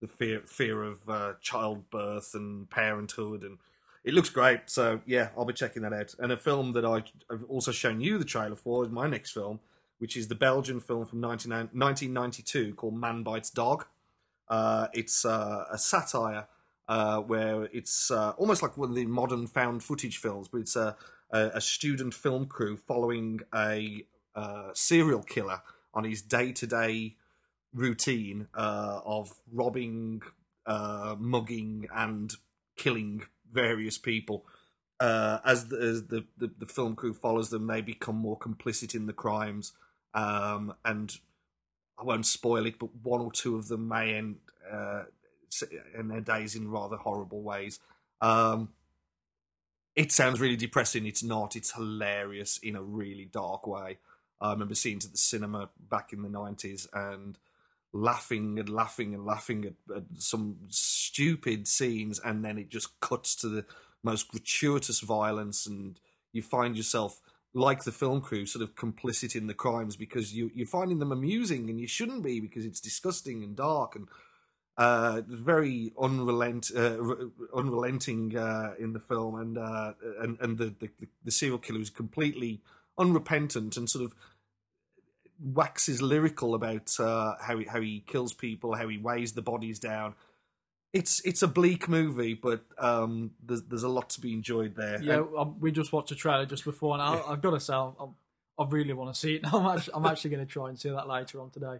the 0.01 0.07
fear 0.07 0.41
fear 0.45 0.83
of 0.83 1.09
uh, 1.09 1.33
childbirth 1.41 2.35
and 2.35 2.69
parenthood, 2.69 3.43
and 3.43 3.57
it 4.03 4.13
looks 4.13 4.29
great. 4.29 4.69
So 4.69 5.01
yeah, 5.05 5.29
I'll 5.37 5.45
be 5.45 5.53
checking 5.53 5.81
that 5.83 5.93
out. 5.93 6.13
And 6.19 6.31
a 6.31 6.37
film 6.37 6.73
that 6.73 6.85
I, 6.85 7.03
have 7.29 7.43
also 7.47 7.71
shown 7.71 8.01
you 8.01 8.17
the 8.17 8.25
trailer 8.25 8.55
for 8.55 8.83
is 8.83 8.91
my 8.91 9.07
next 9.07 9.31
film, 9.31 9.59
which 9.99 10.17
is 10.17 10.27
the 10.27 10.35
Belgian 10.35 10.79
film 10.79 11.05
from 11.05 11.21
19, 11.21 11.51
1992 11.51 12.75
called 12.75 12.95
Man 12.95 13.23
Bites 13.23 13.49
Dog. 13.49 13.85
Uh, 14.49 14.87
it's 14.93 15.25
uh, 15.25 15.65
a 15.71 15.77
satire 15.77 16.47
uh, 16.87 17.21
where 17.21 17.63
it's 17.71 18.11
uh, 18.11 18.31
almost 18.31 18.61
like 18.61 18.77
one 18.77 18.89
of 18.89 18.95
the 18.95 19.05
modern 19.05 19.47
found 19.47 19.83
footage 19.83 20.17
films, 20.17 20.47
but 20.47 20.59
it's 20.59 20.75
a, 20.75 20.95
a, 21.33 21.51
a 21.55 21.61
student 21.61 22.13
film 22.13 22.45
crew 22.45 22.77
following 22.77 23.41
a 23.53 24.05
uh, 24.35 24.69
serial 24.73 25.23
killer 25.23 25.61
on 25.93 26.05
his 26.05 26.21
day 26.21 26.53
to 26.53 26.67
day 26.67 27.15
routine 27.73 28.47
uh, 28.53 29.01
of 29.03 29.33
robbing, 29.51 30.21
uh, 30.65 31.15
mugging, 31.19 31.87
and 31.93 32.35
killing 32.77 33.23
various 33.51 33.97
people. 33.97 34.45
Uh, 34.99 35.39
as 35.43 35.67
the, 35.67 35.77
as 35.77 36.03
the, 36.07 36.25
the, 36.37 36.51
the 36.59 36.65
film 36.67 36.95
crew 36.95 37.13
follows 37.13 37.49
them, 37.49 37.67
they 37.67 37.81
become 37.81 38.15
more 38.15 38.37
complicit 38.37 38.95
in 38.95 39.07
the 39.07 39.13
crimes. 39.13 39.73
Um, 40.13 40.75
and 40.85 41.17
I 41.97 42.03
won't 42.03 42.27
spoil 42.27 42.65
it, 42.67 42.79
but 42.79 42.89
one 43.01 43.21
or 43.21 43.31
two 43.31 43.55
of 43.55 43.67
them 43.67 43.87
may 43.87 44.13
end 44.13 44.37
uh, 44.71 45.03
in 45.97 46.07
their 46.07 46.21
days 46.21 46.55
in 46.55 46.69
rather 46.69 46.97
horrible 46.97 47.41
ways. 47.41 47.79
Um, 48.21 48.69
it 49.95 50.11
sounds 50.11 50.39
really 50.39 50.55
depressing. 50.55 51.05
It's 51.05 51.23
not. 51.23 51.55
It's 51.55 51.73
hilarious 51.73 52.57
in 52.57 52.75
a 52.75 52.81
really 52.81 53.25
dark 53.25 53.67
way. 53.67 53.99
I 54.41 54.51
remember 54.51 54.75
seeing 54.75 54.97
it 54.97 55.05
at 55.05 55.11
the 55.11 55.17
cinema 55.17 55.69
back 55.89 56.11
in 56.11 56.21
the 56.21 56.29
nineties 56.29 56.87
and 56.93 57.37
laughing 57.93 58.57
and 58.59 58.69
laughing 58.69 59.13
and 59.13 59.25
laughing 59.25 59.65
at, 59.65 59.95
at, 59.95 60.03
some 60.17 60.57
stupid 60.69 61.67
scenes, 61.67 62.19
and 62.19 62.43
then 62.43 62.57
it 62.57 62.69
just 62.69 62.99
cuts 62.99 63.35
to 63.37 63.47
the 63.47 63.65
most 64.03 64.29
gratuitous 64.29 64.99
violence, 64.99 65.65
and 65.65 65.99
you 66.33 66.41
find 66.41 66.75
yourself 66.75 67.21
like 67.53 67.83
the 67.83 67.91
film 67.91 68.19
crew, 68.19 68.47
sort 68.47 68.63
of 68.63 68.75
complicit 68.75 69.35
in 69.35 69.45
the 69.45 69.53
crimes 69.53 69.95
because 69.95 70.33
you 70.33 70.49
you're 70.55 70.67
finding 70.67 70.99
them 70.99 71.11
amusing, 71.11 71.69
and 71.69 71.79
you 71.79 71.87
shouldn't 71.87 72.23
be 72.23 72.39
because 72.39 72.65
it's 72.65 72.81
disgusting 72.81 73.43
and 73.43 73.55
dark 73.55 73.95
and 73.95 74.07
uh, 74.77 75.21
very 75.27 75.93
unrelent, 76.01 76.71
uh, 76.75 76.97
unrelenting 77.55 78.35
uh, 78.37 78.73
in 78.79 78.93
the 78.93 78.99
film, 78.99 79.35
and 79.39 79.57
uh, 79.57 79.93
and 80.21 80.37
and 80.41 80.57
the, 80.57 80.73
the 80.79 80.89
the 81.23 81.31
serial 81.31 81.57
killer 81.59 81.79
is 81.81 81.89
completely 81.89 82.61
unrepentant 82.97 83.77
and 83.77 83.89
sort 83.89 84.05
of 84.05 84.13
waxes 85.39 86.01
lyrical 86.01 86.55
about 86.55 86.99
uh, 86.99 87.33
how 87.41 87.57
he 87.57 87.65
how 87.65 87.81
he 87.81 88.03
kills 88.07 88.33
people, 88.33 88.75
how 88.75 88.87
he 88.87 88.97
weighs 88.97 89.33
the 89.33 89.41
bodies 89.41 89.79
down. 89.79 90.15
It's 90.91 91.19
it's 91.25 91.41
a 91.41 91.47
bleak 91.47 91.89
movie, 91.89 92.33
but 92.35 92.61
um, 92.77 93.31
there's 93.43 93.63
there's 93.63 93.83
a 93.83 93.89
lot 93.89 94.09
to 94.11 94.21
be 94.21 94.33
enjoyed 94.33 94.75
there. 94.75 95.01
Yeah, 95.01 95.17
And- 95.19 95.37
um, 95.37 95.59
we 95.59 95.71
just 95.71 95.91
watched 95.91 96.11
a 96.11 96.15
trailer 96.15 96.45
just 96.45 96.63
before, 96.65 96.93
and 96.93 97.01
I, 97.01 97.21
I've 97.27 97.41
got 97.41 97.51
to 97.51 97.59
say, 97.59 97.73
I'm- 97.73 98.15
I 98.59 98.65
really 98.69 98.93
want 98.93 99.11
to 99.11 99.19
see 99.19 99.33
it. 99.35 99.41
I'm 99.51 99.65
actually, 99.75 99.93
I'm 99.95 100.05
actually 100.05 100.29
going 100.29 100.45
to 100.45 100.51
try 100.51 100.69
and 100.69 100.79
see 100.79 100.89
that 100.91 101.07
later 101.07 101.41
on 101.41 101.49
today. 101.49 101.77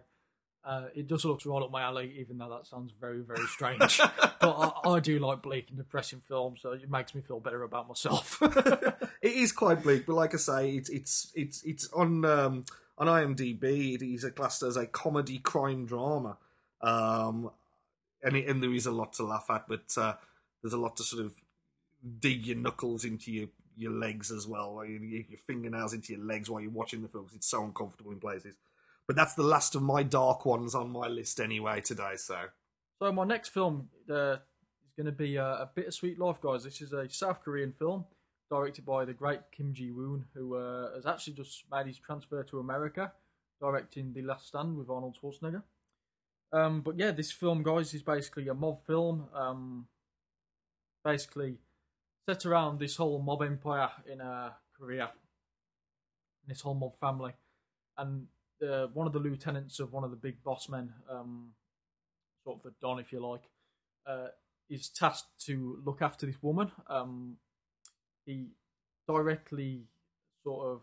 Uh, 0.64 0.86
it 0.94 1.06
just 1.06 1.26
looks 1.26 1.44
right 1.44 1.62
up 1.62 1.70
my 1.70 1.82
alley, 1.82 2.14
even 2.18 2.38
though 2.38 2.48
that 2.48 2.66
sounds 2.66 2.90
very, 2.98 3.20
very 3.20 3.46
strange. 3.48 3.98
but 4.18 4.40
I, 4.42 4.92
I 4.92 5.00
do 5.00 5.18
like 5.18 5.42
bleak 5.42 5.66
and 5.68 5.76
depressing 5.76 6.22
films, 6.26 6.60
so 6.62 6.72
it 6.72 6.90
makes 6.90 7.14
me 7.14 7.20
feel 7.20 7.38
better 7.38 7.62
about 7.62 7.86
myself. 7.86 8.38
it 8.42 9.32
is 9.32 9.52
quite 9.52 9.82
bleak, 9.82 10.06
but 10.06 10.14
like 10.14 10.32
I 10.32 10.38
say, 10.38 10.70
it's 10.70 10.88
it's 10.88 11.32
it's 11.34 11.62
it's 11.64 11.88
on 11.92 12.24
um, 12.24 12.64
on 12.96 13.08
IMDb. 13.08 13.94
It 13.94 14.02
is 14.02 14.24
classed 14.34 14.62
as 14.62 14.78
a 14.78 14.86
comedy 14.86 15.38
crime 15.38 15.84
drama, 15.84 16.38
um, 16.80 17.50
and 18.22 18.34
it, 18.34 18.48
and 18.48 18.62
there 18.62 18.72
is 18.72 18.86
a 18.86 18.92
lot 18.92 19.12
to 19.14 19.24
laugh 19.24 19.50
at, 19.50 19.68
but 19.68 19.92
uh, 19.98 20.14
there's 20.62 20.72
a 20.72 20.78
lot 20.78 20.96
to 20.96 21.02
sort 21.02 21.26
of 21.26 21.34
dig 22.20 22.46
your 22.46 22.56
knuckles 22.56 23.04
into 23.04 23.30
your 23.30 23.48
your 23.76 23.92
legs 23.92 24.30
as 24.30 24.46
well, 24.46 24.70
or 24.76 24.86
your, 24.86 25.02
your 25.02 25.38
fingernails 25.46 25.92
into 25.92 26.14
your 26.14 26.24
legs 26.24 26.48
while 26.48 26.62
you're 26.62 26.70
watching 26.70 27.02
the 27.02 27.08
films. 27.08 27.32
It's 27.34 27.48
so 27.48 27.64
uncomfortable 27.64 28.12
in 28.12 28.20
places. 28.20 28.54
But 29.06 29.16
that's 29.16 29.34
the 29.34 29.42
last 29.42 29.74
of 29.74 29.82
my 29.82 30.02
dark 30.02 30.46
ones 30.46 30.74
on 30.74 30.90
my 30.90 31.08
list 31.08 31.40
anyway 31.40 31.80
today. 31.80 32.14
So 32.16 32.36
So 33.00 33.12
my 33.12 33.24
next 33.24 33.50
film 33.50 33.90
uh, 34.10 34.36
is 34.86 34.92
going 34.96 35.06
to 35.06 35.12
be 35.12 35.38
uh, 35.38 35.44
a 35.44 35.70
bittersweet 35.74 36.18
life, 36.18 36.40
guys. 36.40 36.64
This 36.64 36.80
is 36.80 36.92
a 36.92 37.08
South 37.10 37.42
Korean 37.44 37.72
film 37.72 38.06
directed 38.50 38.86
by 38.86 39.04
the 39.04 39.12
great 39.12 39.40
Kim 39.52 39.74
Ji 39.74 39.90
Woon, 39.90 40.26
who 40.34 40.56
uh, 40.56 40.94
has 40.94 41.06
actually 41.06 41.34
just 41.34 41.64
made 41.70 41.86
his 41.86 41.98
transfer 41.98 42.42
to 42.44 42.58
America, 42.60 43.12
directing 43.60 44.12
The 44.12 44.22
Last 44.22 44.48
Stand 44.48 44.76
with 44.76 44.88
Arnold 44.88 45.18
Schwarzenegger. 45.20 45.62
Um, 46.52 46.82
but 46.82 46.98
yeah, 46.98 47.10
this 47.10 47.32
film, 47.32 47.62
guys, 47.62 47.92
is 47.94 48.02
basically 48.02 48.48
a 48.48 48.54
mob 48.54 48.86
film. 48.86 49.28
Um, 49.34 49.88
basically 51.04 51.58
set 52.28 52.46
around 52.46 52.78
this 52.78 52.96
whole 52.96 53.20
mob 53.20 53.42
empire 53.42 53.90
in 54.10 54.20
uh, 54.20 54.50
Korea, 54.78 55.10
this 56.46 56.62
whole 56.62 56.74
mob 56.74 56.98
family, 56.98 57.32
and 57.98 58.28
one 58.60 59.06
of 59.06 59.12
the 59.12 59.18
lieutenants 59.18 59.80
of 59.80 59.92
one 59.92 60.04
of 60.04 60.10
the 60.10 60.16
big 60.16 60.42
boss 60.42 60.68
men. 60.68 60.92
Um, 61.10 61.52
sort 62.44 62.60
of 62.60 62.66
a 62.66 62.74
don, 62.80 62.98
if 62.98 63.12
you 63.12 63.26
like, 63.26 63.48
uh, 64.06 64.28
is 64.68 64.88
tasked 64.88 65.44
to 65.46 65.78
look 65.84 66.02
after 66.02 66.26
this 66.26 66.42
woman. 66.42 66.70
Um, 66.88 67.36
he 68.26 68.48
directly 69.08 69.84
sort 70.42 70.66
of 70.66 70.82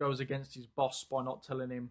goes 0.00 0.20
against 0.20 0.54
his 0.54 0.66
boss 0.66 1.04
by 1.04 1.22
not 1.22 1.42
telling 1.42 1.70
him 1.70 1.90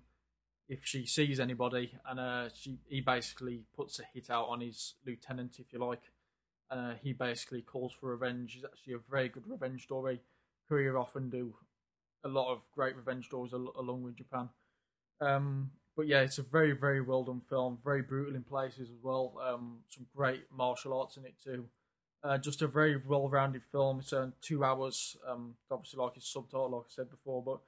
if 0.69 0.85
she 0.85 1.05
sees 1.05 1.39
anybody, 1.39 1.93
and 2.07 2.19
uh, 2.19 2.49
she 2.53 2.77
he 2.87 3.01
basically 3.01 3.63
puts 3.75 3.99
a 3.99 4.03
hit 4.13 4.29
out 4.29 4.47
on 4.47 4.61
his 4.61 4.95
lieutenant, 5.05 5.57
if 5.59 5.73
you 5.73 5.79
like. 5.79 6.11
Uh, 6.71 6.93
he 7.03 7.13
basically 7.13 7.61
calls 7.61 7.93
for 7.93 8.09
revenge. 8.09 8.55
It's 8.55 8.65
actually 8.65 8.93
a 8.93 9.11
very 9.11 9.29
good 9.29 9.47
revenge 9.47 9.83
story. 9.83 10.21
Korea 10.67 10.95
often 10.95 11.29
do 11.29 11.53
a 12.23 12.29
lot 12.29 12.51
of 12.51 12.61
great 12.73 12.95
revenge 12.95 13.25
stories 13.25 13.53
al- 13.53 13.73
along 13.77 14.03
with 14.03 14.15
Japan. 14.15 14.49
Um, 15.23 15.71
but 15.95 16.07
yeah, 16.07 16.21
it's 16.21 16.39
a 16.39 16.43
very, 16.43 16.71
very 16.71 17.01
well 17.01 17.23
done 17.23 17.41
film. 17.49 17.77
Very 17.83 18.01
brutal 18.01 18.35
in 18.35 18.43
places 18.43 18.89
as 18.89 18.97
well. 19.01 19.39
Um, 19.45 19.79
some 19.89 20.07
great 20.15 20.43
martial 20.51 20.99
arts 20.99 21.17
in 21.17 21.25
it 21.25 21.35
too. 21.43 21.65
Uh, 22.23 22.37
just 22.37 22.61
a 22.61 22.67
very 22.67 22.95
well-rounded 22.97 23.61
film. 23.71 23.99
It's 23.99 24.13
uh, 24.13 24.29
two 24.41 24.63
hours. 24.63 25.17
Um, 25.27 25.55
obviously, 25.69 25.99
like 25.99 26.17
its 26.17 26.31
subtitle, 26.31 26.71
like 26.71 26.85
I 26.85 26.89
said 26.89 27.09
before. 27.09 27.43
But 27.43 27.59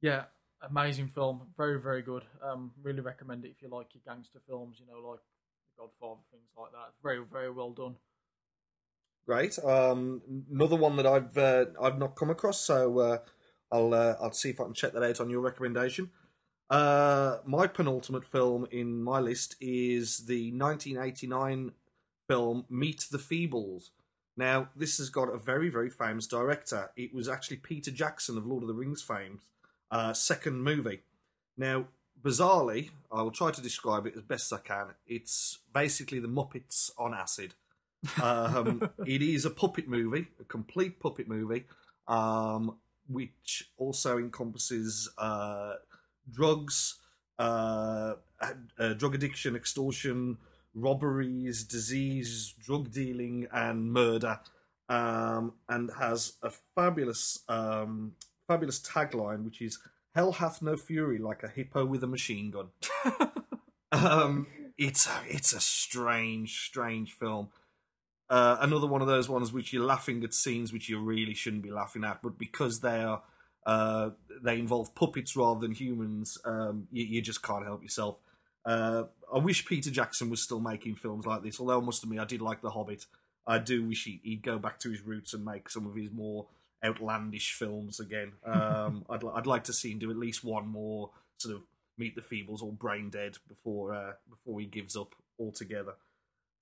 yeah, 0.00 0.24
amazing 0.62 1.08
film. 1.08 1.48
Very, 1.56 1.80
very 1.80 2.02
good. 2.02 2.22
Um, 2.42 2.72
really 2.82 3.00
recommend 3.00 3.44
it 3.44 3.50
if 3.50 3.62
you 3.62 3.68
like 3.68 3.88
your 3.94 4.02
gangster 4.06 4.40
films. 4.46 4.78
You 4.80 4.86
know, 4.86 5.06
like 5.10 5.20
The 5.76 5.82
Godfather, 5.82 6.20
things 6.30 6.50
like 6.56 6.72
that. 6.72 6.92
Very, 7.02 7.20
very 7.30 7.50
well 7.50 7.70
done. 7.70 7.96
Great. 9.26 9.58
Um, 9.58 10.22
another 10.50 10.76
one 10.76 10.96
that 10.96 11.06
I've 11.06 11.36
uh, 11.36 11.66
I've 11.80 11.98
not 11.98 12.16
come 12.16 12.30
across, 12.30 12.60
so 12.60 12.98
uh, 13.00 13.18
I'll 13.70 13.92
uh, 13.92 14.14
I'll 14.20 14.32
see 14.32 14.50
if 14.50 14.60
I 14.60 14.64
can 14.64 14.74
check 14.74 14.92
that 14.92 15.02
out 15.02 15.20
on 15.20 15.30
your 15.30 15.40
recommendation. 15.40 16.10
Uh, 16.70 17.38
my 17.44 17.66
penultimate 17.66 18.24
film 18.24 18.66
in 18.70 19.02
my 19.02 19.18
list 19.18 19.56
is 19.60 20.18
the 20.26 20.52
1989 20.52 21.72
film 22.28 22.64
Meet 22.70 23.06
the 23.10 23.18
Feebles. 23.18 23.90
Now, 24.36 24.68
this 24.76 24.98
has 24.98 25.10
got 25.10 25.34
a 25.34 25.36
very 25.36 25.68
very 25.68 25.90
famous 25.90 26.28
director. 26.28 26.92
It 26.96 27.12
was 27.12 27.28
actually 27.28 27.56
Peter 27.56 27.90
Jackson 27.90 28.38
of 28.38 28.46
Lord 28.46 28.62
of 28.62 28.68
the 28.68 28.74
Rings 28.74 29.02
fame, 29.02 29.40
uh, 29.90 30.12
second 30.12 30.62
movie. 30.62 31.00
Now, 31.56 31.86
bizarrely, 32.22 32.90
I 33.10 33.22
will 33.22 33.32
try 33.32 33.50
to 33.50 33.60
describe 33.60 34.06
it 34.06 34.14
as 34.16 34.22
best 34.22 34.52
I 34.52 34.58
can. 34.58 34.86
It's 35.08 35.58
basically 35.74 36.20
the 36.20 36.28
Muppets 36.28 36.90
on 36.96 37.12
acid. 37.12 37.54
um, 38.22 38.88
it 39.06 39.22
is 39.22 39.44
a 39.44 39.50
puppet 39.50 39.88
movie, 39.88 40.28
a 40.40 40.44
complete 40.44 41.00
puppet 41.00 41.26
movie, 41.26 41.64
um, 42.06 42.76
which 43.08 43.70
also 43.76 44.18
encompasses 44.18 45.10
uh, 45.18 45.74
drugs, 46.28 46.96
uh, 47.38 48.14
uh, 48.78 48.92
drug 48.94 49.14
addiction, 49.14 49.56
extortion, 49.56 50.38
robberies, 50.74 51.64
disease, 51.64 52.54
drug 52.60 52.90
dealing, 52.90 53.46
and 53.52 53.92
murder, 53.92 54.40
um, 54.88 55.54
and 55.68 55.90
has 55.98 56.34
a 56.42 56.50
fabulous, 56.74 57.40
um, 57.48 58.12
fabulous 58.46 58.80
tagline, 58.80 59.44
which 59.44 59.60
is 59.62 59.78
"Hell 60.14 60.32
hath 60.32 60.62
no 60.62 60.76
fury 60.76 61.18
like 61.18 61.42
a 61.42 61.48
hippo 61.48 61.84
with 61.84 62.02
a 62.02 62.06
machine 62.06 62.50
gun." 62.50 62.68
um, 63.92 64.46
it's 64.78 65.06
a, 65.06 65.20
it's 65.28 65.52
a 65.52 65.60
strange, 65.60 66.60
strange 66.60 67.12
film. 67.12 67.48
Uh, 68.28 68.56
another 68.60 68.86
one 68.86 69.02
of 69.02 69.08
those 69.08 69.28
ones 69.28 69.52
which 69.52 69.72
you're 69.72 69.84
laughing 69.84 70.22
at 70.22 70.32
scenes 70.32 70.72
which 70.72 70.88
you 70.88 71.00
really 71.00 71.34
shouldn't 71.34 71.64
be 71.64 71.70
laughing 71.70 72.04
at, 72.04 72.22
but 72.22 72.38
because 72.38 72.80
they 72.80 73.02
are 73.02 73.22
uh, 73.66 74.10
they 74.42 74.58
involve 74.58 74.94
puppets 74.94 75.36
rather 75.36 75.60
than 75.60 75.72
humans, 75.72 76.38
um, 76.44 76.88
you, 76.90 77.04
you 77.04 77.22
just 77.22 77.42
can't 77.42 77.64
help 77.64 77.82
yourself. 77.82 78.18
Uh, 78.64 79.04
I 79.32 79.38
wish 79.38 79.64
Peter 79.64 79.90
Jackson 79.90 80.30
was 80.30 80.42
still 80.42 80.60
making 80.60 80.96
films 80.96 81.26
like 81.26 81.42
this, 81.42 81.60
although 81.60 81.80
I 81.80 81.84
must 81.84 82.02
admit 82.02 82.20
I 82.20 82.24
did 82.24 82.42
like 82.42 82.62
The 82.62 82.70
Hobbit. 82.70 83.06
I 83.46 83.58
do 83.58 83.86
wish 83.86 84.04
he, 84.04 84.20
he'd 84.22 84.42
go 84.42 84.58
back 84.58 84.78
to 84.80 84.90
his 84.90 85.02
roots 85.02 85.34
and 85.34 85.44
make 85.44 85.70
some 85.70 85.86
of 85.86 85.94
his 85.94 86.10
more 86.10 86.46
outlandish 86.84 87.54
films 87.54 88.00
again. 88.00 88.32
Um, 88.44 89.04
I'd, 89.08 89.22
I'd 89.24 89.46
like 89.46 89.64
to 89.64 89.72
see 89.72 89.92
him 89.92 89.98
do 89.98 90.10
at 90.10 90.16
least 90.16 90.44
one 90.44 90.66
more 90.66 91.10
sort 91.38 91.54
of 91.54 91.62
Meet 91.98 92.16
the 92.16 92.22
Feebles 92.22 92.62
or 92.62 92.72
Brain 92.72 93.10
Dead 93.10 93.36
before 93.46 93.92
uh, 93.92 94.12
before 94.28 94.58
he 94.58 94.66
gives 94.66 94.96
up 94.96 95.14
altogether. 95.38 95.92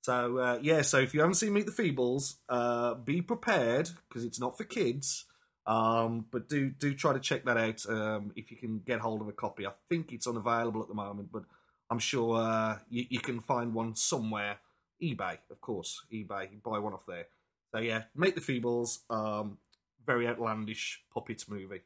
So 0.03 0.39
uh, 0.39 0.59
yeah, 0.61 0.83
so 0.83 0.99
if 0.99 1.15
you 1.15 1.21
haven't 1.21 1.37
seen 1.37 1.53
Meet 1.53 1.67
the 1.67 1.83
Feebles, 1.83 2.37
uh, 2.49 2.95
be 2.95 3.23
prepared 3.23 3.91
because 4.09 4.25
it's 4.25 4.41
not 4.41 4.59
for 4.59 4.65
kids. 4.65 5.27
Um, 5.69 6.25
but 6.31 6.49
do 6.49 6.71
do 6.71 6.95
try 6.95 7.13
to 7.13 7.21
check 7.21 7.45
that 7.45 7.59
out 7.59 7.85
um, 7.91 8.33
if 8.35 8.51
you 8.51 8.57
can 8.57 8.81
get 8.87 9.01
hold 9.01 9.21
of 9.21 9.29
a 9.29 9.33
copy. 9.33 9.67
I 9.67 9.73
think 9.91 10.13
it's 10.13 10.27
unavailable 10.27 10.81
at 10.81 10.89
the 10.89 10.95
moment, 10.95 11.29
but 11.31 11.43
I'm 11.91 11.99
sure 11.99 12.41
uh, 12.41 12.79
you, 12.89 13.05
you 13.11 13.21
can 13.21 13.41
find 13.41 13.75
one 13.75 13.95
somewhere. 13.95 14.61
eBay, 15.03 15.37
of 15.51 15.61
course, 15.61 16.03
eBay. 16.11 16.49
Buy 16.63 16.79
one 16.79 16.95
off 16.95 17.05
there. 17.07 17.27
So 17.73 17.81
yeah, 17.81 18.05
Meet 18.17 18.35
the 18.35 18.41
Feebles. 18.41 19.01
Um, 19.11 19.59
very 20.07 20.27
outlandish 20.27 21.03
puppet 21.13 21.45
movie. 21.49 21.83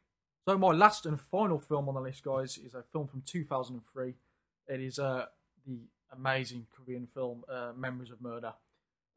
So 0.47 0.57
my 0.57 0.71
last 0.71 1.07
and 1.07 1.21
final 1.21 1.59
film 1.59 1.89
on 1.89 1.97
the 1.97 2.01
list, 2.01 2.23
guys, 2.23 2.57
is 2.57 2.75
a 2.75 2.85
film 2.93 3.09
from 3.09 3.23
2003. 3.27 4.15
It 4.69 4.81
is 4.81 5.01
uh, 5.01 5.27
the 5.67 5.81
amazing 6.13 6.67
Korean 6.71 7.09
film 7.13 7.43
uh, 7.49 7.73
Memories 7.77 8.13
of 8.13 8.21
Murder. 8.21 8.53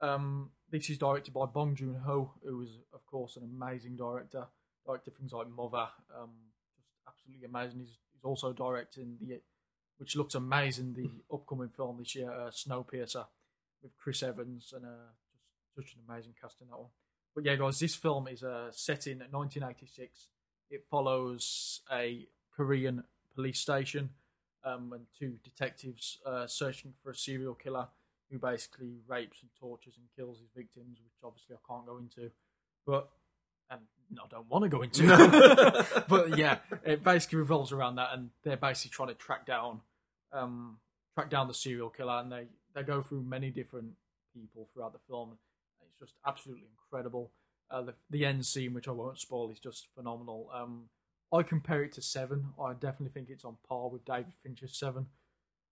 Um, 0.02 0.52
this 0.72 0.90
is 0.90 0.98
directed 0.98 1.34
by 1.34 1.46
Bong 1.46 1.76
Joon 1.76 1.96
Ho, 2.06 2.34
who 2.44 2.62
is, 2.62 2.80
of 2.94 3.06
course, 3.06 3.38
an 3.38 3.44
amazing 3.44 3.96
director. 3.96 4.48
Directed 4.86 5.18
things 5.18 5.34
like 5.34 5.50
Mother, 5.50 5.88
um, 6.16 6.32
just 6.76 6.90
absolutely 7.08 7.46
amazing. 7.46 7.80
He's, 7.80 7.98
he's 8.14 8.24
also 8.24 8.54
directing 8.54 9.18
the, 9.20 9.42
which 9.98 10.16
looks 10.16 10.36
amazing, 10.36 10.94
the 10.94 11.10
upcoming 11.34 11.70
film 11.70 11.98
this 11.98 12.16
year, 12.16 12.32
uh, 12.32 12.52
Snowpiercer, 12.52 13.26
with 13.82 13.98
Chris 13.98 14.22
Evans, 14.22 14.74
and 14.76 14.86
uh, 14.86 15.14
just 15.32 15.44
such 15.76 15.96
an 15.96 16.02
amazing 16.08 16.34
cast 16.40 16.62
in 16.62 16.68
that 16.68 16.78
one. 16.78 16.90
But 17.34 17.46
yeah, 17.46 17.56
guys, 17.56 17.80
this 17.80 17.96
film 17.96 18.28
is 18.28 18.44
uh, 18.44 18.72
set 18.72 19.08
in 19.08 19.20
1986. 19.20 20.28
It 20.70 20.86
follows 20.90 21.82
a 21.92 22.28
Korean 22.56 23.04
police 23.34 23.60
station 23.60 24.12
um, 24.64 24.94
and 24.94 25.06
two 25.18 25.38
detectives 25.44 26.20
uh, 26.26 26.48
searching 26.48 26.94
for 27.04 27.12
a 27.12 27.16
serial 27.16 27.54
killer 27.54 27.88
who 28.32 28.40
basically 28.40 28.96
rapes 29.08 29.42
and 29.42 29.50
tortures 29.60 29.96
and 29.98 30.08
kills 30.16 30.40
his 30.40 30.50
victims, 30.56 31.00
which 31.04 31.14
obviously 31.24 31.56
I 31.56 31.74
can't 31.74 31.86
go 31.86 31.98
into, 31.98 32.32
but 32.86 33.10
and 33.70 33.82
no, 34.12 34.24
I 34.24 34.28
don't 34.30 34.50
want 34.50 34.64
to 34.64 34.70
go 34.70 34.82
into. 34.82 36.04
but 36.10 36.38
yeah, 36.38 36.60
it 36.84 37.04
basically 37.04 37.40
revolves 37.40 37.72
around 37.72 37.96
that, 37.96 38.10
and 38.14 38.30
they're 38.44 38.58
basically 38.58 38.92
trying 38.92 39.10
to 39.10 39.16
track 39.16 39.46
down, 39.46 39.82
um, 40.32 40.78
track 41.16 41.30
down 41.30 41.48
the 41.48 41.54
serial 41.54 41.90
killer, 41.90 42.20
and 42.20 42.32
they 42.32 42.48
they 42.74 42.84
go 42.84 43.02
through 43.02 43.22
many 43.22 43.50
different 43.50 43.94
people 44.34 44.70
throughout 44.74 44.94
the 44.94 45.00
film. 45.08 45.38
It's 45.82 46.00
just 46.00 46.14
absolutely 46.26 46.68
incredible. 46.72 47.32
Uh, 47.70 47.82
the 47.82 47.94
the 48.10 48.26
end 48.26 48.46
scene, 48.46 48.74
which 48.74 48.88
I 48.88 48.92
won't 48.92 49.20
spoil, 49.20 49.50
is 49.50 49.60
just 49.60 49.88
phenomenal. 49.96 50.50
Um, 50.54 50.90
I 51.34 51.44
compare 51.44 51.84
it 51.84 51.94
to 51.94 52.02
Seven. 52.02 52.54
I 52.62 52.74
definitely 52.74 53.10
think 53.10 53.30
it's 53.30 53.46
on 53.46 53.58
par 53.68 53.90
with 53.90 54.06
David 54.06 54.34
Fincher's 54.44 54.78
Seven 54.78 55.08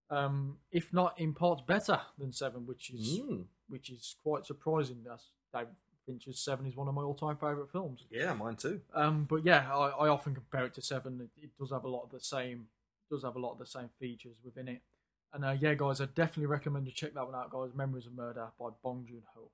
um, 0.09 0.57
if 0.71 0.93
not 0.93 1.19
in 1.19 1.33
parts 1.33 1.61
better 1.65 2.01
than 2.17 2.31
Seven, 2.33 2.65
which 2.67 2.89
is 2.91 3.19
Mm. 3.19 3.45
which 3.67 3.89
is 3.89 4.15
quite 4.23 4.45
surprising. 4.45 5.03
That's 5.03 5.29
David 5.53 5.75
Fincher's 6.05 6.39
Seven 6.39 6.65
is 6.65 6.75
one 6.75 6.87
of 6.87 6.93
my 6.93 7.01
all-time 7.01 7.37
favorite 7.37 7.71
films. 7.71 8.05
Yeah, 8.11 8.33
mine 8.33 8.55
too. 8.57 8.81
Um, 8.93 9.25
but 9.25 9.45
yeah, 9.45 9.73
I, 9.73 9.89
I 9.89 10.07
often 10.09 10.33
compare 10.33 10.65
it 10.65 10.73
to 10.75 10.81
Seven. 10.81 11.21
It, 11.21 11.43
it 11.45 11.49
does 11.57 11.71
have 11.71 11.85
a 11.85 11.89
lot 11.89 12.03
of 12.03 12.11
the 12.11 12.19
same 12.19 12.67
does 13.09 13.23
have 13.23 13.35
a 13.35 13.39
lot 13.39 13.51
of 13.53 13.59
the 13.59 13.65
same 13.65 13.89
features 13.99 14.35
within 14.43 14.67
it. 14.67 14.81
And 15.33 15.43
uh, 15.45 15.55
yeah, 15.59 15.73
guys, 15.75 15.99
I 16.01 16.05
definitely 16.05 16.45
recommend 16.47 16.85
you 16.87 16.93
check 16.93 17.13
that 17.13 17.25
one 17.25 17.35
out, 17.35 17.49
guys. 17.49 17.69
Memories 17.75 18.05
of 18.05 18.13
Murder 18.13 18.47
by 18.59 18.69
Bong 18.83 19.05
Joon 19.07 19.23
Ho. 19.35 19.49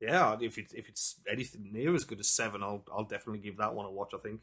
Yeah, 0.00 0.36
if 0.40 0.58
it's 0.58 0.72
if 0.74 0.88
it's 0.88 1.20
anything 1.30 1.70
near 1.72 1.94
as 1.94 2.04
good 2.04 2.20
as 2.20 2.28
Seven, 2.28 2.62
I'll 2.62 2.84
I'll 2.92 3.04
definitely 3.04 3.38
give 3.38 3.56
that 3.58 3.74
one 3.74 3.86
a 3.86 3.90
watch. 3.90 4.10
I 4.14 4.18
think. 4.18 4.40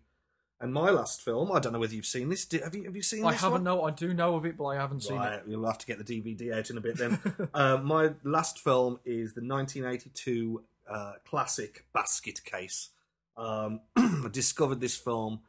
And 0.62 0.74
my 0.74 0.90
last 0.90 1.22
film, 1.24 1.52
I 1.54 1.60
don't 1.60 1.72
know 1.72 1.80
whether 1.80 1.96
you've 1.96 2.06
seen 2.06 2.28
this. 2.30 2.46
Have 2.64 2.76
you 2.76 2.84
have 2.84 2.96
you 2.96 3.02
seen 3.02 3.22
this? 3.22 3.28
I 3.28 3.32
this 3.32 3.42
haven't 3.42 3.54
one? 3.54 3.64
know. 3.64 3.84
I 3.84 3.92
do 3.92 4.14
know 4.14 4.36
of 4.36 4.46
it, 4.46 4.58
but 4.58 4.66
I 4.66 4.76
haven't 4.76 5.04
seen 5.04 5.18
Right, 5.18 5.34
it. 5.34 5.44
you'll 5.48 5.66
have 5.66 5.78
to 5.78 5.86
get 5.86 6.06
the 6.06 6.22
DVD 6.22 6.54
out 6.58 6.70
in 6.70 6.78
a 6.78 6.82
bit 6.82 6.98
then. 6.98 7.18
uh, 7.54 7.78
my 7.78 8.12
last 8.24 8.60
film 8.60 9.00
is 9.06 9.34
the 9.34 9.42
1982 9.42 10.64
uh, 10.90 11.14
classic 11.26 11.86
Basket 11.94 12.44
Case. 12.44 12.90
Um, 13.38 13.82
I 13.96 14.28
discovered 14.32 14.82
this 14.82 14.98
film 14.98 15.42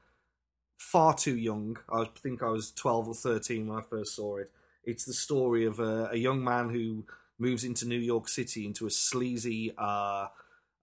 far 0.78 1.14
too 1.14 1.36
young. 1.36 1.76
I 1.92 2.04
think 2.22 2.42
I 2.42 2.48
was 2.50 2.70
12 2.70 3.08
or 3.08 3.14
13 3.14 3.66
when 3.66 3.78
I 3.78 3.82
first 3.82 4.14
saw 4.14 4.36
it. 4.36 4.50
It's 4.84 5.04
the 5.04 5.12
story 5.12 5.64
of 5.66 5.80
a, 5.80 6.11
a 6.12 6.16
young 6.16 6.42
man 6.44 6.70
who 6.70 7.04
moves 7.38 7.64
into 7.64 7.86
New 7.86 7.98
York 7.98 8.28
City 8.28 8.64
into 8.64 8.86
a 8.86 8.90
sleazy 8.90 9.72
uh, 9.76 10.28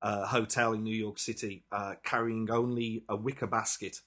uh, 0.01 0.25
hotel 0.27 0.73
in 0.73 0.83
New 0.83 0.95
York 0.95 1.17
City, 1.17 1.63
uh, 1.71 1.93
carrying 2.03 2.49
only 2.51 3.03
a 3.07 3.15
wicker 3.15 3.47
basket. 3.47 4.01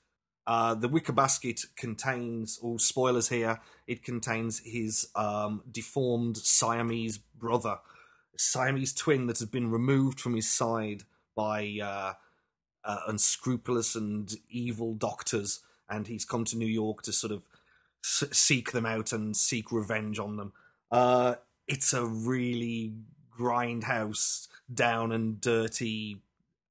Uh, 0.50 0.74
the 0.74 0.88
wicker 0.88 1.12
basket 1.12 1.60
contains, 1.76 2.58
all 2.60 2.76
spoilers 2.76 3.28
here, 3.28 3.60
it 3.86 4.02
contains 4.02 4.58
his 4.64 5.06
um, 5.14 5.62
deformed 5.70 6.36
Siamese 6.36 7.18
brother, 7.18 7.78
Siamese 8.36 8.92
twin 8.92 9.28
that 9.28 9.38
has 9.38 9.48
been 9.48 9.70
removed 9.70 10.18
from 10.18 10.34
his 10.34 10.50
side 10.52 11.04
by 11.36 11.78
uh, 11.80 12.14
uh, 12.84 12.96
unscrupulous 13.06 13.94
and 13.94 14.38
evil 14.48 14.94
doctors, 14.94 15.60
and 15.88 16.08
he's 16.08 16.24
come 16.24 16.44
to 16.46 16.56
New 16.56 16.66
York 16.66 17.02
to 17.02 17.12
sort 17.12 17.32
of 17.32 17.44
s- 18.04 18.36
seek 18.36 18.72
them 18.72 18.86
out 18.86 19.12
and 19.12 19.36
seek 19.36 19.70
revenge 19.70 20.18
on 20.18 20.36
them. 20.36 20.52
Uh, 20.90 21.36
it's 21.68 21.92
a 21.92 22.04
really 22.04 22.92
grindhouse, 23.38 24.48
down 24.74 25.12
and 25.12 25.40
dirty, 25.40 26.22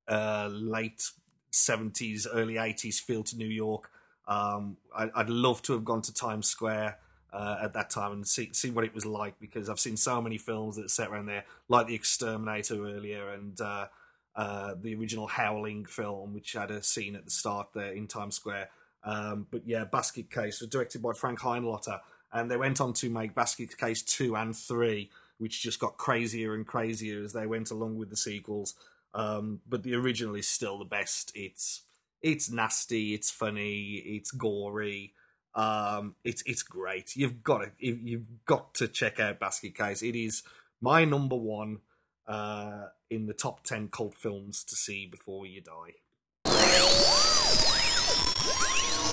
uh, 0.05 0.49
late 0.51 1.11
seventies, 1.51 2.27
early 2.31 2.57
eighties 2.57 2.99
feel 2.99 3.23
to 3.23 3.37
New 3.37 3.47
York. 3.47 3.89
Um, 4.27 4.77
I, 4.95 5.09
I'd 5.15 5.29
love 5.29 5.61
to 5.63 5.73
have 5.73 5.83
gone 5.83 6.01
to 6.03 6.13
Times 6.13 6.47
Square 6.47 6.99
uh, 7.33 7.57
at 7.63 7.73
that 7.73 7.89
time 7.89 8.11
and 8.11 8.27
see 8.27 8.49
see 8.53 8.69
what 8.69 8.85
it 8.85 8.93
was 8.93 9.05
like 9.05 9.39
because 9.39 9.69
I've 9.69 9.79
seen 9.79 9.97
so 9.97 10.21
many 10.21 10.37
films 10.37 10.75
that 10.75 10.91
set 10.91 11.09
around 11.09 11.25
there, 11.25 11.45
like 11.67 11.87
The 11.87 11.95
Exterminator 11.95 12.85
earlier 12.85 13.29
and 13.29 13.59
uh, 13.59 13.87
uh, 14.35 14.75
the 14.79 14.95
original 14.95 15.27
Howling 15.27 15.85
film, 15.85 16.33
which 16.33 16.53
had 16.53 16.71
a 16.71 16.83
scene 16.83 17.15
at 17.15 17.25
the 17.25 17.31
start 17.31 17.69
there 17.73 17.91
in 17.91 18.07
Times 18.07 18.35
Square. 18.35 18.69
Um, 19.03 19.47
but 19.49 19.61
yeah, 19.65 19.85
Basket 19.85 20.29
Case 20.29 20.61
was 20.61 20.69
directed 20.69 21.01
by 21.01 21.13
Frank 21.13 21.39
Henenlotter, 21.39 21.99
and 22.31 22.51
they 22.51 22.57
went 22.57 22.81
on 22.81 22.93
to 22.93 23.09
make 23.09 23.33
Basket 23.33 23.77
Case 23.77 24.03
two 24.03 24.35
and 24.35 24.55
three, 24.55 25.09
which 25.37 25.63
just 25.63 25.79
got 25.79 25.97
crazier 25.97 26.53
and 26.53 26.67
crazier 26.67 27.23
as 27.23 27.33
they 27.33 27.47
went 27.47 27.71
along 27.71 27.97
with 27.97 28.09
the 28.09 28.17
sequels. 28.17 28.75
Um, 29.13 29.61
but 29.67 29.83
the 29.83 29.95
original 29.95 30.35
is 30.35 30.47
still 30.47 30.77
the 30.77 30.85
best. 30.85 31.31
It's 31.35 31.83
it's 32.21 32.49
nasty, 32.49 33.13
it's 33.13 33.31
funny, 33.31 34.03
it's 34.05 34.31
gory. 34.31 35.13
Um, 35.55 36.15
it's 36.23 36.43
it's 36.45 36.63
great. 36.63 37.15
You've 37.15 37.43
got 37.43 37.59
to 37.59 37.71
you've 37.79 38.45
got 38.45 38.73
to 38.75 38.87
check 38.87 39.19
out 39.19 39.39
Basket 39.39 39.75
Case. 39.75 40.01
It 40.01 40.15
is 40.15 40.43
my 40.81 41.05
number 41.05 41.35
one 41.35 41.79
uh, 42.27 42.87
in 43.09 43.25
the 43.25 43.33
top 43.33 43.63
ten 43.63 43.87
cult 43.87 44.15
films 44.15 44.63
to 44.65 44.75
see 44.75 45.05
before 45.05 45.45
you 45.45 45.61
die. 45.61 45.95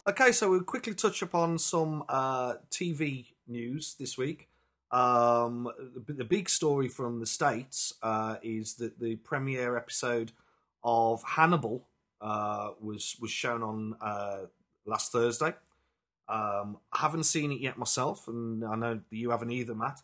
Okay, 0.08 0.30
so 0.30 0.50
we'll 0.50 0.62
quickly 0.62 0.94
touch 0.94 1.20
upon 1.20 1.58
some 1.58 2.04
uh, 2.08 2.54
TV 2.70 3.26
news 3.48 3.96
this 3.98 4.16
week. 4.16 4.48
Um, 4.90 5.68
the, 6.06 6.24
big 6.24 6.48
story 6.48 6.88
from 6.88 7.18
the 7.18 7.26
States 7.26 7.92
uh, 8.02 8.36
is 8.42 8.74
that 8.74 9.00
the 9.00 9.16
premiere 9.16 9.76
episode 9.76 10.32
of 10.84 11.22
Hannibal 11.24 11.88
uh, 12.20 12.70
was 12.80 13.16
was 13.20 13.30
shown 13.30 13.62
on 13.62 13.96
uh, 14.00 14.46
last 14.84 15.10
Thursday. 15.10 15.54
Um, 16.28 16.78
I 16.92 17.00
haven't 17.00 17.24
seen 17.24 17.52
it 17.52 17.60
yet 17.60 17.78
myself, 17.78 18.28
and 18.28 18.64
I 18.64 18.76
know 18.76 19.00
you 19.10 19.30
haven't 19.30 19.50
either, 19.50 19.74
Matt. 19.74 20.00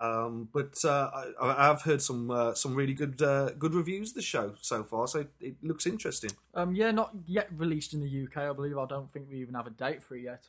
Um, 0.00 0.48
but 0.50 0.82
uh, 0.84 1.10
I, 1.40 1.70
I've 1.70 1.82
heard 1.82 2.00
some 2.00 2.30
uh, 2.30 2.54
some 2.54 2.74
really 2.74 2.94
good 2.94 3.20
uh, 3.20 3.50
good 3.58 3.74
reviews 3.74 4.10
of 4.10 4.14
the 4.16 4.22
show 4.22 4.54
so 4.60 4.82
far, 4.82 5.06
so 5.06 5.26
it 5.40 5.56
looks 5.62 5.86
interesting. 5.86 6.30
Um, 6.54 6.74
yeah, 6.74 6.90
not 6.90 7.14
yet 7.26 7.48
released 7.54 7.92
in 7.92 8.00
the 8.00 8.24
UK. 8.24 8.48
I 8.48 8.52
believe. 8.52 8.78
I 8.78 8.86
don't 8.86 9.12
think 9.12 9.28
we 9.30 9.38
even 9.38 9.54
have 9.54 9.66
a 9.66 9.70
date 9.70 10.02
for 10.02 10.16
it 10.16 10.22
yet. 10.22 10.46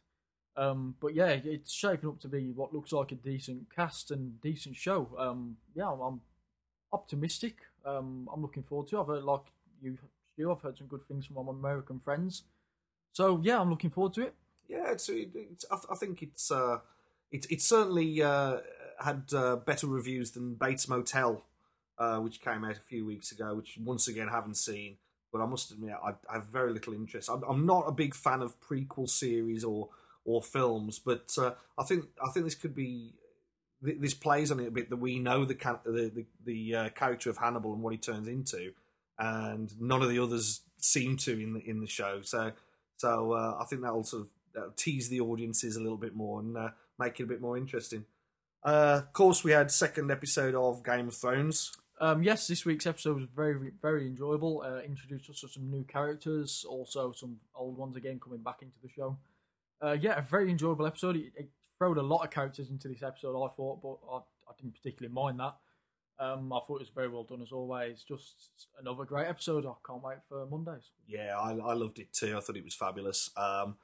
Um, 0.57 0.95
but 0.99 1.13
yeah, 1.15 1.27
it's 1.27 1.71
shaping 1.71 2.09
up 2.09 2.19
to 2.21 2.27
be 2.27 2.51
what 2.51 2.73
looks 2.73 2.91
like 2.91 3.11
a 3.11 3.15
decent 3.15 3.73
cast 3.73 4.11
and 4.11 4.41
decent 4.41 4.75
show. 4.75 5.09
Um, 5.17 5.57
yeah, 5.75 5.89
I'm, 5.89 6.01
I'm 6.01 6.21
optimistic. 6.91 7.57
Um, 7.85 8.29
I'm 8.33 8.41
looking 8.41 8.63
forward 8.63 8.87
to. 8.89 8.97
it. 8.97 9.01
I've 9.01 9.07
heard 9.07 9.23
like 9.23 9.45
you, 9.81 9.97
Stu. 10.33 10.51
I've 10.51 10.61
heard 10.61 10.77
some 10.77 10.87
good 10.87 11.07
things 11.07 11.25
from 11.25 11.45
my 11.45 11.51
American 11.51 11.99
friends. 11.99 12.43
So 13.13 13.39
yeah, 13.41 13.59
I'm 13.59 13.69
looking 13.69 13.89
forward 13.89 14.13
to 14.15 14.23
it. 14.23 14.33
Yeah, 14.67 14.91
it's, 14.91 15.09
it's 15.09 15.65
I, 15.69 15.95
think 15.95 16.21
it's 16.21 16.49
uh, 16.49 16.79
it, 17.31 17.45
it's 17.49 17.65
certainly 17.65 18.21
uh, 18.21 18.57
had 18.99 19.23
uh, 19.35 19.57
better 19.57 19.87
reviews 19.87 20.31
than 20.31 20.53
Bates 20.53 20.87
Motel, 20.87 21.43
uh, 21.97 22.17
which 22.17 22.41
came 22.41 22.63
out 22.63 22.77
a 22.77 22.81
few 22.81 23.05
weeks 23.05 23.31
ago, 23.31 23.53
which 23.55 23.77
once 23.83 24.07
again 24.07 24.29
haven't 24.29 24.55
seen. 24.55 24.97
But 25.31 25.41
I 25.41 25.45
must 25.45 25.71
admit, 25.71 25.95
I, 26.03 26.11
I 26.29 26.33
have 26.35 26.47
very 26.47 26.73
little 26.73 26.93
interest. 26.93 27.29
I'm, 27.29 27.43
I'm 27.43 27.65
not 27.65 27.85
a 27.87 27.91
big 27.91 28.13
fan 28.13 28.41
of 28.41 28.59
prequel 28.61 29.09
series 29.09 29.63
or 29.63 29.89
or 30.25 30.41
films, 30.41 30.99
but 30.99 31.31
uh, 31.37 31.51
I 31.77 31.83
think 31.83 32.05
I 32.23 32.31
think 32.31 32.45
this 32.45 32.55
could 32.55 32.75
be 32.75 33.13
this 33.81 34.13
plays 34.13 34.51
on 34.51 34.59
it 34.59 34.67
a 34.67 34.71
bit 34.71 34.89
that 34.89 34.97
we 34.97 35.19
know 35.19 35.43
the 35.45 35.55
the 35.85 36.25
the, 36.45 36.75
uh, 36.75 36.89
character 36.89 37.29
of 37.29 37.37
Hannibal 37.37 37.73
and 37.73 37.81
what 37.81 37.93
he 37.93 37.97
turns 37.97 38.27
into, 38.27 38.73
and 39.17 39.73
none 39.81 40.01
of 40.01 40.09
the 40.09 40.19
others 40.19 40.61
seem 40.77 41.17
to 41.17 41.31
in 41.41 41.53
the 41.53 41.59
in 41.61 41.79
the 41.79 41.87
show. 41.87 42.21
So 42.21 42.51
so 42.97 43.33
uh, 43.33 43.57
I 43.59 43.65
think 43.65 43.81
that'll 43.81 44.03
sort 44.03 44.27
of 44.55 44.75
tease 44.75 45.09
the 45.09 45.21
audiences 45.21 45.75
a 45.75 45.81
little 45.81 45.97
bit 45.97 46.15
more 46.15 46.39
and 46.39 46.55
uh, 46.57 46.69
make 46.99 47.19
it 47.19 47.23
a 47.23 47.27
bit 47.27 47.41
more 47.41 47.57
interesting. 47.57 48.05
Uh, 48.63 49.01
of 49.03 49.13
course, 49.13 49.43
we 49.43 49.51
had 49.51 49.71
second 49.71 50.11
episode 50.11 50.53
of 50.53 50.83
Game 50.83 51.07
of 51.07 51.15
Thrones. 51.15 51.71
Um, 51.99 52.23
yes, 52.23 52.47
this 52.47 52.65
week's 52.65 52.85
episode 52.85 53.15
was 53.15 53.25
very, 53.35 53.71
very 53.81 54.07
enjoyable. 54.07 54.63
Uh, 54.65 54.81
introduced 54.81 55.29
us 55.29 55.41
to 55.41 55.47
some 55.47 55.69
new 55.69 55.83
characters, 55.83 56.65
also 56.67 57.11
some 57.11 57.37
old 57.55 57.77
ones 57.77 57.95
again 57.95 58.19
coming 58.19 58.39
back 58.39 58.61
into 58.61 58.75
the 58.83 58.89
show. 58.89 59.17
Uh, 59.81 59.97
yeah, 59.99 60.17
a 60.17 60.21
very 60.21 60.49
enjoyable 60.49 60.85
episode. 60.85 61.15
It, 61.15 61.31
it 61.35 61.49
thrown 61.77 61.97
a 61.97 62.03
lot 62.03 62.23
of 62.23 62.29
characters 62.29 62.69
into 62.69 62.87
this 62.87 63.01
episode. 63.01 63.35
I 63.35 63.49
thought, 63.49 63.81
but 63.81 63.97
I, 64.11 64.17
I 64.17 64.53
didn't 64.57 64.75
particularly 64.75 65.13
mind 65.13 65.39
that. 65.39 65.55
Um, 66.19 66.53
I 66.53 66.59
thought 66.59 66.75
it 66.75 66.81
was 66.81 66.91
very 66.93 67.07
well 67.07 67.23
done 67.23 67.41
as 67.41 67.51
always. 67.51 68.03
Just 68.07 68.67
another 68.79 69.05
great 69.05 69.27
episode. 69.27 69.65
I 69.65 69.73
can't 69.85 70.03
wait 70.03 70.17
for 70.29 70.45
Mondays. 70.45 70.91
Yeah, 71.07 71.35
I, 71.39 71.53
I 71.53 71.73
loved 71.73 71.97
it 71.97 72.13
too. 72.13 72.37
I 72.37 72.39
thought 72.39 72.57
it 72.57 72.63
was 72.63 72.75
fabulous. 72.75 73.31
Um, 73.35 73.77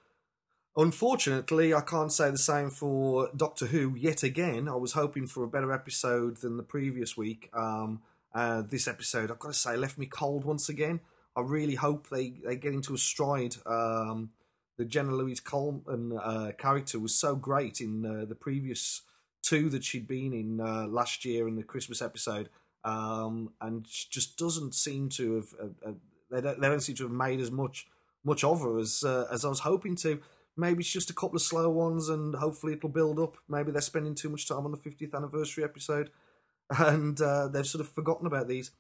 unfortunately, 0.75 1.73
I 1.73 1.81
can't 1.81 2.13
say 2.13 2.29
the 2.29 2.37
same 2.37 2.69
for 2.69 3.31
Doctor 3.35 3.65
Who 3.65 3.95
yet 3.97 4.21
again. 4.21 4.69
I 4.69 4.75
was 4.75 4.91
hoping 4.91 5.25
for 5.25 5.43
a 5.43 5.47
better 5.47 5.73
episode 5.73 6.37
than 6.37 6.57
the 6.57 6.63
previous 6.63 7.17
week. 7.17 7.49
Um, 7.55 8.01
uh, 8.35 8.61
this 8.61 8.87
episode, 8.87 9.31
I've 9.31 9.39
got 9.39 9.53
to 9.53 9.57
say, 9.57 9.75
left 9.75 9.97
me 9.97 10.05
cold 10.05 10.45
once 10.45 10.69
again. 10.69 10.99
I 11.35 11.41
really 11.41 11.75
hope 11.75 12.09
they, 12.09 12.33
they 12.45 12.55
get 12.55 12.73
into 12.73 12.93
a 12.93 12.99
stride. 12.99 13.55
Um, 13.65 14.29
the 14.77 14.85
Jenna 14.85 15.13
Louise 15.13 15.39
Coleman 15.39 16.17
uh, 16.17 16.51
character 16.57 16.99
was 16.99 17.15
so 17.15 17.35
great 17.35 17.81
in 17.81 18.05
uh, 18.05 18.25
the 18.25 18.35
previous 18.35 19.01
two 19.41 19.69
that 19.69 19.83
she'd 19.83 20.07
been 20.07 20.33
in 20.33 20.61
uh, 20.61 20.87
last 20.87 21.25
year 21.25 21.47
in 21.47 21.55
the 21.55 21.63
Christmas 21.63 22.01
episode, 22.01 22.49
um, 22.83 23.51
and 23.61 23.85
just 23.85 24.37
doesn't 24.37 24.75
seem 24.75 25.09
to 25.09 25.35
have. 25.35 25.47
Uh, 25.59 25.89
uh, 25.89 25.93
they 26.29 26.41
don't, 26.41 26.59
they 26.59 26.67
don't 26.67 26.81
seem 26.81 26.95
to 26.95 27.03
have 27.03 27.11
made 27.11 27.39
as 27.39 27.51
much 27.51 27.87
much 28.23 28.43
of 28.43 28.61
her 28.61 28.77
as 28.77 29.03
uh, 29.03 29.25
as 29.31 29.45
I 29.45 29.49
was 29.49 29.61
hoping 29.61 29.95
to. 29.97 30.19
Maybe 30.59 30.79
it's 30.79 30.91
just 30.91 31.09
a 31.09 31.13
couple 31.13 31.35
of 31.35 31.41
slow 31.41 31.69
ones, 31.69 32.09
and 32.09 32.35
hopefully 32.35 32.73
it'll 32.73 32.89
build 32.89 33.19
up. 33.19 33.37
Maybe 33.47 33.71
they're 33.71 33.81
spending 33.81 34.15
too 34.15 34.29
much 34.29 34.47
time 34.47 34.65
on 34.65 34.71
the 34.71 34.77
50th 34.77 35.13
anniversary 35.13 35.63
episode, 35.63 36.09
and 36.77 37.17
they've 37.17 37.65
sort 37.65 37.81
of 37.81 37.89
forgotten 37.89 38.27
about 38.27 38.47
these. 38.47 38.71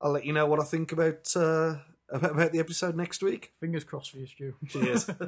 I'll 0.00 0.10
let 0.10 0.24
you 0.24 0.32
know 0.32 0.46
what 0.46 0.60
I 0.60 0.64
think 0.64 0.90
about 0.90 1.32
about 2.12 2.52
the 2.52 2.58
episode 2.58 2.94
next 2.94 3.22
week. 3.22 3.52
Fingers 3.60 3.84
crossed 3.84 4.10
for 4.10 4.18
you, 4.18 4.26
Stu. 4.26 4.54
Cheers. 4.68 5.08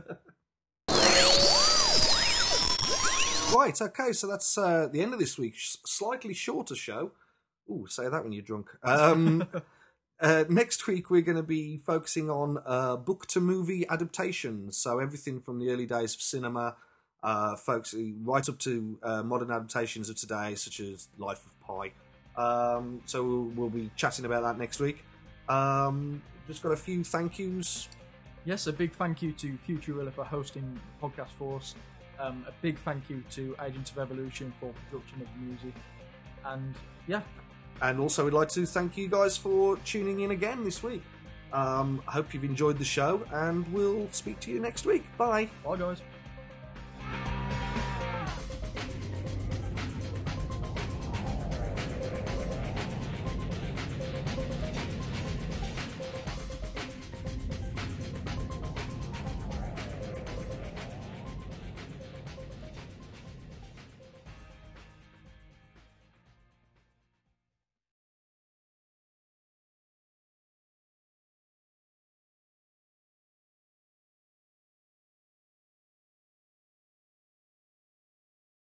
right, 3.54 3.80
okay, 3.80 4.12
so 4.12 4.26
that's 4.26 4.58
uh, 4.58 4.88
the 4.92 5.00
end 5.00 5.12
of 5.14 5.18
this 5.18 5.38
week's 5.38 5.78
slightly 5.84 6.34
shorter 6.34 6.74
show. 6.74 7.12
Ooh, 7.70 7.86
say 7.88 8.08
that 8.08 8.22
when 8.22 8.32
you're 8.32 8.42
drunk. 8.42 8.68
Um, 8.82 9.48
uh, 10.20 10.44
next 10.48 10.86
week, 10.86 11.10
we're 11.10 11.22
going 11.22 11.36
to 11.36 11.42
be 11.42 11.78
focusing 11.78 12.28
on 12.28 12.58
uh, 12.66 12.96
book 12.96 13.26
to 13.28 13.40
movie 13.40 13.86
adaptations. 13.88 14.76
So, 14.76 14.98
everything 14.98 15.40
from 15.40 15.58
the 15.58 15.70
early 15.70 15.86
days 15.86 16.14
of 16.14 16.20
cinema, 16.20 16.76
uh, 17.22 17.56
folks, 17.56 17.94
right 18.22 18.46
up 18.46 18.58
to 18.60 18.98
uh, 19.02 19.22
modern 19.22 19.50
adaptations 19.50 20.10
of 20.10 20.16
today, 20.16 20.54
such 20.56 20.80
as 20.80 21.08
Life 21.16 21.46
of 21.46 21.58
Pi. 21.60 21.92
Um, 22.36 23.00
so, 23.06 23.24
we'll, 23.24 23.44
we'll 23.54 23.70
be 23.70 23.90
chatting 23.96 24.26
about 24.26 24.42
that 24.42 24.58
next 24.58 24.80
week. 24.80 25.04
Um, 25.48 26.20
just 26.46 26.62
got 26.62 26.72
a 26.72 26.76
few 26.76 27.04
thank 27.04 27.38
yous. 27.38 27.88
Yes, 28.44 28.66
a 28.66 28.72
big 28.72 28.92
thank 28.92 29.22
you 29.22 29.32
to 29.32 29.58
Futurilla 29.66 30.12
for 30.12 30.24
hosting 30.24 30.78
the 31.00 31.06
podcast 31.08 31.30
for 31.38 31.58
us. 31.58 31.74
Um, 32.18 32.44
a 32.46 32.52
big 32.62 32.78
thank 32.78 33.08
you 33.08 33.24
to 33.30 33.56
Agents 33.62 33.90
of 33.90 33.98
Evolution 33.98 34.52
for 34.60 34.72
production 34.90 35.22
of 35.22 35.28
the 35.34 35.40
music. 35.40 35.74
And 36.44 36.74
yeah, 37.06 37.22
And 37.82 37.98
also, 37.98 38.24
we'd 38.24 38.34
like 38.34 38.50
to 38.50 38.66
thank 38.66 38.96
you 38.96 39.08
guys 39.08 39.36
for 39.36 39.76
tuning 39.78 40.20
in 40.20 40.30
again 40.30 40.62
this 40.64 40.82
week. 40.82 41.02
Um, 41.52 42.02
I 42.06 42.12
hope 42.12 42.34
you've 42.34 42.44
enjoyed 42.44 42.78
the 42.78 42.84
show, 42.84 43.22
and 43.32 43.66
we'll 43.72 44.08
speak 44.12 44.40
to 44.40 44.50
you 44.50 44.60
next 44.60 44.86
week. 44.86 45.04
Bye. 45.16 45.48
bye 45.64 45.76
guys. 45.76 46.02